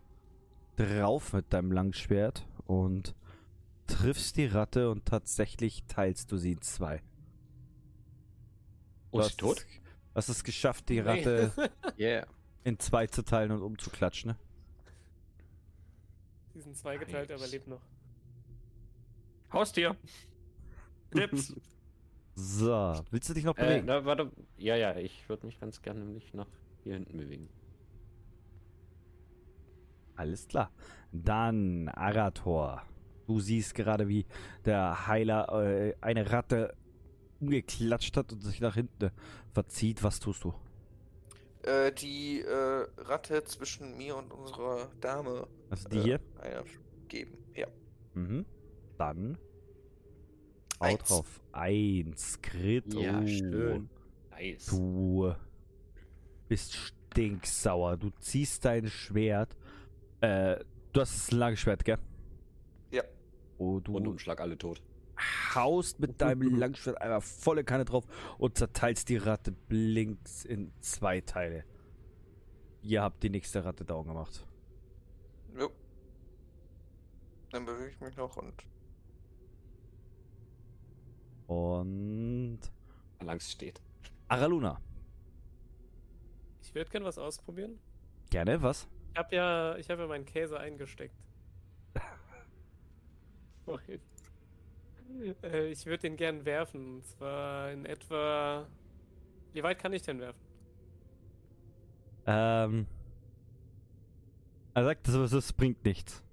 [0.75, 3.15] drauf mit deinem Langschwert und
[3.87, 7.01] triffst die Ratte und tatsächlich teilst du sie in zwei.
[9.11, 9.65] Oh, ist hast sie tot?
[10.15, 11.01] hast es geschafft, die Nee.
[11.01, 11.51] Ratte
[11.97, 12.27] Yeah.
[12.65, 14.31] in zwei zu teilen und umzuklatschen.
[14.31, 14.37] Ne?
[16.55, 17.51] Die sind zweigeteilt, aber Nice.
[17.51, 17.81] lebt noch.
[19.53, 19.95] Haustier!
[21.11, 21.53] Lips!
[22.41, 23.85] So, willst du dich noch äh, bewegen?
[23.87, 24.31] na, warte.
[24.57, 26.47] Ja, ja, ich würde mich ganz gerne nämlich nach
[26.83, 27.49] hier hinten bewegen.
[30.15, 30.71] Alles klar.
[31.11, 32.81] Dann Arator.
[33.27, 34.25] Du siehst gerade, wie
[34.65, 36.75] der Heiler äh, eine Ratte
[37.39, 39.11] umgeklatscht hat und sich nach hinten
[39.53, 40.03] verzieht.
[40.03, 40.53] Was tust du?
[41.63, 46.19] Äh, die äh, Ratte zwischen mir und unserer Dame Also die äh, hier?
[46.41, 46.63] einer
[47.07, 47.37] geben.
[47.55, 47.67] Ja.
[48.13, 48.45] Mhm.
[48.97, 49.37] Dann
[50.81, 51.41] haut drauf.
[51.51, 52.41] Eins.
[52.41, 52.93] Crit.
[52.93, 53.27] Ja, Oh.
[53.27, 53.89] schön.
[54.31, 54.65] Nice.
[54.65, 55.33] Du
[56.49, 57.95] bist stinksauer.
[57.95, 59.55] Du ziehst dein Schwert.
[60.19, 60.57] Äh,
[60.91, 61.97] du hast das lange Schwert, gell?
[62.91, 63.03] Ja.
[63.57, 64.81] Oh, du Rundumschlag alle tot.
[65.55, 68.05] haust mit deinem Langschwert einmal volle Kanne drauf
[68.37, 71.63] und zerteilst die Ratte blinks in zwei Teile.
[72.81, 74.45] Ihr habt die nächste Ratte down gemacht.
[75.57, 75.69] Jo.
[77.51, 78.53] Dann bewege ich mich noch und.
[81.47, 82.59] Und
[83.21, 83.81] Langs steht.
[84.27, 84.79] Araluna.
[86.69, 87.79] Ich würde gern was ausprobieren.
[88.29, 88.87] Gerne, was?
[89.11, 91.15] Ich habe ja, ich habe ja meinen Käse eingesteckt.
[95.43, 96.97] Äh, ich würde den gern werfen.
[96.97, 98.67] Und zwar in etwa.
[99.53, 100.39] Wie weit kann ich denn werfen?
[102.27, 102.85] Ähm.
[104.75, 106.23] Er sagt, das, das bringt nichts.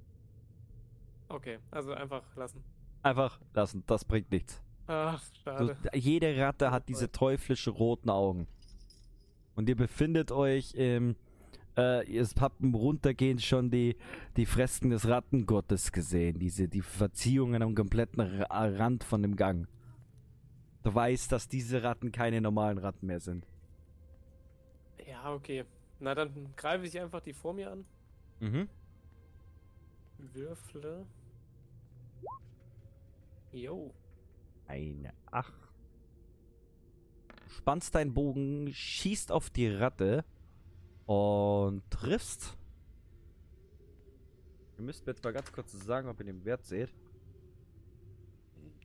[1.29, 2.63] Okay, also einfach lassen.
[3.03, 4.63] Einfach lassen, das bringt nichts.
[4.87, 5.77] Ach, Du, schade.
[5.95, 8.47] jede Ratte hat diese teuflische roten Augen.
[9.57, 11.17] Und ihr befindet euch im.
[11.77, 13.97] Äh, ihr habt im Runtergehen schon die,
[14.37, 16.39] die Fresken des Rattengottes gesehen.
[16.39, 19.67] Diese, die Verziehungen am kompletten Ra Rand von dem Gang.
[20.85, 23.47] Du weißt, dass diese Ratten keine normalen Ratten mehr sind.
[25.07, 25.65] Ja, okay.
[25.99, 27.85] Na, dann greife ich einfach die vor mir an.
[28.41, 28.69] Mhm.
[30.19, 31.07] Würfle.
[33.53, 33.93] Jo.
[34.67, 35.66] Eine Acht.
[37.57, 40.25] Spannst deinen Bogen, schießt auf die Ratte
[41.07, 42.57] und triffst.
[44.77, 46.93] Ihr müsst mir jetzt mal ganz kurz sagen, ob ihr den Wert seht.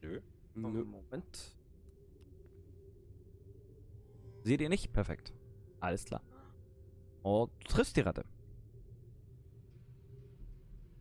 [0.02, 0.22] Nö.
[0.56, 0.84] Nö.
[0.86, 1.56] Moment.
[4.44, 4.94] Seht ihr nicht?
[4.94, 5.34] Perfekt.
[5.82, 6.22] Alles klar.
[7.24, 8.24] Und du triffst die Ratte.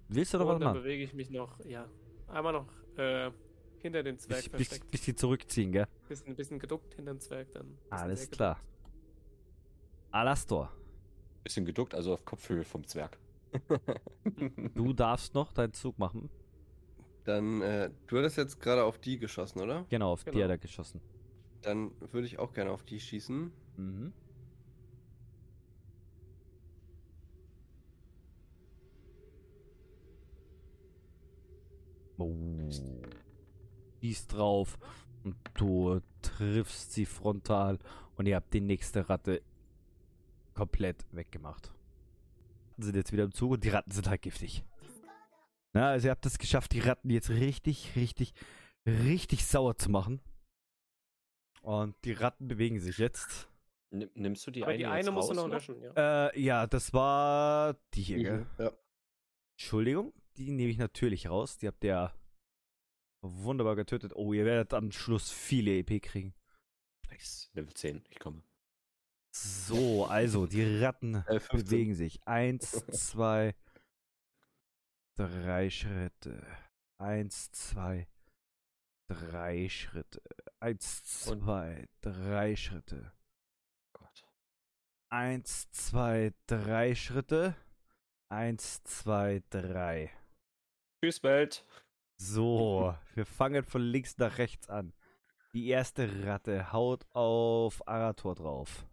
[0.09, 0.83] Willst du noch was Und dann machen?
[0.83, 1.89] bewege ich mich noch, ja,
[2.27, 2.67] einmal noch
[2.99, 3.31] äh,
[3.83, 4.91] hinter den Zwerg Bisschen, bisschen, versteckt.
[4.91, 5.87] bisschen zurückziehen, gell?
[6.09, 7.79] Bisschen, bisschen geduckt hinter den Zwerg dann.
[7.91, 8.59] Alles klar.
[10.11, 10.73] Alastor,
[11.45, 13.19] Bisschen geduckt, also auf Kopfhöhe vom Zwerg.
[14.75, 16.29] du darfst noch deinen Zug machen.
[17.25, 19.87] Dann, äh, du hattest jetzt gerade auf die geschossen, oder?
[19.89, 20.45] Genau, auf die Genau.
[20.45, 21.01] hat er geschossen.
[21.63, 23.53] Dann würde ich auch gerne auf die schießen.
[23.77, 24.13] Mhm.
[32.19, 32.69] Oh.
[34.01, 34.79] Schießt drauf
[35.25, 37.79] und du triffst sie frontal
[38.17, 39.43] und ihr habt die nächste Ratte
[40.55, 41.73] komplett weggemacht.
[42.79, 44.65] Sind jetzt wieder im Zug und die Ratten sind halt giftig.
[45.73, 48.33] Na, also ihr habt es geschafft, die Ratten jetzt richtig, richtig,
[48.87, 50.21] richtig sauer zu machen.
[51.63, 53.49] Und die Ratten bewegen sich jetzt.
[53.91, 56.29] Nimm- Nimmst du die Aber eine die jetzt eine musst du raus noch löschen, ja.
[56.29, 58.47] Äh, ja, das war die hier, gell?
[58.59, 58.73] Ja.
[59.59, 61.59] Entschuldigung, die nehme ich natürlich raus.
[61.59, 62.15] Die habt ihr ja
[63.23, 64.13] wunderbar getötet.
[64.15, 66.35] Oh, ihr werdet am Schluss viele EP kriegen.
[67.09, 67.51] Nice.
[67.55, 68.43] Level 10, ich komme.
[69.33, 71.65] So, also, die Ratten Äh, 15.
[71.65, 72.21] bewegen sich.
[72.27, 73.55] Eins, zwei,
[75.17, 76.47] drei Schritte.
[76.99, 78.09] Eins, zwei,
[79.09, 80.23] drei Schritte.
[80.61, 83.13] Eins, zwei, drei Schritte.
[83.93, 84.25] Gott.
[85.11, 87.55] Eins, zwei, drei Schritte.
[88.31, 90.13] Eins, zwei, drei.
[91.03, 91.65] Tschüss, Welt.
[92.23, 94.93] So, wir fangen von links nach rechts an.
[95.55, 98.87] Die erste Ratte haut auf Arator drauf.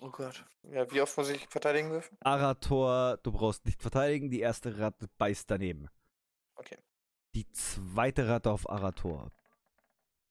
[0.00, 0.42] Oh Gott.
[0.62, 2.16] Ja, wie oft muss ich verteidigen dürfen?
[2.20, 5.90] Arator, du brauchst nicht verteidigen, die erste Ratte beißt daneben.
[6.54, 6.78] Okay.
[7.34, 9.30] Die zweite Ratte auf Arator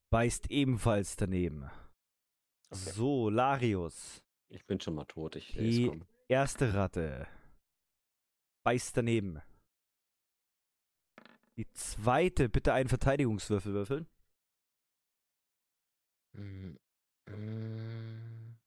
[0.10, 1.70] beißt ebenfalls daneben.
[2.72, 2.90] Okay.
[2.90, 4.24] So, Larius.
[4.48, 5.36] Ich bin schon mal tot.
[5.36, 7.28] Ich Die erste Ratte
[8.64, 9.44] beißt daneben.
[11.60, 14.08] Die zweite, bitte einen Verteidigungswürfel würfeln.
[16.32, 16.78] Mm,
[17.26, 18.58] mm.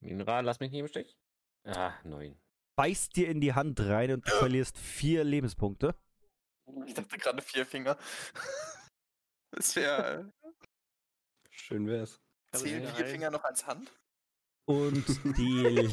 [0.00, 1.16] Minra, lass mich nicht im Stich.
[1.62, 2.36] Ah, neun.
[2.74, 5.94] Beißt dir in die Hand rein und du verlierst vier Lebenspunkte.
[6.84, 7.96] Ich dachte gerade vier Finger.
[9.52, 10.32] Das wäre.
[11.50, 12.20] Schön wär's.
[12.52, 13.06] Aber Zählen vier.
[13.06, 13.92] Finger noch als Hand?
[14.64, 15.04] Und
[15.36, 15.92] die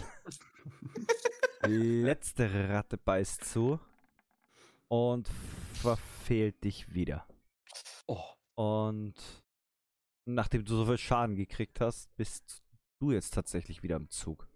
[1.61, 3.79] letzte Ratte beißt zu
[4.89, 5.27] und
[5.73, 7.27] verfehlt dich wieder.
[8.07, 8.23] Oh.
[8.55, 9.15] Und
[10.25, 12.63] nachdem du so viel Schaden gekriegt hast, bist
[12.99, 14.49] du jetzt tatsächlich wieder im Zug.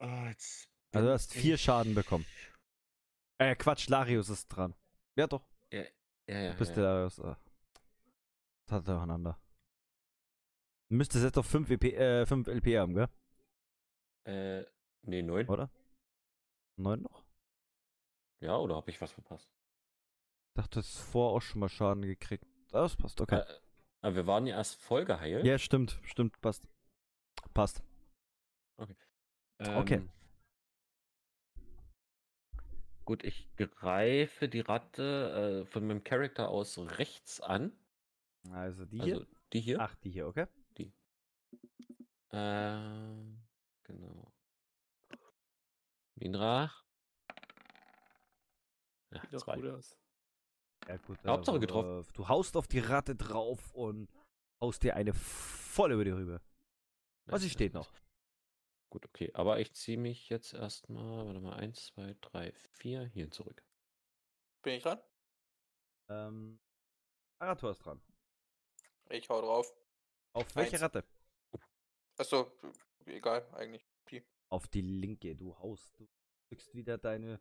[0.00, 2.26] Ah, jetzt Also du hast vier Schaden bekommen.
[3.38, 4.74] Äh, Quatsch, Larius ist dran.
[5.16, 5.84] Ja doch, Ja,
[6.28, 6.74] ja, du bist ja.
[6.76, 7.18] der Larius.
[7.18, 7.34] Äh,
[8.66, 9.40] das hat durcheinander.
[10.90, 13.08] Du müsstest jetzt auf 5 EP, äh, 5 LP haben, gell?
[14.24, 14.64] Äh,
[15.02, 15.48] nee, neun.
[15.48, 15.70] Oder?
[16.76, 17.27] 9 noch?
[18.40, 19.50] Ja, oder habe ich was verpasst?
[20.48, 22.46] Ich dachte, hast vorher auch schon mal Schaden gekriegt.
[22.70, 23.40] Das passt, okay.
[23.40, 23.44] Äh,
[24.00, 25.44] aber wir waren ja erst voll geheilt.
[25.44, 26.68] Ja, stimmt, stimmt, passt.
[27.54, 27.82] Passt.
[28.76, 28.96] okay.
[29.58, 30.10] Ähm,
[33.04, 37.72] Gut, ich greife die Ratte äh, von meinem Charakter aus rechts an.
[38.50, 39.26] Also die also hier?
[39.52, 39.80] die hier.
[39.80, 40.46] Ach, die hier, okay.
[42.30, 43.38] Ähm,
[43.84, 44.32] genau.
[46.16, 46.70] Minra.
[49.10, 49.56] Ja, Sieht doch zwei.
[49.56, 49.96] gut aus.
[50.86, 51.18] Ja, gut.
[51.24, 52.00] Hauptsache äh, getroffen.
[52.02, 54.10] äh, Du haust auf die Ratte drauf und
[54.60, 56.40] haust dir eine voll über die Rübe.
[57.26, 57.92] Was Nice, sie steht noch.
[58.90, 59.30] Gut, okay.
[59.34, 63.62] Aber ich ziehe mich jetzt erstmal, warte mal, eins, zwei, drei, vier hierhin zurück.
[64.62, 65.00] Bin ich dran?
[66.08, 66.58] Ähm,
[67.38, 68.00] Arator ist dran.
[69.10, 69.74] Ich hau drauf.
[70.32, 70.82] Auf welche Eins.
[70.82, 71.04] Ratte?
[72.16, 72.50] Achso,
[73.06, 73.86] egal, eigentlich.
[74.10, 74.22] Die.
[74.48, 75.34] Auf die linke.
[75.36, 75.90] Du haust.
[75.98, 76.08] Du
[76.48, 77.40] drückst wieder deine,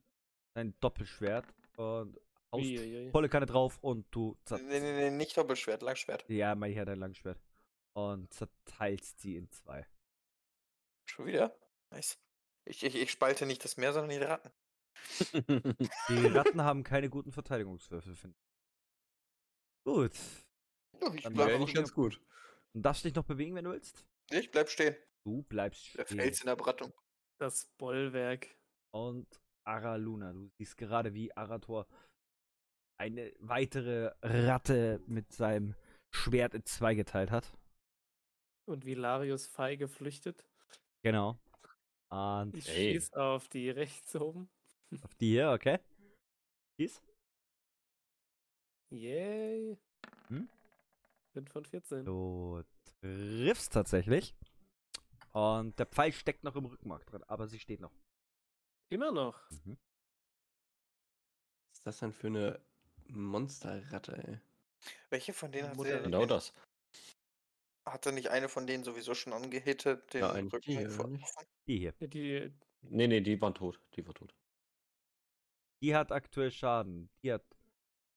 [0.57, 1.45] dein Doppelschwert
[1.77, 2.19] und
[2.51, 3.11] haust Uiuiui.
[3.11, 6.27] volle Kanne drauf und du Nee, nee, nee, nicht Doppelschwert, Langschwert.
[6.27, 7.39] Ja, mein Herr, dein Langschwert.
[7.93, 9.88] Und zerteilst sie in zwei.
[11.05, 11.57] Schon wieder?
[11.91, 12.19] Nice.
[12.65, 14.51] Ich, ich, ich spalte nicht das Meer, sondern die Ratten.
[16.09, 19.84] Die Ratten haben keine guten Verteidigungswürfel, finde ich.
[19.85, 20.11] Gut.
[21.13, 22.19] Ich bleib, nicht ganz gut.
[22.73, 24.07] Du darfst dich noch bewegen, wenn du willst.
[24.31, 24.95] ich bleib stehen.
[25.23, 26.19] Du bleibst Der stehen.
[26.19, 26.91] Fels in der Brattung.
[27.38, 28.57] Das Bollwerk.
[28.91, 29.27] Und
[29.68, 31.88] Araluna, du siehst gerade, wie Arator
[32.99, 35.76] eine weitere Ratte mit seinem
[36.11, 37.52] Schwert in zwei geteilt hat.
[38.65, 40.45] Und wie Larius feige flüchtet.
[41.03, 41.38] Genau.
[42.10, 42.94] Und Ich Ey.
[42.94, 44.49] schieß auf die rechts oben.
[45.03, 45.80] auf die hier, okay?
[46.80, 47.02] Dies?
[48.89, 49.77] Yay.
[50.30, 50.49] Hm?
[51.34, 52.06] 5 von 14.
[52.06, 52.64] Du
[53.02, 54.34] triffst tatsächlich.
[55.34, 57.91] Und der Pfeil steckt noch im Rückenmark drin, aber sie steht noch.
[58.89, 59.49] Immer noch.
[59.51, 59.77] Mhm.
[61.69, 62.61] Was ist das denn für eine
[63.07, 64.39] Monsterratte, ey?
[65.09, 66.53] Welche von denen hat Mutter- er, Genau das.
[67.85, 70.14] Hatte nicht eine von denen sowieso schon angehittet?
[70.14, 71.35] Den Ja, Rücken die, nicht?
[71.68, 71.93] Die hier.
[71.99, 73.81] Ja, Die, Nee, nee, die waren tot.
[73.95, 74.34] Die war tot.
[75.81, 77.09] Die hat aktuell Schaden.
[77.23, 77.43] Die hat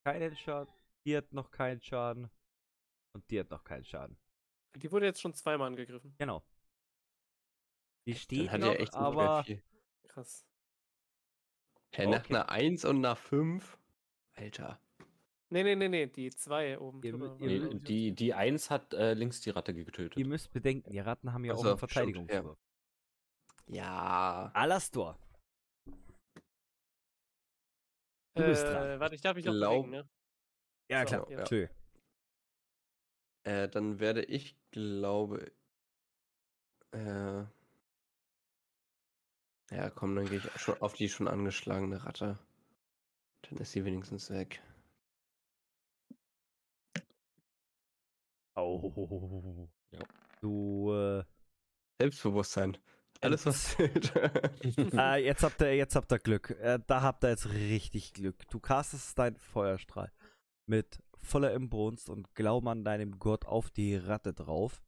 [0.04, 0.72] keinen Schaden.
[1.04, 2.30] Die hat noch keinen Schaden.
[3.14, 4.18] Und die hat noch keinen Schaden.
[4.76, 6.14] die wurde jetzt schon zweimal angegriffen.
[6.18, 6.44] Genau.
[8.06, 9.44] Die steht hat noch, er aber.
[10.08, 10.46] Krass.
[11.92, 12.34] Hä, nach Okay.
[12.34, 13.78] einer 1 und nach 5?
[14.34, 14.80] Alter.
[15.52, 19.40] Nee, nee, nee, nee, die zwei oben Ihr ihr die, die 1 hat äh, links
[19.40, 20.16] die Ratte getötet.
[20.16, 22.58] ihr müsst bedenken, die Ratten haben ja auch Also, einen stimmt, Verteidigungswurf.
[23.66, 24.50] Ja.
[24.54, 25.18] Alastor.
[28.36, 29.00] Du bist äh, dran.
[29.00, 30.08] Warte, ich darf mich noch Glaub- bewegen, ne?
[30.88, 31.30] Ja, So, klar.
[31.30, 31.38] ja.
[31.40, 31.76] Entschuldigung.
[33.44, 35.50] Äh, dann werde ich, glaube.
[36.92, 37.44] Äh.
[39.70, 42.38] Ja, komm, dann gehe ich schon auf die schon angeschlagene Ratte.
[43.42, 44.62] Dann ist sie wenigstens weg.
[48.56, 49.68] Oh.
[49.92, 50.00] Ja.
[50.40, 51.24] Du, äh,
[52.00, 52.76] Selbstbewusstsein.
[53.20, 54.14] Alles, was zählt.
[54.16, 56.50] äh, jetzt habt ihr, jetzt habt ihr Glück.
[56.50, 58.48] Äh, da habt ihr jetzt richtig Glück.
[58.48, 60.10] Du castest deinen Feuerstrahl
[60.66, 64.82] mit voller Imbrunst und Glauben an deinem Gott auf die Ratte drauf.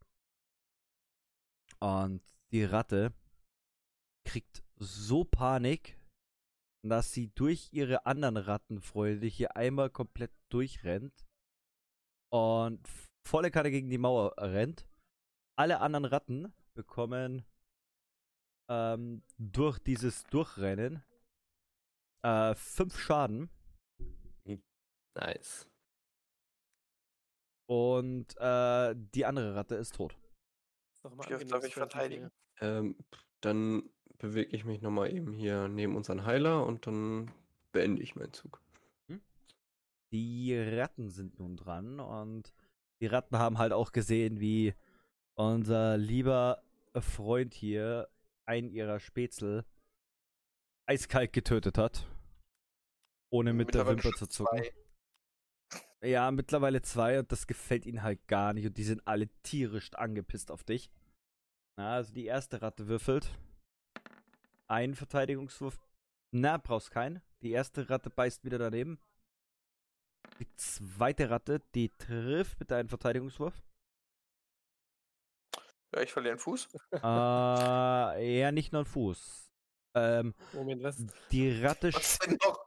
[1.81, 2.23] Und
[2.53, 3.13] die Ratte
[4.25, 5.97] kriegt so Panik,
[6.85, 11.27] dass sie durch ihre anderen Rattenfreunde hier einmal komplett durchrennt
[12.33, 12.87] und
[13.27, 14.89] volle Karte gegen die Mauer rennt.
[15.57, 17.45] Alle anderen Ratten bekommen
[18.69, 21.05] ähm, durch dieses Durchrennen
[22.25, 23.51] äh, fünf Schaden
[25.15, 25.69] nice.
[27.69, 30.17] und äh, die andere Ratte ist tot.
[31.05, 32.31] Wie oft darf ich verteidigen?
[32.61, 32.97] Ähm,
[33.41, 33.91] dann
[34.23, 37.31] bewege ich mich nochmal eben hier neben unseren Heiler und dann
[37.73, 38.63] beende ich meinen Zug.
[40.13, 42.55] Die Ratten sind nun dran und
[43.01, 44.75] die Ratten haben halt auch gesehen, wie
[45.35, 46.63] unser lieber
[46.95, 48.09] Freund hier
[48.47, 49.65] einen ihrer Spätzle
[50.87, 52.07] eiskalt getötet hat.
[53.31, 54.63] Ohne mit der Wimper zu zucken.
[54.63, 54.73] zwei.
[56.07, 59.93] Ja, mittlerweile zwei und das gefällt ihnen halt gar nicht und die sind alle tierisch
[59.95, 60.91] angepisst auf dich.
[61.77, 63.37] Na, also die erste Ratte würfelt.
[64.73, 65.79] Ein Verteidigungswurf.
[66.31, 67.21] Na, brauchst keinen.
[67.43, 68.99] Die erste Ratte beißt wieder daneben.
[70.39, 73.63] Die zweite Ratte, die trifft mit einem Verteidigungswurf.
[75.95, 76.69] Ja, ich verliere einen Fuß.
[77.03, 79.53] äh, ja, nicht nur ein Fuß.
[79.95, 81.05] Ähm, Moment, was?
[81.31, 82.65] die Ratte Was denn noch?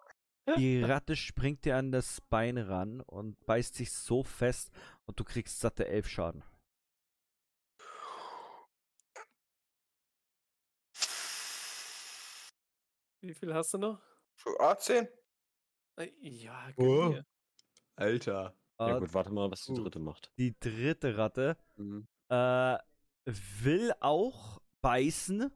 [0.57, 4.69] Die Ratte springt dir an das Bein ran und beißt sich so fest
[5.07, 6.43] und du kriegst satte elf Schaden.
[13.25, 13.99] Wie viel hast du noch?
[14.35, 15.07] Für A10?
[15.97, 17.15] Äh, Ja, Oh.
[17.95, 18.55] Alter.
[18.79, 20.31] Ja gut, warte mal, was die dritte macht.
[20.37, 22.07] Die dritte Ratte Mhm.
[22.29, 22.77] äh,
[23.25, 25.51] will auch beißen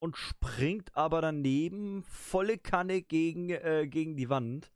[0.00, 4.70] und springt aber daneben volle Kanne gegen, äh, gegen die Wand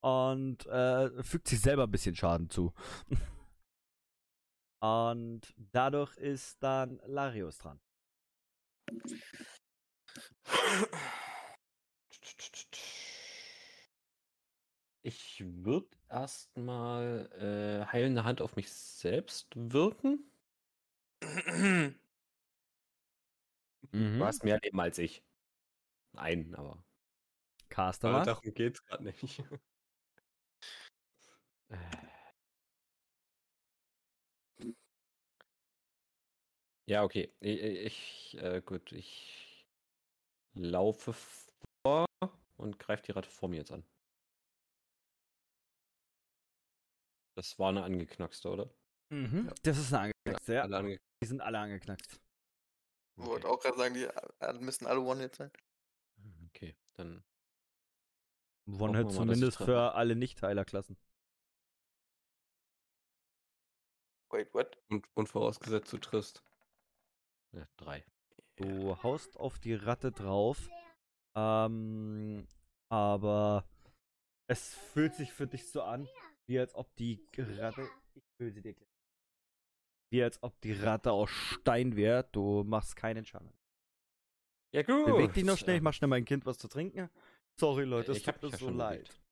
[0.00, 2.72] und äh, fügt sich selber ein bisschen Schaden zu.
[4.80, 7.80] und dadurch ist dann Larius dran.
[15.06, 20.30] Ich würde erstmal äh, heilende Hand auf mich selbst wirken.
[23.92, 24.18] Mhm.
[24.18, 25.22] Du hast mehr Leben als ich.
[26.12, 26.82] Nein, aber.
[27.70, 29.42] Caster Aber darum geht's gerade nicht.
[31.70, 31.76] Äh.
[36.86, 37.32] Ja, okay.
[37.40, 39.66] Ich, ich äh, gut, ich
[40.54, 41.14] laufe
[41.82, 42.06] vor
[42.56, 43.84] und greife die Ratte vor mir jetzt an.
[47.34, 48.70] Das war eine angeknackste, oder?
[49.10, 49.52] Mhm.
[49.62, 50.62] Das ist eine angeknackste, ja.
[50.62, 52.20] Alle ange Die sind alle angeknackst.
[53.16, 55.50] Ich wollte auch gerade sagen, die äh, müssen alle One-Hit sein.
[56.48, 57.24] Okay, dann.
[58.66, 60.96] One-Hit zumindest für alle Nicht-Heilerklassen.
[64.30, 64.76] Wait, what?
[64.88, 66.42] und, und vorausgesetzt, du triffst.
[67.52, 68.04] Ja, drei.
[68.56, 70.68] Du haust auf die Ratte drauf.
[71.36, 72.46] Ähm,
[72.88, 73.64] aber
[74.48, 76.08] es fühlt sich für dich so an,
[76.48, 77.88] wie als ob die Ratte.
[78.14, 78.88] Ich will sie dir gleich.
[80.12, 82.28] Wie als ob die Ratte aus Stein wäre.
[82.32, 83.52] Du machst keinen Schaden.
[84.74, 85.06] Ja, gut.
[85.06, 87.10] Beweg dich noch schnell, ich mach schnell mein Kind was zu trinken.
[87.58, 89.22] Sorry, Leute, es Ich hab tut mir mich ja so schon leid.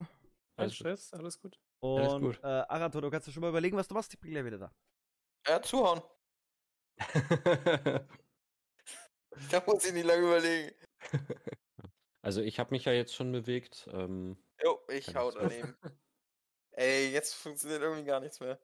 [0.56, 0.74] Alles.
[0.76, 1.58] Stress, alles gut.
[1.82, 2.38] Alles Und gut.
[2.44, 4.12] äh, Arator, du kannst dir schon mal überlegen, was du machst.
[4.14, 4.72] Ich bin gleich wieder da.
[5.46, 6.02] Ja, zuhauen.
[9.50, 10.76] Da muss ich nicht lange überlegen.
[12.22, 13.88] Also ich habe mich ja jetzt schon bewegt.
[13.92, 15.74] Ähm, Jo, ich hau daneben.
[16.72, 18.58] Ey, jetzt funktioniert irgendwie gar nichts mehr.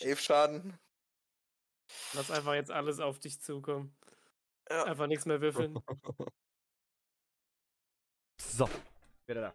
[0.00, 0.78] Elf Schaden.
[2.14, 3.96] Lass einfach jetzt alles auf dich zukommen.
[4.70, 4.84] Ja.
[4.84, 5.78] Einfach nichts mehr würfeln.
[8.40, 8.68] So.
[9.26, 9.54] Wieder da.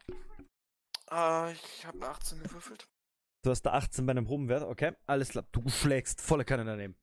[1.07, 2.87] Ah, ich habe eine 18 gewürfelt.
[3.43, 4.95] Du hast da 18 bei einem hohen Wert, okay?
[5.07, 5.45] Alles klar.
[5.51, 6.95] Du schlägst volle Kanne daneben.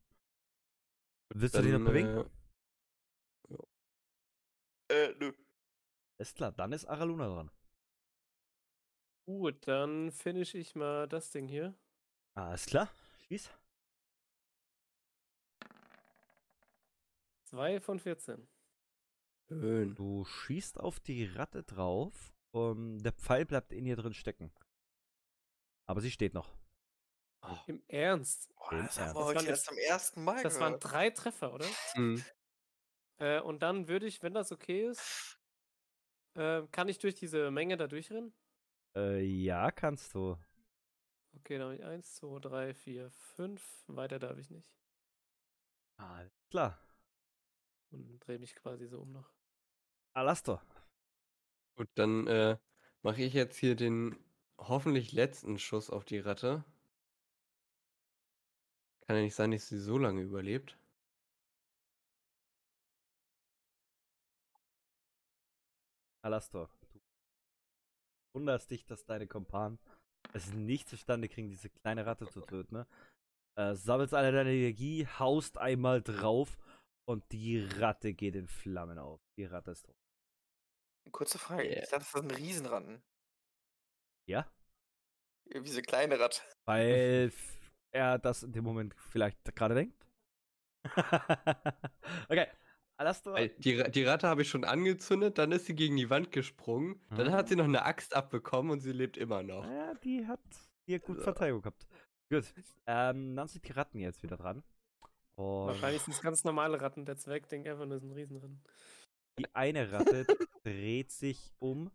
[1.35, 2.31] Willst du dich noch Dann, bewegen?
[4.91, 5.33] äh, Äh, nö.
[6.19, 7.51] Alles klar, dann ist Araluna dran.
[9.27, 11.75] Gut, dann finish ich mal das Ding hier.
[12.35, 12.91] Alles klar.
[13.29, 13.51] Schieß.
[17.45, 18.49] 2 von 14.
[19.49, 19.95] Schön.
[19.95, 24.53] Du schießt auf die Ratte drauf und der Pfeil bleibt in ihr drin stecken.
[25.87, 26.51] Aber sie steht noch.
[27.67, 28.49] Im Ernst?
[28.55, 29.17] Boah, Im das haben Ernst.
[29.17, 30.85] wir Das heute waren erst zum ersten Mal Das waren gehört.
[30.93, 31.67] drei Treffer, oder?
[31.97, 32.25] Mhm.
[33.19, 35.39] Äh, und dann würde ich, wenn das okay ist,
[36.35, 38.33] äh, kann ich durch diese Menge da durchrennen?
[38.95, 40.37] Äh, ja, kannst du.
[41.35, 43.85] Okay, dann habe ich 1, 2, 3, 4, 5.
[43.89, 44.71] Weiter darf ich nicht.
[45.97, 46.79] Alles klar.
[47.91, 49.31] Und drehe mich quasi so um noch.
[50.15, 50.63] Alastor.
[51.77, 52.59] Gut, dann äh,
[53.03, 54.17] mache ich jetzt hier den
[54.59, 56.65] hoffentlich letzten Schuss auf die Ratte.
[59.07, 60.77] Kann ja nicht sein, dass sie so lange überlebt.
[66.23, 66.69] Alastor.
[68.33, 69.79] Du wunderst dich, dass deine Kompanen
[70.33, 72.77] es nicht zustande kriegen, diese kleine Ratte zu töten.
[72.77, 72.87] Ne?
[73.59, 76.57] Äh, sammelst alle deine Energie, haust einmal drauf
[77.07, 79.21] und die Ratte geht in Flammen auf.
[79.37, 79.97] Die Ratte ist tot.
[81.11, 81.65] Kurze Frage.
[81.65, 81.83] Yeah.
[81.83, 83.03] Ich dachte, das ist ein Riesenratten.
[84.27, 84.51] Ja?
[85.45, 86.41] Irgendwie so kleine Ratte.
[86.65, 87.33] Weil
[87.91, 90.07] er das in dem Moment vielleicht gerade denkt.
[92.29, 92.49] okay.
[92.99, 97.01] Weil Die, die Ratte habe ich schon angezündet, dann ist sie gegen die Wand gesprungen,
[97.11, 97.33] dann Ah.
[97.33, 99.65] hat sie noch eine Axt abbekommen und sie lebt immer noch.
[99.69, 100.41] Ja, die hat
[100.87, 101.25] hier gut Ja.
[101.25, 101.87] Verteidigung gehabt.
[102.31, 102.45] Gut.
[102.87, 104.63] Ähm, dann sind die Ratten jetzt wieder dran.
[105.37, 107.05] Und Wahrscheinlich sind es ganz normale Ratten.
[107.05, 108.63] Der Zwerg denkt einfach, das ist ein Riesenrennen.
[109.39, 110.27] die eine Ratte
[110.63, 111.91] dreht sich um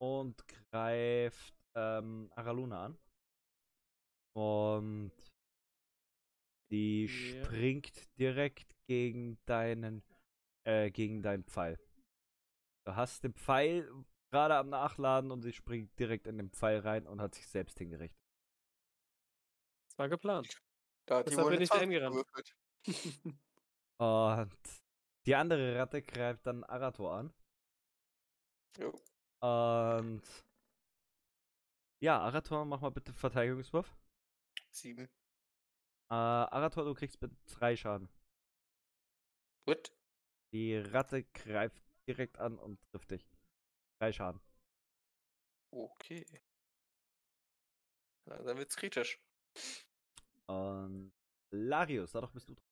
[0.00, 0.42] und
[0.72, 2.98] greift ähm, Araluna an.
[4.34, 5.12] Und
[6.70, 7.44] die Ja.
[7.44, 10.02] springt direkt gegen deinen,
[10.68, 11.78] äh, gegen deinen Pfeil.
[12.84, 13.90] Du hast den Pfeil
[14.30, 17.78] gerade am Nachladen und sie springt direkt in den Pfeil rein und hat sich selbst
[17.78, 18.22] hingerichtet.
[19.88, 20.62] Das war geplant.
[21.06, 22.14] Da hat Deshalb bin ich da 20 hingerannt.
[22.14, 22.54] gewürfelt.
[24.00, 24.52] Und
[25.26, 27.34] die andere Ratte greift dann Arator an.
[28.78, 28.92] Jo.
[29.40, 30.22] Und
[32.00, 33.96] ja, Arator, mach mal bitte Verteidigungswurf.
[34.70, 35.08] Sieben.
[36.10, 38.08] Äh, Arator, du kriegst bitte drei Schaden.
[39.66, 39.97] Gut.
[40.52, 43.28] Die Ratte greift direkt an und trifft dich.
[44.00, 44.40] Drei Schaden.
[45.70, 46.24] Okay.
[48.26, 49.20] Na, dann wird's kritisch.
[50.46, 51.12] Und
[51.50, 52.64] Larius, dadurch bist du dran.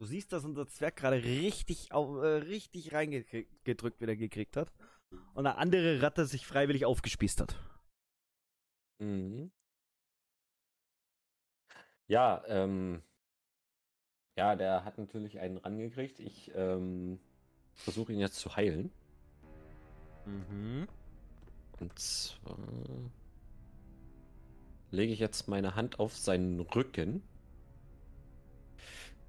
[0.00, 4.72] Du siehst, dass unser Zwerg gerade richtig, äh, richtig reingedrückt wieder gekriegt hat.
[5.34, 7.56] Und eine andere Ratte sich freiwillig aufgespießt hat.
[8.98, 9.52] Mhm.
[12.06, 13.02] Ja, ähm.
[14.36, 16.18] Ja, der hat natürlich einen rangekriegt.
[16.18, 17.20] Ich ähm,
[17.74, 18.90] versuche ihn jetzt zu heilen.
[20.26, 20.88] Mhm.
[21.78, 22.58] Und zwar
[24.90, 27.22] lege ich jetzt meine Hand auf seinen Rücken.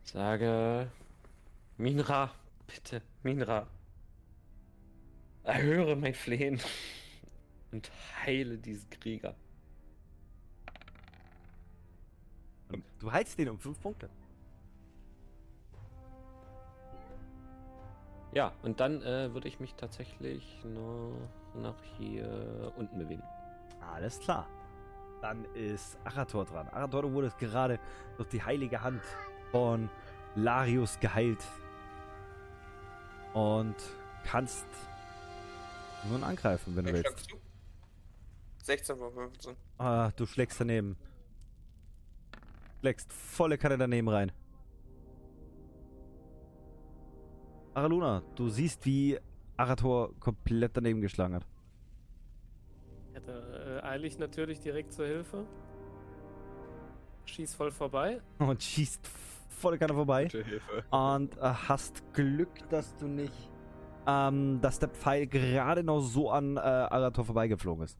[0.03, 0.91] Sage,
[1.77, 2.33] Minra,
[2.67, 3.67] bitte, Minra,
[5.43, 6.59] erhöre mein Flehen
[7.71, 7.91] und
[8.23, 9.35] heile diesen Krieger.
[12.69, 14.09] Und du heilst den um fünf Punkte.
[18.35, 21.13] Ja, und dann äh, würde ich mich tatsächlich noch
[21.53, 23.23] nach hier unten bewegen.
[23.93, 24.45] Alles klar.
[25.21, 26.67] Dann ist Arator dran.
[26.67, 27.79] Arator, du wurdest gerade
[28.17, 29.01] durch die heilige Hand
[29.51, 29.89] von
[30.35, 31.41] Larius geheilt.
[33.33, 33.75] Und
[34.25, 34.67] kannst
[36.09, 37.07] nun angreifen, wenn du Wer willst.
[37.07, 37.37] schlagst du?
[38.63, 39.55] 16 von 15.
[39.77, 40.97] Ah, du schlägst daneben.
[42.81, 44.31] Schlägst volle Kanne daneben rein.
[47.75, 49.19] Araluna, du siehst, wie
[49.57, 51.45] Arator komplett daneben geschlagen hat.
[53.13, 55.45] Ja, da äh, eile ich natürlich direkt zur Hilfe.
[57.25, 58.21] Schieß voll vorbei.
[58.39, 59.05] Und schießt
[59.49, 60.23] volle Kanne vorbei.
[60.23, 60.85] Gute Hilfe.
[60.89, 63.51] Und äh, hast Glück, dass du nicht,
[64.07, 67.99] ähm, dass der Pfeil gerade noch so an äh, Arator vorbeigeflogen ist.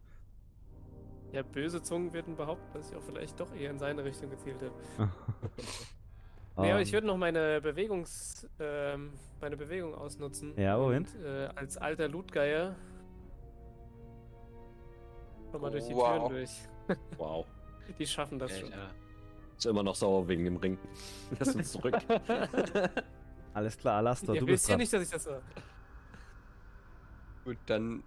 [1.34, 4.61] Ja, böse Zungen werden behaupten, dass ich auch vielleicht doch eher in seine Richtung gezielt
[4.61, 5.11] habe.
[6.57, 10.53] Nee, aber Ähm, ich würde noch meine Bewegungs, ähm, meine Bewegung ausnutzen.
[10.57, 11.03] Ja, wohin?
[11.06, 12.76] Und, äh, als alter Lootgeier.
[15.52, 16.27] Komm mal durch die Wow.
[16.27, 16.52] Türen durch.
[17.18, 17.45] Wow.
[17.99, 18.72] Die schaffen das schon.
[18.72, 18.90] Alter.
[19.57, 20.77] Ist immer noch sauer wegen dem Ring.
[21.40, 21.95] Lass uns zurück.
[23.53, 24.80] Alles klar, Alastor, Ihr du wisst bist ja dran.
[24.82, 25.41] nicht, dass ich das war.
[27.45, 28.03] Gut, dann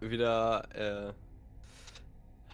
[0.00, 1.12] wieder, äh,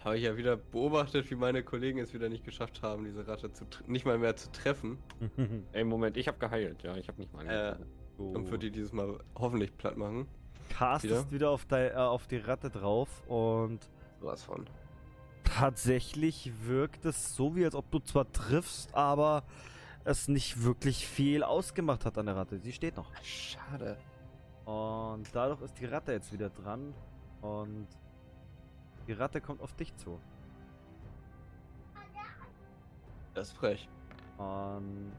[0.03, 3.51] habe ich ja wieder beobachtet, wie meine Kollegen es wieder nicht geschafft haben, diese Ratte
[3.51, 4.97] zu nicht mal mehr zu treffen.
[5.73, 6.83] Ey, Moment, ich habe geheilt.
[6.83, 7.75] Ja, ich habe nicht mal Äh,
[8.17, 10.27] und würde die dieses Mal hoffentlich platt machen.
[10.69, 13.79] castest wieder, auf, dei- äh, auf die Ratte drauf und
[14.19, 14.65] Sowas von.
[15.43, 19.43] tatsächlich wirkt es so, wie als ob du zwar triffst, aber
[20.03, 22.57] es nicht wirklich viel ausgemacht hat an der Ratte.
[22.59, 23.11] Sie steht noch.
[23.23, 23.97] Schade.
[24.65, 26.93] Und dadurch ist die Ratte jetzt wieder dran.
[27.41, 27.87] Und
[29.11, 30.21] die Ratte kommt auf dich zu.
[33.33, 33.89] Das ist frech.
[34.37, 35.11] Und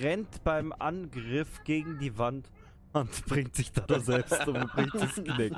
[0.00, 2.50] rennt beim Angriff gegen die Wand
[2.92, 5.54] und bringt sich da selbst um und bricht das Knick.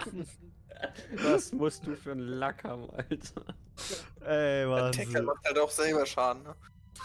[1.24, 3.42] Was musst du für einen Lack haben, Alter?
[4.20, 6.54] Ey, Der Tacker macht halt auch selber Schaden, ne?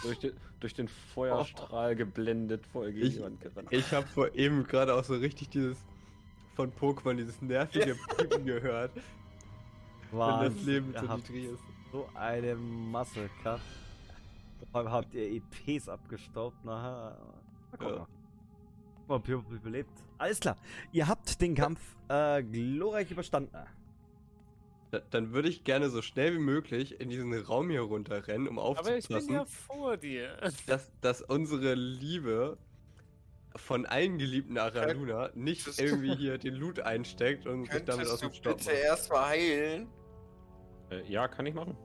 [0.03, 3.69] Durch den, durch den Feuerstrahl geblendet, voll gegen Ich- die Wand gerannt.
[3.71, 5.77] Ich habe vor eben gerade auch so richtig dieses
[6.55, 8.91] von Pokémon, dieses nervige Piepen gehört,
[10.11, 10.65] wenn das Wahnsinn.
[10.65, 11.63] Leben Ihr so habt niedrig ist.
[11.91, 13.61] so eine Muscle Cut.
[14.71, 16.57] Vor allem habt ihr EPs abgestaubt.
[16.63, 17.17] Na,
[17.71, 17.95] na guck Ja.
[17.97, 18.07] mal.
[19.07, 19.91] Guck mal, überlebt.
[20.17, 20.57] Alles klar.
[20.91, 23.55] Ihr habt den Kampf äh, glorreich überstanden.
[24.91, 28.59] Da, dann würde ich gerne so schnell wie möglich in diesen Raum hier runterrennen, um
[28.59, 30.37] Aber ich bin aufzupassen, ja vor dir.
[30.67, 32.57] dass, dass unsere Liebe
[33.55, 38.19] von allen geliebten Araluna nicht Das- irgendwie hier den Loot einsteckt und sich damit aus
[38.19, 39.89] Könntest du dem Staub bitte erstmal heilen?
[40.91, 41.77] Äh, ja, kann ich machen.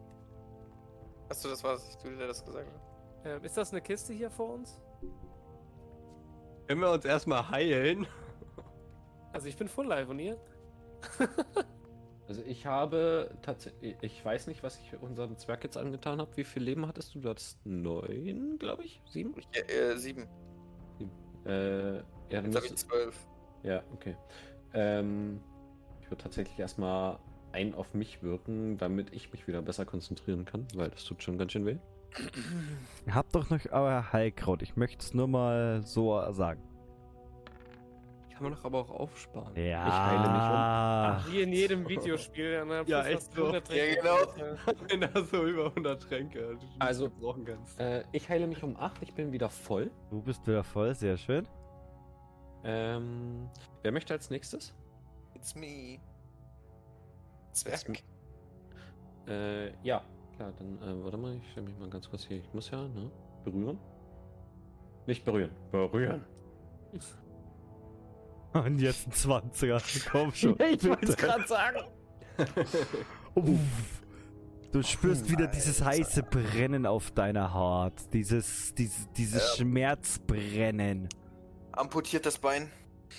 [1.28, 2.80] Achso, das war ich, du, der das gesagt hat.
[3.24, 4.80] Ähm, ist das eine Kiste hier vor uns?
[6.66, 8.06] Können wir uns erstmal heilen?
[9.32, 10.38] Also ich bin full live und ihr?
[12.28, 16.36] Also ich habe tatsächlich, ich weiß nicht, was ich unserem Zwerg jetzt angetan habe.
[16.36, 17.18] Wie viel Leben hattest du?
[17.18, 19.02] Du hattest neun, glaube ich?
[19.08, 19.34] Sieben?
[19.52, 20.28] Ja, äh, sieben.
[21.46, 23.26] Äh, ja, dann Jetzt habe ich zwölf.
[23.62, 24.16] Ja, okay.
[24.74, 25.40] Ähm,
[26.00, 27.18] ich würde tatsächlich erstmal
[27.52, 31.38] ein auf mich wirken, damit ich mich wieder besser konzentrieren kann, weil das tut schon
[31.38, 31.76] ganz schön weh.
[33.06, 34.62] Ihr habt doch noch euer Heilkraut.
[34.62, 36.60] Ich möchte es nur mal so sagen.
[38.40, 39.54] Kann man doch aber auch aufsparen.
[39.54, 39.86] Ja.
[39.86, 40.56] Ich heile mich um.
[40.56, 42.52] Ach, wie in jedem Videospiel.
[42.54, 43.42] dann hab ich Ja, echt so.
[43.44, 44.16] 100 Ja, genau.
[44.88, 47.78] Wenn da so über 100 Tränke Also- brauchen kannst.
[47.78, 49.90] Äh, ich heile mich um 8, ich bin wieder voll.
[50.08, 51.46] Du bist wieder voll, sehr schön.
[52.64, 53.50] Ähm,
[53.82, 54.74] wer möchte als nächstes?
[55.34, 55.98] It's me.
[57.50, 58.02] It's Zwerg.
[59.28, 60.02] Äh, ja,
[60.36, 62.38] klar, dann, äh, warte mal, ich stelle mich mal ganz kurz hier.
[62.38, 63.10] Ich muss ja, ne?
[63.44, 63.78] Berühren?
[65.06, 66.24] Nicht berühren, berühren.
[68.52, 70.08] Und jetzt ein 20er.
[70.10, 70.58] Komm schon.
[70.60, 71.78] ich wollte es gerade sagen.
[73.34, 73.58] Uff.
[74.72, 77.94] Du spürst wieder dieses heiße Brennen auf deiner Haut.
[78.12, 79.56] Dieses, dieses, dieses Ähm.
[79.66, 81.08] Schmerzbrennen.
[81.72, 82.70] Amputiert das Bein.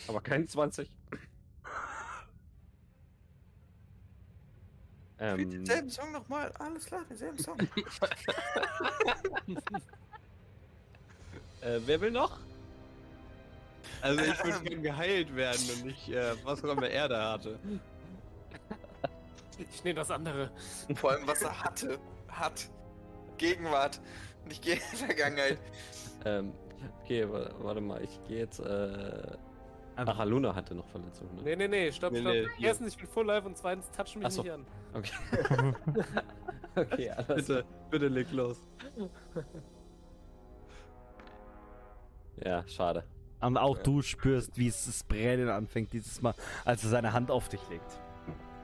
[0.07, 0.87] Aber kein 20.
[0.87, 1.21] Spielt
[5.39, 6.51] Ähm, denselben Song nochmal.
[6.57, 7.59] Alles klar, denselben Song.
[11.61, 12.39] äh, wer will noch?
[14.01, 17.59] Also ich würde gerne geheilt werden und nicht, äh, was auch immer er da hatte.
[19.71, 20.51] Ich nehme das andere.
[20.95, 21.99] Vor allem, was er hatte.
[22.29, 22.69] Hat.
[23.37, 23.99] Gegenwart.
[24.47, 25.59] Nicht Ge Vergangenheit.
[26.25, 26.53] Ähm,
[27.03, 29.37] okay, wa- warte mal, ich gehe jetzt, äh...
[29.97, 31.41] Ach, Aluna hatte noch Verletzungen, ne?
[31.43, 32.33] Nee, nee, nee, stopp, Nee, stopp.
[32.33, 32.47] nee.
[32.65, 34.41] Erstens, ich bin full live und zweitens, touch mich so.
[34.41, 34.65] nicht an.
[34.93, 35.73] Okay.
[36.75, 38.63] okay, alles Bitte, bitte leg los.
[42.43, 43.03] Ja, schade.
[43.41, 47.31] Und auch du spürst, wie es das Brennen anfängt dieses Mal, als er seine Hand
[47.31, 47.99] auf dich legt.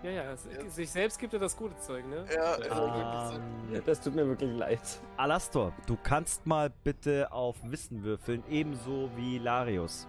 [0.03, 2.23] Ja, ja, es, sich selbst gibt er das gute Zeug, ne?
[2.33, 3.75] Ja, wirklich so.
[3.75, 4.79] Ähm, Das tut mir wirklich leid.
[5.17, 10.07] Alastor, du kannst mal bitte auf Wissen würfeln, ebenso wie Larius.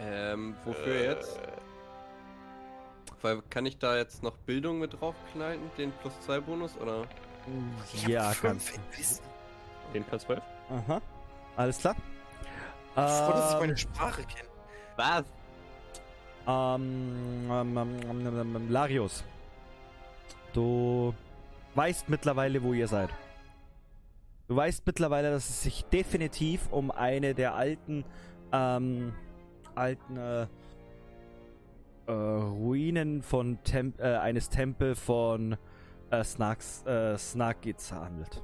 [0.00, 1.38] Ähm, wofür Äh, jetzt?
[3.20, 7.04] Weil kann ich da jetzt noch Bildung mit draufknallen, den plus 2 Bonus oder?
[8.06, 9.22] Ja, kannst in Wissen.
[9.94, 10.42] Den Platz 12?
[10.70, 11.00] Aha.
[11.56, 11.94] Alles klar.
[12.94, 14.48] Froh, dass ich Ähm, meine Sprache kenne.
[14.96, 15.24] Was?
[16.46, 19.24] Ähm, ähm, ähm, ähm, ähm, Larius.
[20.52, 21.14] Du
[21.74, 23.10] weißt mittlerweile, wo ihr seid.
[24.48, 28.04] Du weißt mittlerweile, dass es sich definitiv um eine der alten,
[28.52, 29.14] ähm,
[29.74, 30.46] alten, äh,
[32.06, 35.56] äh, Ruinen von Tem äh, eines Tempel von
[36.10, 38.42] äh, Snarks, äh, Snarkits handelt.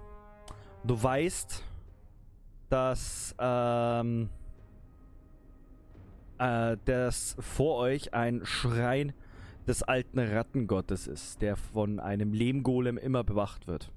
[0.85, 1.65] Du weißt,
[2.69, 4.29] dass ähm,
[6.39, 9.13] äh, dass vor euch ein Schrein
[9.67, 13.93] des alten Rattengottes ist, der von einem Lehmgolem immer bewacht wird.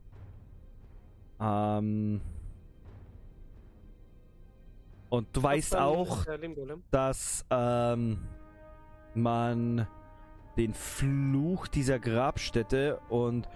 [1.40, 2.22] Ähm,
[5.10, 6.26] und du weißt auch,
[6.92, 8.20] dass ähm,
[9.14, 9.88] man
[10.58, 13.48] den Fluch dieser Grabstätte und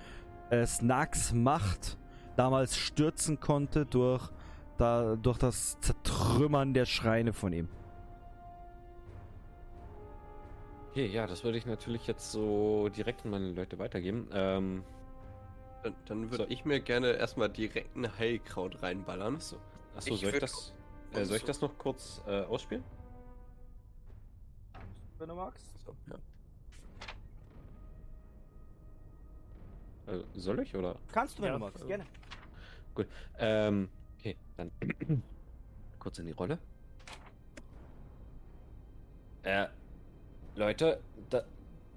[0.49, 1.97] äh, Snacks Macht
[2.35, 4.29] damals stürzen konnte durch,
[4.77, 7.69] da, durch das Zertrümmern der Schreine von ihm.
[10.91, 14.29] Okay, ja, das würde ich natürlich jetzt so direkt an meine Leute weitergeben.
[14.31, 14.83] Ähm,
[15.83, 16.49] Dann, dann würde So.
[16.49, 19.35] ich mir gerne erstmal direkt ein Heilkraut reinballern.
[19.35, 19.57] achso,
[19.95, 20.73] achso Ich soll, ich das,
[21.11, 22.83] äh, soll ich das noch kurz äh, ausspielen?
[25.17, 25.65] Wenn du magst.
[25.85, 26.15] So, ja.
[30.13, 30.95] Äh, soll ich oder?
[31.11, 32.05] Kannst du, wenn Ja, du magst, gerne.
[33.37, 33.89] Ähm,
[34.25, 34.71] okay, dann
[35.99, 36.57] kurz in die Rolle.
[39.43, 39.67] Äh,
[40.55, 40.99] Leute,
[41.29, 41.43] da,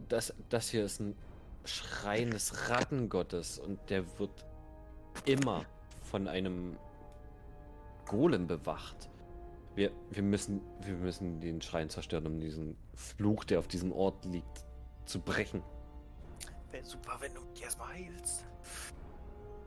[0.08, 1.16] das, das hier ist ein
[1.64, 4.44] Schrein des Rattengottes und der wird
[5.24, 5.64] immer
[6.04, 6.76] von einem
[8.06, 9.08] Golem bewacht.
[9.74, 14.24] Wir, wir, müssen, wir müssen den Schrein zerstören, um diesen Fluch, der auf diesem Ort
[14.24, 14.66] liegt,
[15.06, 15.62] zu brechen.
[16.70, 18.44] Wäre super, wenn du dich erstmal heilst.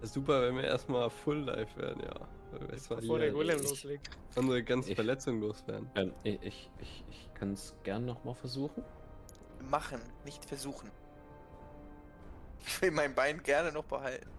[0.03, 2.27] Super, wenn wir erstmal Full Life werden, ja.
[2.51, 4.09] Wir erstmal Bevor der hier Golem ich- loslegt.
[4.35, 5.89] unsere ganzen Ich- Verletzungen loswerden.
[5.95, 8.83] Ähm, ich ich, ich, ich kann es gern nochmal versuchen.
[9.69, 10.89] Machen, nicht versuchen.
[12.65, 14.29] Ich will mein Bein gerne noch behalten.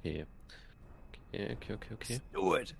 [0.00, 0.26] Okay.
[1.32, 2.20] Okay, okay, okay, okay.
[2.32, 2.74] Do it.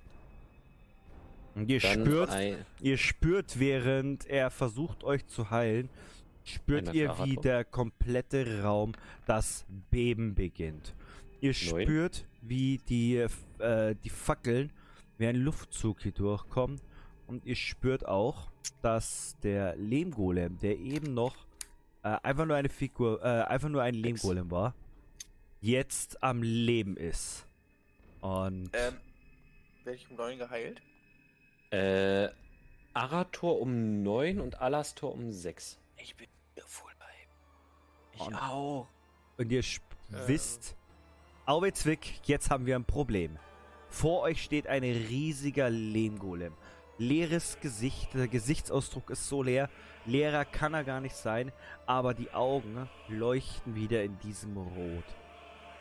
[1.54, 5.88] Und ihr Dann spürt, ein, ihr spürt, während er versucht euch zu heilen,
[6.44, 8.92] spürt ihr, wie der komplette Raum
[9.26, 10.94] das Beben beginnt.
[11.40, 11.82] Ihr Neun.
[11.82, 13.26] spürt, wie die,
[13.60, 14.72] äh, die Fackeln
[15.18, 16.80] wie ein Luftzug hier durchkommen.
[17.26, 18.50] Und ihr spürt auch,
[18.82, 21.34] dass der Lehmgolem, der eben noch
[22.02, 24.74] äh, einfach nur eine Figur, äh, einfach nur ein Lehmgolem war,
[25.60, 27.46] jetzt am Leben ist.
[28.20, 28.94] Und Ähm,
[29.84, 30.80] werde ich um 9 geheilt?
[31.72, 32.28] äh,
[32.94, 35.78] Arator um 9 und Alastor um 6.
[35.96, 38.24] Ich bin wieder voll bei.
[38.24, 38.88] Und- auch.
[39.36, 40.18] Und ihr Ähm.
[40.26, 40.76] wisst,
[41.44, 43.38] Auwe Zwick, jetzt haben wir ein Problem.
[43.96, 46.52] Vor euch steht ein riesiger Lehmgolem.
[46.98, 49.70] Leeres Gesicht, der Gesichtsausdruck ist so leer.
[50.04, 51.50] Leerer kann er gar nicht sein,
[51.86, 55.04] aber die Augen leuchten wieder in diesem Rot.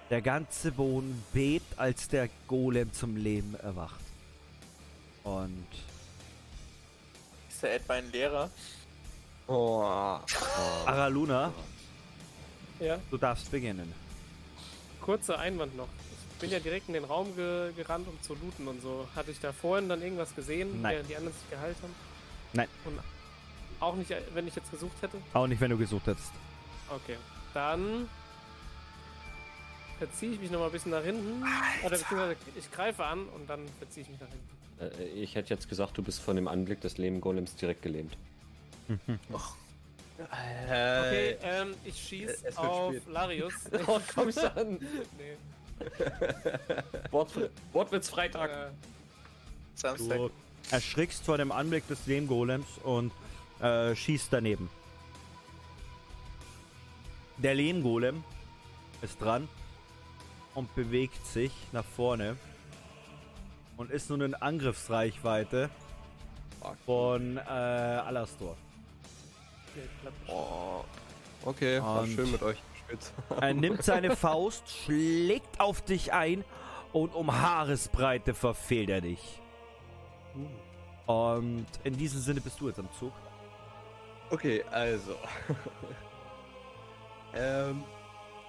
[0.09, 3.99] Der ganze Boden bebt, als der Golem zum Leben erwacht.
[5.25, 5.67] Und
[7.49, 8.49] Ist der Ed ein Lehrer?
[9.47, 9.81] Oh.
[10.85, 11.51] Araluna,
[12.79, 13.91] Ja, du darfst beginnen.
[15.01, 15.89] kurzer Einwand noch.
[16.45, 19.07] Ich bin ja direkt in den Raum ge gerannt, um zu looten und so.
[19.15, 20.93] Hatte ich da vorhin dann irgendwas gesehen, Nein.
[20.93, 21.95] während die anderen sich geheilt haben?
[22.53, 22.67] Nein.
[22.85, 22.99] Und
[23.79, 25.17] auch nicht, wenn ich jetzt gesucht hätte?
[25.33, 26.31] Auch nicht, wenn du gesucht hättest.
[26.87, 27.17] Okay.
[27.55, 28.07] Dann
[29.97, 31.43] verziehe ich mich noch mal ein bisschen nach hinten.
[31.83, 35.01] Oder beziehungsweise ich greife an und dann verziehe ich mich nach hinten.
[35.01, 38.15] Äh, ich hätte jetzt gesagt, du bist von dem Anblick des Lehmgolems direkt gelähmt.
[40.17, 42.93] Okay, ähm, ich schieße auf.
[43.07, 43.53] Larius.
[43.87, 44.77] Oh, komm schon!
[45.17, 45.35] nee.
[47.11, 47.31] Wort,
[47.73, 48.49] Wortwitz Freitag.
[48.49, 48.67] Äh,
[49.75, 50.17] Samstag.
[50.17, 50.29] Du
[50.71, 53.11] erschrickst vor dem Anblick des Lehmgolems und
[53.59, 54.69] äh, schießt daneben.
[57.37, 58.23] Der Lehmgolem
[59.01, 59.47] ist dran
[60.53, 62.37] und bewegt sich nach vorne
[63.77, 65.69] und ist nun in Angriffsreichweite
[66.85, 68.55] von äh, Alastor.
[70.27, 70.83] oh.
[71.43, 72.57] Okay, war Und- schön mit euch
[73.41, 76.43] Er nimmt seine Faust, schlägt auf dich ein
[76.93, 79.41] und um Haaresbreite verfehlt er dich.
[81.05, 83.13] Und in diesem Sinne bist du jetzt am Zug.
[84.29, 85.15] Okay, also.
[87.35, 87.83] ähm,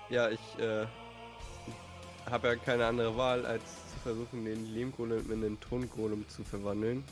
[0.08, 0.86] ja, ich äh,
[2.30, 7.04] habe ja keine andere Wahl, als zu versuchen, den Lehmgolem in den Tongolem zu verwandeln.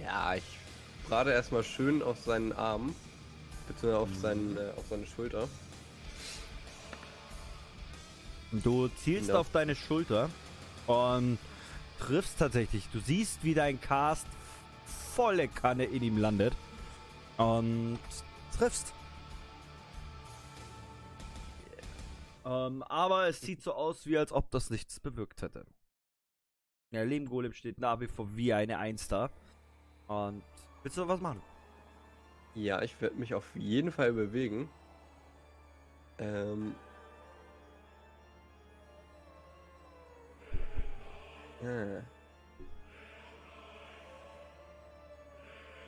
[0.00, 0.61] Ja, ich
[1.12, 2.94] brate erstmal schön auf seinen Arm,
[3.68, 5.46] beziehungsweise auf, seinen, äh, auf seine Schulter.
[8.50, 9.38] Du zielst Ja.
[9.38, 10.30] auf deine Schulter
[10.86, 11.36] und
[11.98, 12.88] triffst tatsächlich.
[12.94, 14.26] Du siehst, wie dein Cast
[15.14, 16.54] volle Kanne in ihm landet
[17.36, 17.98] und
[18.56, 18.94] triffst.
[22.46, 25.66] Ähm, aber es sieht so aus, wie als ob das nichts bewirkt hätte.
[26.90, 29.28] Der Lehmgolem steht nach wie vor wie eine Eins da.
[30.06, 30.42] Und
[30.82, 31.42] willst du noch was machen?
[32.54, 34.68] Ja, ich werde mich auf jeden Fall bewegen.
[36.18, 36.74] Ähm.
[41.62, 42.02] Ah.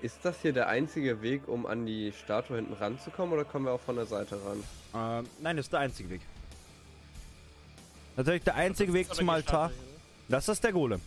[0.00, 3.72] Ist das hier der einzige Weg, um an die Statue hinten ranzukommen, oder kommen wir
[3.72, 4.62] auch von der Seite ran?
[4.94, 6.20] Ähm, nein, das ist der einzige Weg.
[8.16, 9.68] Natürlich der einzige Weg zum Altar.
[9.68, 9.74] Ne?
[10.28, 11.00] Das ist der Golem.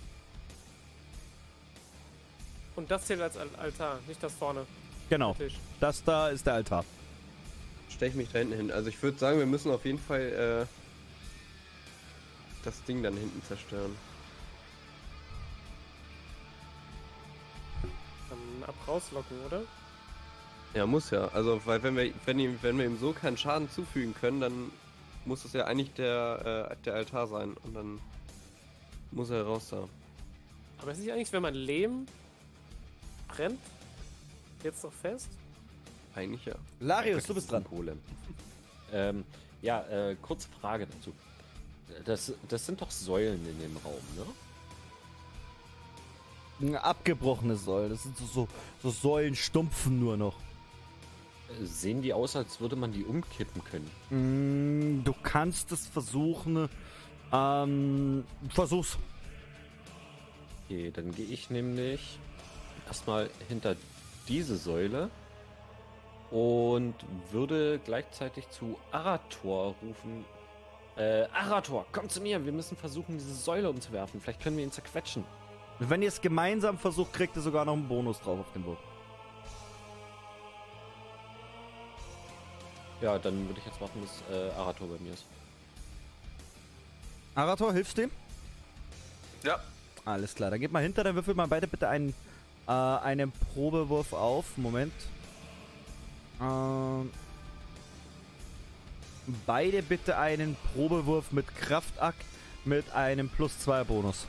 [2.78, 4.66] Und das zählt als Al- Altar, nicht das vorne.
[5.10, 5.36] Genau.
[5.80, 6.86] Das da ist der Altar.
[7.90, 8.72] Stell ich mich da hinten hin.
[8.72, 10.68] Also ich würde sagen, wir müssen auf jeden Fall äh,
[12.64, 13.96] das Ding dann hinten zerstören.
[18.30, 19.62] Dann ab rauslocken, oder?
[20.76, 21.30] Ja, muss ja.
[21.30, 24.72] Also, weil wenn wir, wenn ihm, wenn wir ihm so keinen Schaden zufügen können, dann
[25.26, 27.56] muss es ja eigentlich der, äh, der Altar sein.
[27.64, 28.00] Und dann
[29.12, 29.88] muss er raus da.
[30.80, 32.06] Aber ist nicht eigentlich, wenn man Lehm
[33.28, 33.60] brennt,
[34.64, 35.30] jetzt doch fest?
[36.16, 36.56] Eigentlich ja.
[36.80, 37.64] Larius, du bist dran.
[37.64, 38.00] Golem.
[38.92, 39.24] Ähm,
[39.62, 41.14] ja, äh, kurze Frage dazu.
[42.06, 44.26] Das, das sind doch Säulen in dem Raum, ne?
[46.60, 47.92] Ein abgebrochenes Säulen.
[47.92, 48.48] Das sind so, so,
[48.82, 50.36] so Säulenstumpfen nur noch.
[51.50, 53.90] Äh, Sehen die aus, als würde man die umkippen können?
[54.10, 56.68] Mm, du kannst es versuchen.
[57.32, 58.98] Ähm, versuch's.
[60.66, 62.20] Okay, dann gehe ich nämlich
[62.88, 63.76] erstmal hinter
[64.28, 65.10] diese Säule
[66.32, 66.96] und
[67.32, 70.26] würde gleichzeitig zu Arator rufen.
[70.98, 74.20] Äh, Arator, komm zu mir, wir müssen versuchen, diese Säule umzuwerfen.
[74.20, 75.24] Vielleicht können wir ihn zerquetschen.
[75.80, 78.80] Wenn ihr es gemeinsam versucht, kriegt ihr sogar noch einen Bonus drauf auf den Wurf.
[83.00, 85.26] Ja, dann würde ich jetzt warten, bis äh, Arator bei mir ist.
[87.36, 88.12] Arator, hilfst du ihm?
[89.44, 89.60] Ja.
[90.04, 92.16] Alles klar, dann geht mal hinter, dann würfelt mal beide bitte einen,
[92.68, 94.58] äh, einen Probewurf auf.
[94.58, 94.94] Moment.
[96.42, 97.12] Ähm,
[99.46, 102.24] beide bitte einen Probewurf mit Kraftakt
[102.66, 104.28] mit einem plus 2 Bonus.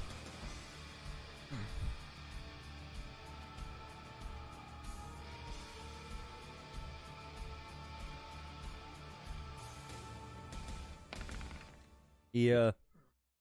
[12.32, 12.74] Ihr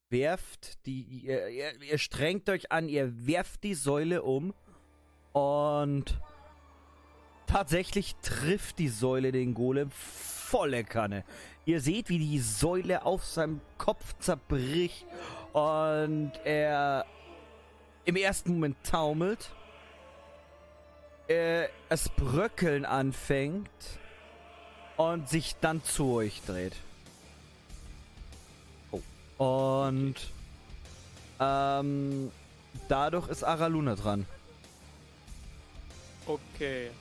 [0.09, 1.03] werft die.
[1.03, 4.53] Ihr, ihr, ihr strengt euch an, ihr werft die Säule um
[5.37, 6.19] und
[7.45, 11.23] tatsächlich trifft die Säule den Golem volle Kanne.
[11.65, 15.05] Ihr seht, wie die Säule auf seinem Kopf zerbricht
[15.53, 17.05] und er
[18.05, 19.51] im ersten Moment taumelt.
[21.27, 23.69] Äh, es bröckeln anfängt
[24.95, 26.77] und sich dann zu euch dreht.
[29.37, 30.15] Und
[31.39, 32.31] ähm,
[32.87, 34.25] dadurch ist Araluna dran.
[36.27, 36.91] Okay.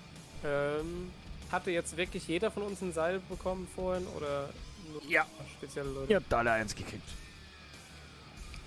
[0.44, 1.10] Ähm,
[1.50, 4.48] hatte jetzt wirklich jeder von uns ein Seil bekommen vorhin oder
[4.92, 5.26] nur Ja.
[5.58, 6.10] spezielle Leute?
[6.12, 7.08] Ihr habt alle eins gekriegt.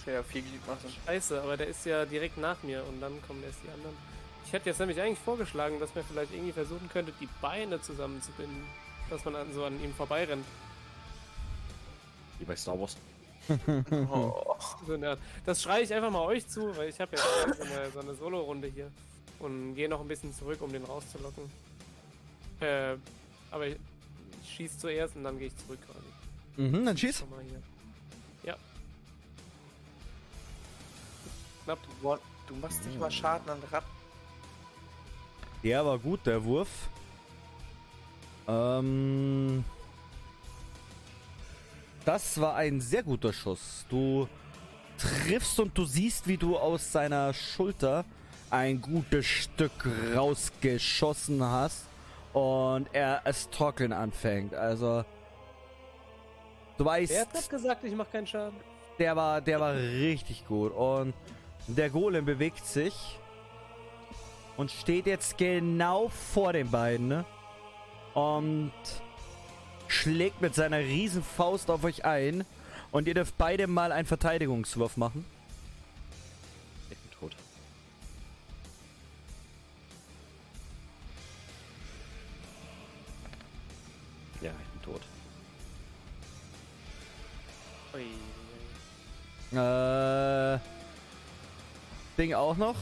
[0.05, 0.89] Ja, vier Gliedmaßen.
[1.05, 3.95] Scheiße, aber der ist ja direkt nach mir und dann kommen erst die anderen.
[4.45, 8.63] Ich hätte jetzt nämlich eigentlich vorgeschlagen, dass man vielleicht irgendwie versuchen könnte, die Beine zusammenzubinden.
[9.09, 10.45] Dass man an, so an ihm vorbeirennt.
[12.39, 12.97] Wie bei Star Wars.
[14.11, 14.55] Oh.
[15.45, 17.23] Das schreie ich einfach mal euch zu, weil ich habe ja
[17.53, 18.91] so eine, so eine Solo-Runde hier.
[19.39, 21.43] Und gehe noch ein bisschen zurück, um den rauszulocken.
[22.59, 22.95] Äh,
[23.51, 23.77] aber ich,
[24.43, 26.05] ich schieße zuerst und dann gehe ich zurück quasi.
[26.61, 27.19] Mhm, dann schieß.
[27.19, 27.61] Schon mal hier.
[28.43, 28.57] Ja.
[31.63, 31.79] Knapp.
[32.47, 33.87] Du machst nicht mal Schaden an Ratten.
[35.63, 36.69] Der war gut, der Wurf.
[38.47, 39.63] Ähm.
[42.05, 43.85] Das war ein sehr guter Schuss.
[43.89, 44.27] Du
[44.97, 48.03] triffst und du siehst, wie du aus seiner Schulter
[48.51, 49.71] ein gutes Stück
[50.15, 51.85] rausgeschossen hast
[52.33, 54.53] und er es trocknen anfängt.
[54.53, 55.03] Also
[56.77, 58.57] du weißt, Wer hat das gesagt, ich mache keinen Schaden?
[58.99, 60.73] der war, der war richtig gut.
[60.73, 61.13] Und
[61.67, 63.17] der Golem bewegt sich
[64.57, 67.07] und steht jetzt genau vor den beiden.
[67.07, 67.25] Ne?
[68.13, 68.73] Und
[69.87, 72.45] schlägt mit seiner riesen Faust auf euch ein.
[72.91, 75.25] Und ihr dürft beide mal einen Verteidigungswurf machen.
[89.51, 90.59] Äh,
[92.17, 92.75] Ding auch noch.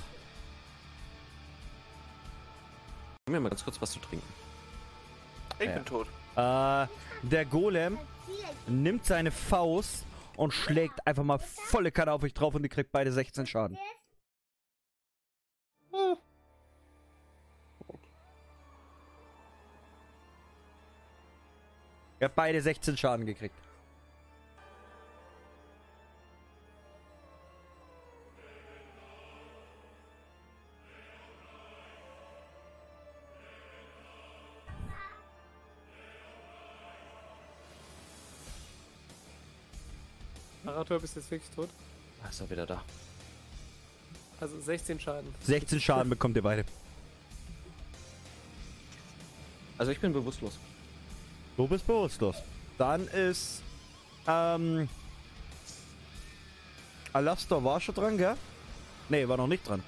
[3.25, 4.27] Gib mir mal ganz kurz was zu trinken.
[5.59, 5.73] Ich ja.
[5.73, 6.07] bin tot.
[6.35, 6.87] Äh,
[7.23, 7.97] der Golem
[8.67, 12.91] nimmt seine Faust und schlägt einfach mal volle Kanne auf euch drauf und ihr kriegt
[12.91, 13.77] beide 16 Schaden.
[15.91, 16.17] Hm.
[22.19, 23.55] Ihr habt beide 16 Schaden gekriegt.
[40.87, 41.69] Arator, bist jetzt wirklich tot?
[42.23, 42.81] Ah, Ist er wieder da.
[44.39, 45.33] Also 16 Schaden.
[45.43, 46.63] 16 Schaden bekommt ihr beide.
[49.77, 50.57] Also ich bin bewusstlos.
[51.57, 52.37] Du bist bewusstlos.
[52.77, 53.61] Dann ist.
[54.27, 54.87] Ähm.
[57.13, 58.35] Alastor war schon dran, gell?
[59.09, 59.83] Nee, war noch nicht dran.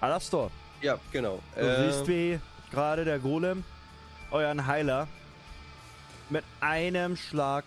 [0.00, 0.50] Alastor,
[0.80, 1.40] Ja, genau.
[1.54, 2.40] du Äh, siehst, wie
[2.72, 3.62] gerade der Golem
[4.32, 5.06] euren Heiler
[6.30, 7.64] mit einem Schlag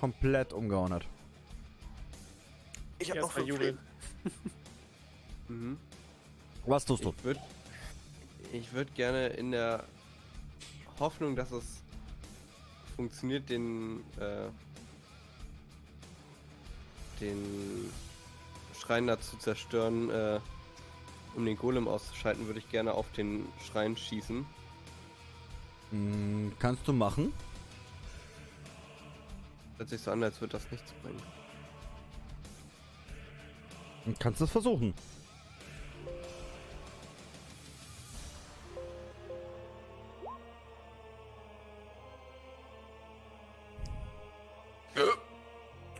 [0.00, 1.06] komplett umgehauen hat.
[2.98, 3.58] Ich hab Erst noch fünf.
[3.58, 3.78] Leben.
[5.48, 5.78] mhm.
[6.66, 7.10] Was tust du?
[7.10, 7.40] Ich würde
[8.52, 9.84] ich würd gerne in der
[10.98, 11.82] Hoffnung, dass es
[12.96, 14.48] funktioniert, den, äh,
[17.20, 17.90] den
[18.78, 20.40] Schrein da zu zerstören, äh,
[21.36, 24.44] um den Golem auszuschalten, würde ich gerne auf den Schrein schießen.
[25.90, 27.32] Hm, kannst du machen?
[29.80, 31.22] Hört sich so an, als würde das nichts bringen.
[34.04, 34.92] Und Kannst es versuchen.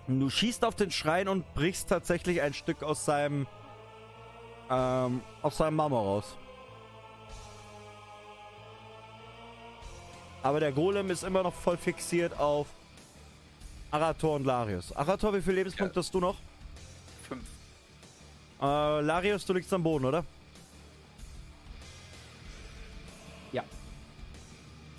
[0.07, 3.47] Du schießt auf den Schrein und brichst tatsächlich ein Stück aus seinem
[4.69, 6.37] ähm, aus seinem Marmor raus.
[10.43, 12.67] Aber der Golem ist immer noch voll fixiert auf
[13.91, 14.93] Arator und Larius.
[14.93, 16.37] Arator, wie viele Lebenspunkte hast du noch?
[17.29, 17.43] Fünf.
[18.63, 20.25] Äh, Larius, du liegst am Boden, oder?
[23.53, 23.65] Ja.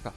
[0.04, 0.14] Ja.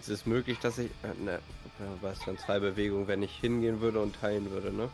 [0.00, 0.90] Es ist möglich, dass ich.
[1.02, 1.38] Äh, ne,
[2.00, 4.88] was dann zwei Bewegungen, wenn ich hingehen würde und heilen würde, ne?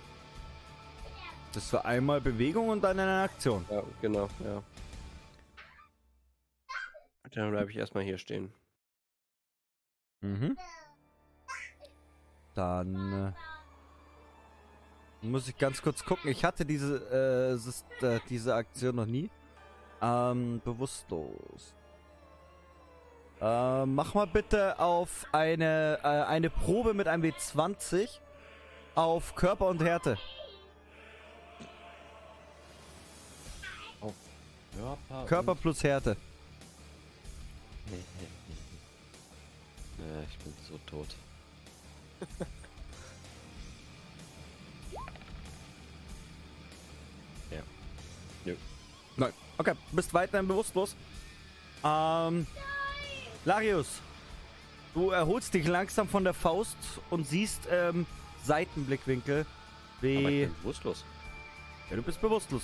[1.53, 3.65] Das war einmal Bewegung und dann eine Aktion.
[3.71, 4.63] Ja, genau, ja.
[7.33, 8.53] Dann bleibe ich erstmal hier stehen.
[10.21, 10.57] Mhm.
[12.55, 13.33] Dann
[15.23, 16.31] äh, muss ich ganz kurz gucken.
[16.31, 17.59] Ich hatte diese,
[18.03, 19.31] äh, äh, diese Aktion noch nie.
[20.01, 21.75] Ähm, bewusstlos.
[23.41, 28.19] Äh, mach mal bitte auf eine, äh, eine Probe mit einem W20
[28.95, 30.19] auf Körper und Härte.
[34.79, 35.27] Körper.
[35.27, 36.17] Körper plus Härte.
[37.91, 37.99] Nee.
[39.99, 40.25] nee.
[40.31, 41.09] ich bin so tot.
[47.51, 47.63] ja.
[48.45, 48.55] Nö.
[49.17, 49.33] Nein.
[49.57, 50.95] Okay, bist weiterhin bewusstlos.
[51.85, 52.47] Ähm,
[53.45, 54.01] Larius,
[54.95, 56.77] du erholst dich langsam von der Faust
[57.11, 58.07] und siehst ähm,
[58.45, 59.47] Seitenblickwinkel,
[60.01, 60.47] Aber ich wie...
[60.47, 61.05] bin bewusstlos.
[61.91, 62.63] Ja, du bist bewusstlos.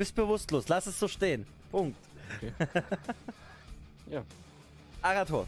[0.00, 1.46] Bist bewusstlos, lass es so stehen.
[1.70, 1.98] Punkt.
[4.06, 4.24] Ja.
[5.02, 5.46] Arator,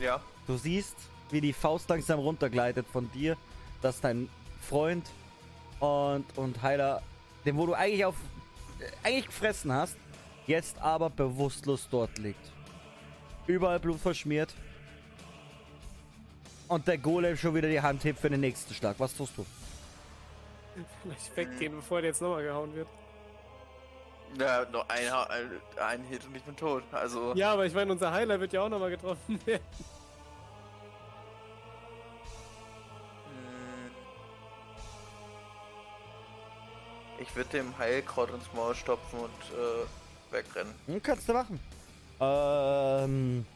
[0.00, 0.20] Ja.
[0.46, 0.96] du siehst,
[1.30, 3.36] wie die Faust langsam runtergleitet von dir,
[3.82, 4.28] dass dein
[4.66, 5.06] Freund
[5.80, 7.02] und, und Heiler,
[7.44, 8.16] den wo du eigentlich auf
[9.04, 9.96] eigentlich gefressen hast,
[10.46, 12.50] jetzt aber bewusstlos dort liegt.
[13.46, 14.54] Überall Blut verschmiert.
[16.68, 18.98] Und der Golem schon wieder die Hand hebt für den nächsten Schlag.
[18.98, 19.44] Was tust du?
[21.02, 22.88] Vielleicht weggehen, bevor der jetzt nochmal gehauen wird.
[24.38, 26.84] Ja, noch ein, ein, ein Hit und ich bin tot.
[26.92, 27.34] Also.
[27.34, 29.64] Ja, aber ich meine, unser Heiler wird ja auch nochmal getroffen werden.
[33.26, 33.90] Hm.
[37.18, 40.74] Ich würde dem Heilkraut ins Maul stopfen und äh, wegrennen.
[40.86, 41.60] Hm, kannst du machen.
[42.20, 43.46] Ähm.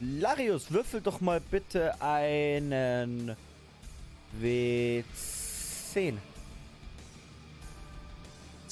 [0.00, 3.34] Larius, würfel doch mal bitte einen
[4.40, 6.18] W10.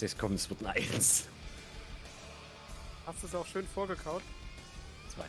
[0.04, 1.26] Jetzt kommt, es wird ein Eins.
[3.06, 4.20] Hast du es auch schön vorgekaut?
[5.08, 5.24] Zwei.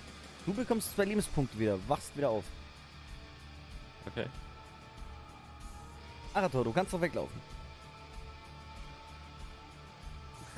[0.46, 2.44] Du bekommst zwei Lebenspunkte wieder, wachst wieder auf.
[4.06, 4.26] Okay.
[6.34, 7.40] Arator, du kannst doch weglaufen.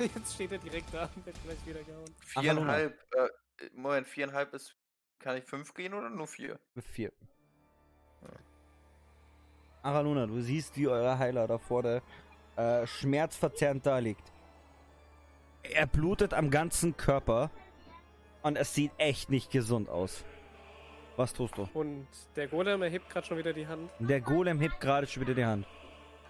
[0.00, 2.12] Jetzt steht er direkt da und wird gleich wieder gehauen.
[2.18, 3.00] Viereinhalb.
[3.12, 4.74] Äh, Moment, viereinhalb ist.
[5.20, 6.58] Kann ich fünf gehen oder nur vier?
[6.74, 7.12] Mit vier.
[9.82, 12.02] Araluna, du siehst, wie euer Heiler da vorne
[12.58, 14.32] äh, schmerzverzerrend da liegt.
[15.62, 17.50] Er blutet am ganzen Körper
[18.42, 20.24] und es sieht echt nicht gesund aus.
[21.16, 21.68] Was tust du?
[21.74, 22.06] Und
[22.36, 23.90] der Golem erhebt gerade schon wieder die Hand.
[23.98, 25.66] Der Golem hebt gerade schon wieder die Hand.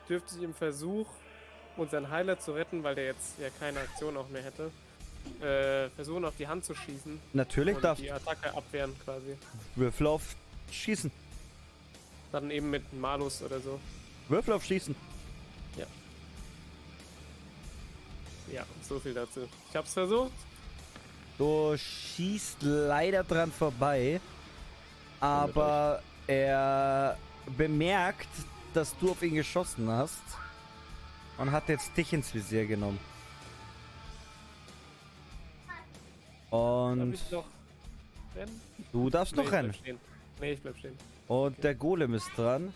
[0.08, 1.06] Dürfte sich im Versuch,
[1.76, 4.70] unseren Heiler zu retten, weil der jetzt ja keine Aktion auch mehr hätte,
[5.44, 7.20] äh, versuchen auf die Hand zu schießen.
[7.32, 9.36] Natürlich und darfst die Attacke abwehren quasi.
[9.76, 10.36] Würfel auf
[10.70, 11.10] Schießen.
[12.32, 13.78] Dann eben mit Malus oder so.
[14.28, 14.94] Würfel auf Schießen.
[18.52, 19.40] Ja, so viel dazu.
[19.70, 20.32] Ich hab's versucht.
[21.36, 24.20] Du schießt leider dran vorbei,
[25.20, 27.16] aber er
[27.56, 28.28] bemerkt,
[28.74, 30.22] dass du auf ihn geschossen hast
[31.38, 32.98] und hat jetzt dich ins Visier genommen.
[36.50, 37.14] Darf Und
[38.34, 38.60] rennen?
[38.92, 39.74] du darfst Nee, noch rennen.
[40.40, 40.96] Nee, ich bleib stehen.
[41.28, 42.72] Und der Golem ist dran.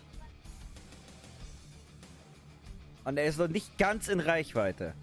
[3.05, 4.95] Und er ist noch nicht ganz in Reichweite.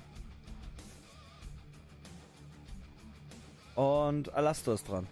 [3.80, 5.08] Und Alastor ist dran.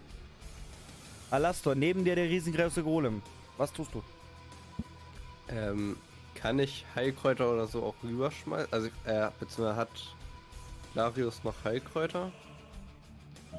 [1.30, 3.22] Alastor, neben dir der riesengroße Golem.
[3.56, 4.02] Was tust du?
[5.48, 5.96] Ähm,
[6.34, 8.70] kann ich Heilkräuter oder so auch rüberschmeißen?
[8.70, 9.88] Also, äh, beziehungsweise hat
[10.92, 12.30] Larius noch Heilkräuter?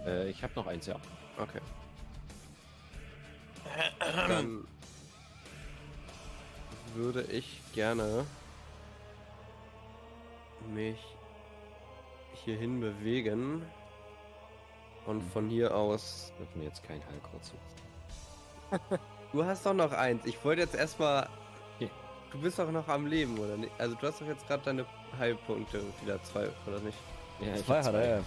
[0.05, 0.95] Äh, ich habe noch eins, ja.
[1.39, 1.61] Okay.
[4.27, 4.63] Dann
[6.93, 8.27] würde ich gerne
[10.71, 10.99] mich
[12.45, 13.63] hierhin bewegen
[15.09, 16.31] und von hier aus.
[16.37, 18.99] Wirf mir jetzt kein Heilkraut zu.
[19.31, 20.25] Du hast doch noch eins.
[20.25, 21.29] Ich wollte jetzt erstmal.
[21.77, 21.91] Hier.
[22.31, 23.71] Du bist doch noch am Leben, oder nicht?
[23.77, 24.87] Also du hast doch jetzt gerade deine
[25.19, 26.97] Heilpunkte wieder zwei, oder nicht?
[27.39, 28.23] Ja, ich Zwei hat er, ja.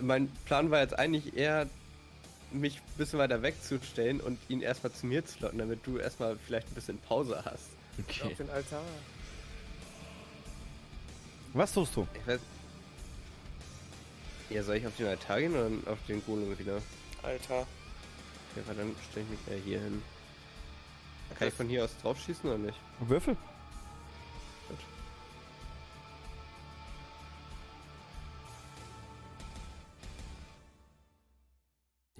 [0.00, 1.68] Mein Plan war jetzt eigentlich eher,
[2.50, 6.36] mich ein bisschen weiter wegzustellen und ihn erstmal zu mir zu locken, damit du erstmal
[6.36, 7.68] vielleicht ein bisschen Pause hast.
[8.00, 8.24] Okay.
[8.24, 8.82] Auf den Altar.
[11.52, 12.08] Was tust du?
[12.14, 12.40] Ich weiß.
[14.50, 16.80] Ja, soll ich auf den Altar gehen oder auf den Golem wieder?
[17.22, 17.66] Alter.
[18.56, 20.02] Ja, weil dann stelle ich mich eher hier hin.
[21.38, 22.78] Kann ich von hier aus drauf schießen oder nicht?
[23.00, 23.36] Würfel.
[24.68, 24.78] Gut.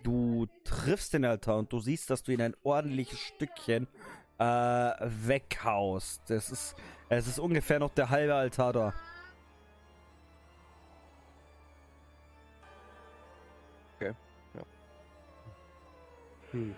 [0.03, 3.89] Du triffst den Altar und du siehst, dass du ihn ein ordentliches Stückchen
[4.39, 6.23] äh, weghaust.
[6.29, 6.77] Das ist,
[7.09, 8.95] es ist ungefähr noch der halbe Altar da.
[16.59, 16.77] Hm.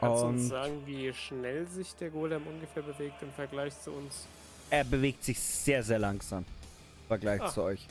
[0.00, 4.26] Kannst du uns sagen, wie schnell sich der Golem ungefähr bewegt im Vergleich zu uns?
[4.72, 6.44] er bewegt sich sehr, sehr langsam.
[7.02, 7.48] Im Vergleich Ah.
[7.50, 7.86] zu euch.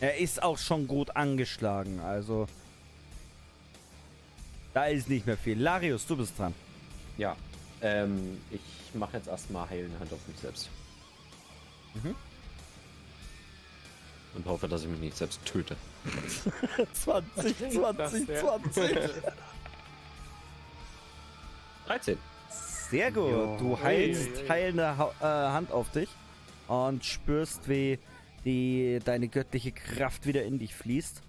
[0.00, 2.46] Er ist auch schon gut angeschlagen, also.
[4.72, 5.60] Da ist nicht mehr viel.
[5.60, 6.54] Larius, du bist dran.
[7.18, 7.36] Ja.
[7.82, 8.60] Ähm, ich
[8.94, 10.70] mache jetzt erstmal heilende Hand auf mich selbst.
[11.94, 12.14] Mhm.
[14.34, 15.76] Und hoffe, dass ich mich nicht selbst töte.
[16.92, 18.98] 20, 20, wär- 20.
[21.86, 22.18] 13.
[22.90, 23.30] Sehr gut.
[23.30, 23.56] Jo.
[23.58, 26.08] Du heilst heilende ha äh, Hand auf dich
[26.68, 27.98] und spürst, wie
[28.44, 31.22] die, deine göttliche Kraft wieder in dich fließt.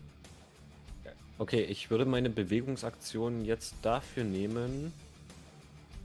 [1.40, 4.94] Okay, ich würde meine Bewegungsaktion jetzt dafür nehmen,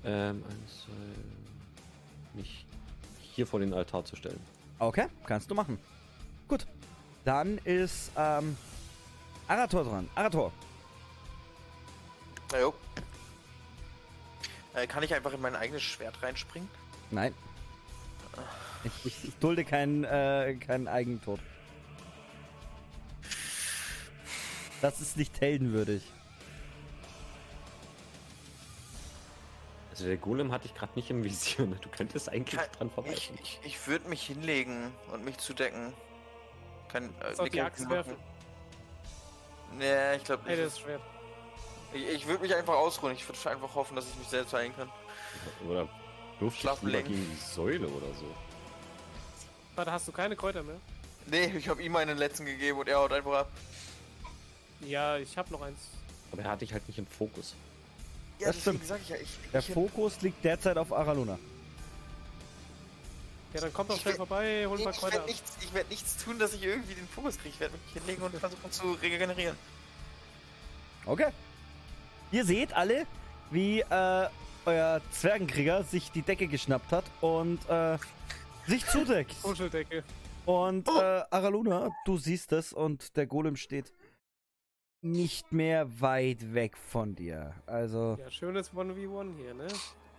[0.05, 2.65] ähm, eins, zwei, mich
[3.35, 4.41] hier vor den Altar zu stellen.
[4.79, 5.79] Okay, kannst du machen.
[6.49, 6.67] Gut.
[7.25, 8.57] Dann ist ähm,
[9.49, 10.09] Arator dran.
[10.15, 10.53] Arator.
[12.53, 12.75] Na jo.
[14.75, 16.69] Äh, kann ich einfach in mein eigenes Schwert reinspringen?
[17.11, 17.35] Nein.
[18.85, 21.41] Ich, ich, ich dulde keinen, äh, keinen Eigentod.
[24.81, 26.05] Das ist nicht heldenwürdig.
[29.91, 31.67] Also der Golem hatte ich gerade nicht im Visier.
[31.67, 31.77] Ne?
[31.81, 33.13] Du könntest eigentlich Kann, dran vorbei.
[33.13, 35.95] ich ich, ich würde mich hinlegen und mich zudecken.
[36.97, 38.15] Kann, äh, Soll die Axt werfen?
[39.79, 40.67] Nee, ich glaube Hey, nicht.
[40.67, 41.01] das ist schwer.
[41.93, 43.13] Ich, ich würde mich einfach ausruhen.
[43.13, 44.91] Ich würde einfach hoffen, dass ich mich selbst heilen kann.
[45.69, 45.89] Oder
[46.93, 47.09] legen.
[47.09, 48.25] gegen die Säule oder so.
[49.75, 50.77] Warte, hast du keine Kräuter mehr?
[51.27, 53.49] Nee, ich habe ihm einen letzten gegeben und er haut einfach ab.
[54.81, 55.79] Ja, ich habe noch eins.
[56.33, 57.55] Aber er hatte ich halt nicht im Fokus.
[58.39, 58.87] Ja, Das stimmt.
[58.87, 59.29] sag ich ja, ich.
[59.53, 61.39] Der ich Fokus liegt derzeit auf Araluna.
[63.55, 65.29] Ja, dann kommt doch Ich schnell will- vorbei, hol ein paar ich Kräuter werde ab.
[65.29, 67.49] nichts, ich werd nichts tun, dass ich irgendwie den Fokus kriege.
[67.51, 69.57] Ich werde mich hinlegen und versuchen zu regenerieren.
[71.07, 71.29] Okay.
[72.33, 73.07] Ihr seht alle,
[73.51, 74.29] wie äh,
[74.67, 77.99] euer Zwergenkrieger sich die Decke geschnappt hat und äh,
[78.67, 79.35] sich zudeckt.
[79.43, 80.03] Kuscheldecke.
[80.45, 83.93] Und äh, Araluna, du siehst es und der Golem steht
[85.03, 87.55] nicht mehr weit weg von dir.
[87.67, 89.67] Also, Ja, schönes 1v1 hier, ne?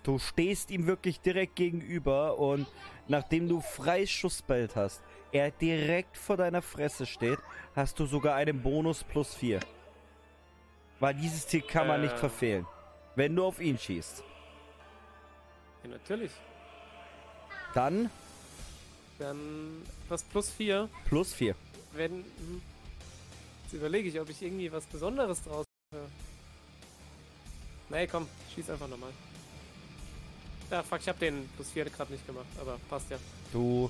[0.08, 2.66] Du stehst ihm wirklich direkt gegenüber und
[3.10, 5.02] nachdem du freies Schussbild hast,
[5.34, 7.40] er direkt vor deiner Fresse steht,
[7.76, 9.60] hast du sogar einen Bonus plus 4.
[11.02, 12.20] Weil dieses Ziel kann man nicht Äh.
[12.20, 12.66] verfehlen.
[13.18, 14.24] Wenn du auf ihn schießt.
[15.84, 16.32] Ja, natürlich.
[17.74, 18.10] Dann
[19.20, 20.88] Dann was plus 4.
[21.04, 21.54] plus 4.
[21.92, 22.14] Wenn.
[22.14, 22.62] hm.
[23.64, 26.04] Jetzt überlege ich, ob ich irgendwie was Besonderes draus mache.
[27.90, 28.26] Nee, komm,
[28.56, 29.12] schieß einfach nochmal.
[30.70, 33.18] Ja, fuck, ich hab den plus 4 gerade nicht gemacht, aber passt ja.
[33.54, 33.90] Du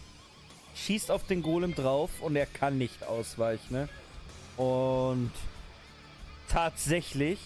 [0.75, 3.73] schießt auf den Golem drauf und er kann nicht ausweichen.
[3.73, 3.89] Ne?
[4.57, 5.31] Und
[6.49, 7.39] tatsächlich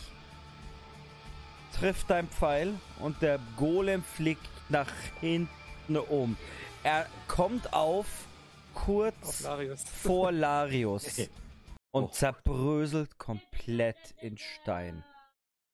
[1.74, 4.92] trifft dein Pfeil und der Golem fliegt nach
[5.22, 6.36] hinten um.
[6.84, 9.84] Er kommt auf Auf kurz Larius.
[10.02, 11.20] vor Larius
[11.92, 12.08] und Oh.
[12.08, 15.04] zerbröselt komplett in Stein.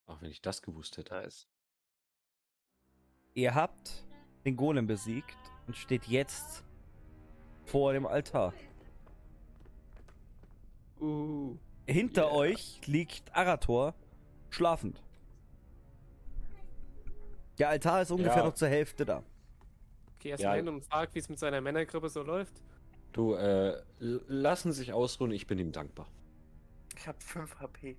[0.06, 1.14] Ach, wenn ich das gewusst hätte.
[1.14, 1.46] Nice.
[3.34, 4.04] Ihr habt
[4.44, 5.36] den Golem besiegt
[5.66, 6.64] und steht jetzt
[7.64, 8.52] vor dem Altar.
[11.00, 11.56] Uh.
[11.86, 12.32] Hinter Yeah.
[12.34, 13.94] euch liegt Arator
[14.50, 15.02] schlafend.
[17.58, 18.44] Der Altar ist ungefähr Ja.
[18.44, 19.22] noch zur Hälfte da.
[20.16, 20.50] Okay, erst Ja.
[20.50, 22.62] mal hin und frag, wie es mit seiner Männergrippe so läuft.
[23.12, 26.08] Du, äh, lassen sich ausruhen, ich bin ihm dankbar.
[26.96, 27.96] Ich hab 5 HP.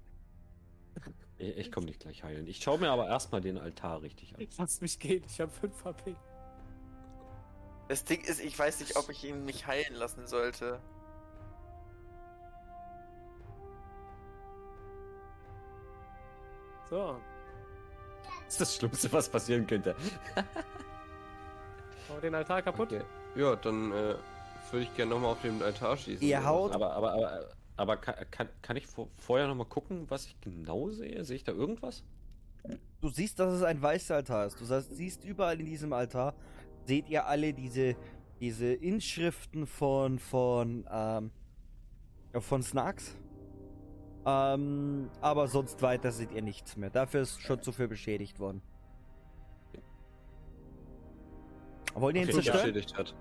[1.40, 2.46] Ich, ich komme nicht gleich heilen.
[2.48, 4.48] Ich schaue mir aber erstmal den Altar richtig an.
[4.58, 6.16] Lass mich gehen, ich hab 5 HP.
[7.88, 10.80] Das Ding ist, ich weiß nicht, ob ich ihn mich heilen lassen sollte.
[16.90, 17.20] So,
[18.46, 19.96] Das ist das Schlimmste, was passieren könnte.
[22.10, 22.92] hau den Altar kaputt.
[22.92, 23.04] Okay.
[23.36, 24.16] Ja, dann äh,
[24.72, 26.26] würde ich gerne nochmal auf den Altar schießen.
[26.28, 26.74] Ihr haut-.
[26.74, 27.48] Aber, aber, aber,
[27.80, 31.24] aber kann, kann, kann ich vor, vorher noch mal gucken, was ich genau sehe?
[31.24, 32.04] Sehe ich da irgendwas?
[33.00, 34.60] Du siehst, dass es ein weißer Altar ist.
[34.60, 36.36] Du siehst überall in diesem Altar,
[36.86, 37.96] seht ihr alle diese,
[38.42, 41.32] diese Inschriften von, von, ähm,
[42.42, 43.16] von Snarks.
[44.26, 46.90] Ähm, aber sonst weiter seht ihr nichts mehr.
[46.90, 48.62] Dafür ist schon zu viel beschädigt worden.
[51.96, 52.58] Ihr ihn Okay, zerstören?
[52.60, 53.16] beschädigt hat.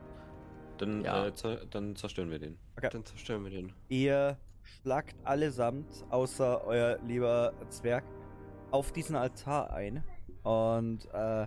[0.78, 1.26] Dann, Ja.
[1.26, 2.58] äh, zer dann zerstören wir den.
[2.80, 3.72] Dann zerstören wir den.
[3.88, 4.36] Ihr
[4.82, 8.04] schlagt allesamt, außer euer lieber Zwerg,
[8.70, 10.04] auf diesen Altar ein.
[10.42, 11.46] Und äh,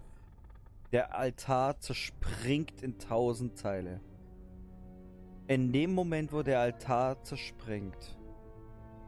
[0.91, 4.01] der Altar zerspringt in tausend Teile.
[5.47, 8.17] In dem Moment, wo der Altar zerspringt,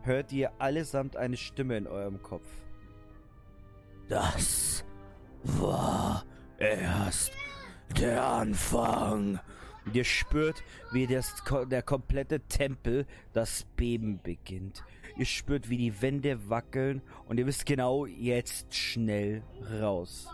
[0.02, 2.48] hört ihr allesamt eine Stimme in eurem Kopf.
[4.08, 4.84] Das
[5.44, 6.26] war
[6.58, 7.32] erst
[7.98, 9.40] der Anfang.
[9.86, 11.36] Und ihr spürt, wie das,
[11.70, 14.84] der komplette Tempel das Beben beginnt.
[15.18, 19.44] Ihr spürt, wie die Wände wackeln und ihr wisst genau, jetzt schnell
[19.80, 20.28] raus.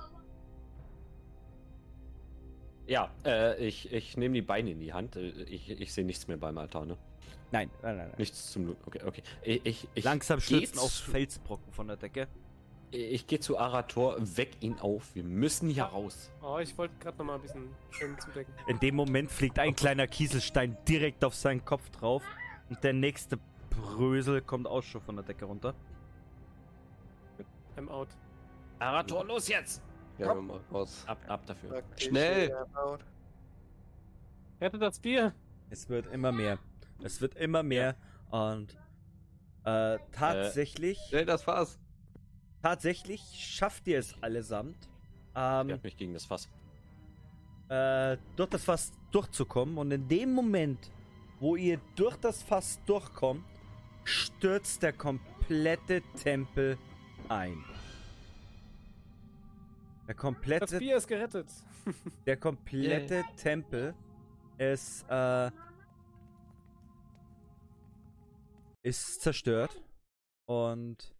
[2.87, 5.15] Ja, äh, ich, ich nehme die Beine in die Hand.
[5.15, 6.97] Äh, Ich, ich sehe nichts mehr beim Altar, ne?
[7.51, 8.07] Nein, nein, nein.
[8.07, 8.15] nein.
[8.17, 8.77] Nichts zum Loot.
[8.85, 9.23] Okay, okay.
[9.43, 12.27] Ich, ich, ich Langsam stürzen auf Felsbrocken von der Decke.
[12.91, 15.13] Ich gehe zu Arator, weck ihn auf.
[15.13, 16.31] Wir müssen hier raus.
[16.41, 18.51] Oh, ich wollte gerade noch mal ein bisschen schön zudecken.
[18.67, 22.23] In dem Moment fliegt ein kleiner Kieselstein direkt auf seinen Kopf drauf
[22.69, 23.37] und der nächste
[23.69, 25.75] Brösel kommt auch schon von der Decke runter.
[27.77, 28.09] I'm out.
[28.79, 29.83] Arator, los jetzt!
[30.17, 31.03] Ja, wir mal raus.
[31.05, 31.69] Ab, ab dafür.
[31.69, 32.55] Praktisch, Schnell!
[34.59, 35.33] Rettet das Bier!
[35.69, 36.57] Es wird immer mehr.
[37.03, 37.95] Es wird immer mehr
[38.31, 38.75] und
[39.63, 41.79] äh, tatsächlich, Schnell das Fass!
[42.61, 44.89] Tatsächlich schafft ihr es allesamt,
[45.35, 46.49] ähm, hat mich gegen das Fass.
[47.69, 49.77] äh, durch das Fass durchzukommen.
[49.77, 50.91] Und in dem Moment,
[51.39, 53.43] wo ihr durch das Fass durchkommt,
[54.03, 56.77] stürzt der komplette Tempel
[57.29, 57.63] ein.
[60.07, 61.47] Der Das komplette, Bier ist gerettet!
[62.25, 63.93] der komplette Tempel
[64.57, 65.51] ist, äh,
[68.81, 69.81] ist zerstört.
[70.45, 71.15] Und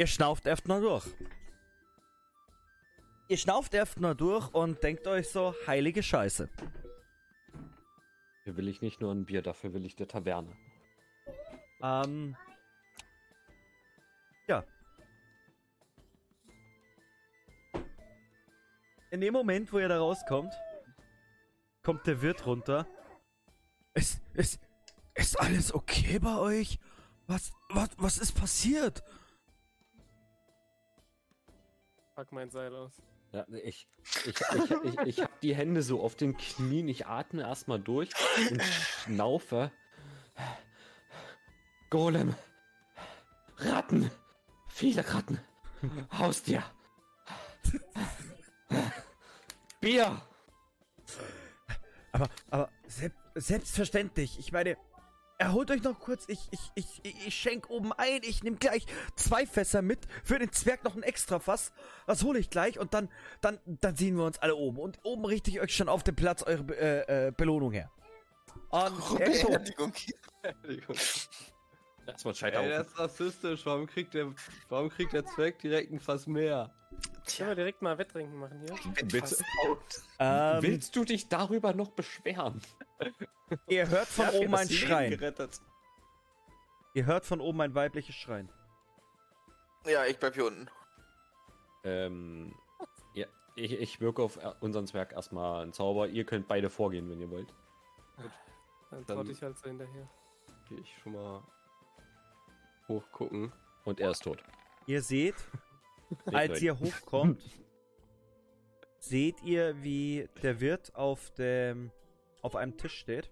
[0.00, 1.04] ihr schnauft erstmal durch.
[3.28, 6.48] Ihr schnauft erstmal durch und denkt euch so, heilige Scheiße.
[8.44, 10.56] Hier will ich nicht nur ein Bier, dafür will ich der Taverne.
[11.82, 12.34] Ähm.
[14.48, 14.64] Ja.
[19.10, 20.54] In dem Moment, wo ihr da rauskommt,
[21.82, 22.86] kommt der Wirt runter.
[23.92, 24.60] Ist, ist,
[25.14, 26.78] ist alles okay bei euch?
[27.26, 29.04] Was, was, was ist passiert?
[32.20, 32.92] Pack mein Seil aus.
[33.32, 33.88] Ja, ich,
[34.26, 38.10] ich, ich, ich, ich habe die Hände so auf den Knien, ich atme erstmal durch
[38.50, 39.72] und schnaufe.
[41.88, 42.34] Golem.
[43.56, 44.10] Ratten.
[44.68, 45.40] Viele Ratten.
[46.12, 46.62] Haustier.
[49.80, 50.20] Bier.
[52.12, 54.38] Aber, aber selbst, selbstverständlich.
[54.38, 54.76] Ich meine,
[55.40, 56.24] erholt euch noch kurz.
[56.28, 58.20] Ich, ich, ich, ich, schenk oben ein.
[58.22, 58.86] Ich nehme gleich
[59.16, 60.06] zwei Fässer mit.
[60.22, 61.72] Für den Zwerg noch ein extra Fass.
[62.06, 63.08] Das hole ich gleich und dann,
[63.40, 64.78] dann, dann sehen wir uns alle oben.
[64.78, 67.90] Und oben richte ich euch schon auf dem Platz eure äh, äh, Belohnung her.
[68.68, 69.50] Und er tot.
[69.50, 69.92] Beerdigung.
[70.42, 70.96] Entschuldigung.
[72.12, 73.66] Erstmal Ey, Scheiter das ist rassistisch.
[73.66, 74.32] Warum kriegt der,
[74.68, 76.70] warum kriegt der Zweck direkt ein Fass mehr?
[77.36, 78.76] Können wir direkt mal Wetttrinken machen hier?
[79.12, 79.42] Willst,
[80.18, 82.60] Ähm, willst du dich darüber noch beschweren?
[83.68, 85.10] ihr hört von oben ein Schreien.
[85.18, 85.60] Gerettet.
[86.94, 88.50] Ihr hört von oben ein weibliches Schreien.
[89.86, 90.68] Ja, ich bleib hier unten.
[91.84, 92.54] Ähm,
[93.14, 96.08] ja, ich, ich wirke auf er- unseren Zwerg erstmal einen Zauber.
[96.08, 97.54] Ihr könnt beide vorgehen, wenn ihr wollt.
[98.90, 100.10] Dann Dann- trotte ich halt so hinterher.
[100.68, 101.42] Geh ich schon mal
[102.90, 103.52] hochgucken.
[103.84, 104.44] Und er ist tot.
[104.86, 105.36] Ihr seht,
[106.26, 107.42] als ihr hochkommt,
[108.98, 111.90] seht ihr, wie der Wirt auf dem
[112.42, 113.30] auf einem Tisch steht,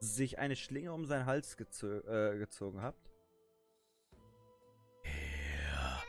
[0.00, 2.96] sich eine Schlinge um seinen Hals gezo äh, gezogen hat.
[5.04, 6.02] Ihr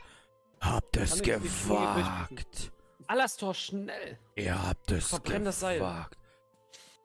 [0.60, 2.72] habt es gewagt.
[3.06, 4.18] Alastor, schnell!
[4.34, 5.78] Ihr habt es Verbrenn das Seil.
[5.78, 6.18] gewagt,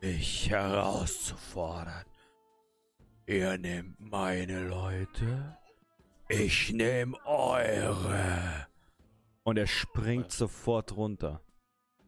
[0.02, 2.06] mich herauszufordern.
[3.32, 5.56] Ihr nehmt meine Leute,
[6.28, 8.68] ich nehme eure.
[9.44, 11.40] Und er springt sofort runter.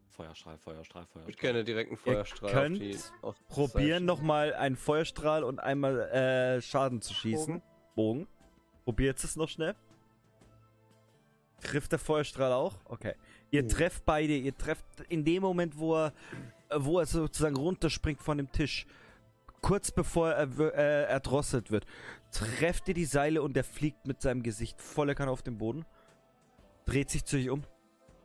[0.10, 1.36] Feuerstrahl, Feuerstrahl, Ich Feuerstrahl.
[1.40, 2.98] gerne direkt einen Feuerstrahl auf könnt die.
[3.22, 7.62] Auf das Probieren nochmal einen Feuerstrahl und einmal äh, Schaden zu schießen.
[7.96, 8.28] Bogen.
[8.84, 9.76] Probiert es noch schnell.
[11.62, 12.76] Trifft der Feuerstrahl auch?
[12.84, 13.14] Okay.
[13.50, 13.68] Ihr Oh.
[13.70, 14.36] trefft beide.
[14.36, 16.14] Ihr trefft in dem Moment, wo er,
[16.76, 18.86] wo er sozusagen runterspringt von dem Tisch.
[19.64, 21.86] Kurz bevor er äh, erdrosselt wird.
[22.32, 25.86] Trefft ihr die Seile und er fliegt mit seinem Gesicht volle Kanne auf den Boden.
[26.86, 27.64] Dreht sich zu euch um.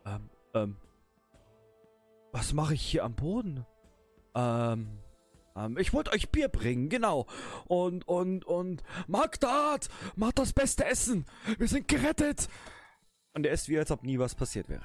[0.05, 0.75] Ähm, ähm.
[2.33, 3.65] Was mache ich hier am Boden?
[4.35, 4.99] Ähm.
[5.55, 7.25] Ähm, ich wollte euch Bier bringen, genau.
[7.67, 8.83] Und, und, und.
[9.07, 9.87] Magdad!
[10.17, 11.25] Macht das beste Essen!
[11.57, 12.49] Wir sind gerettet!
[13.33, 14.83] Und er ist wie, als ob nie was passiert wäre.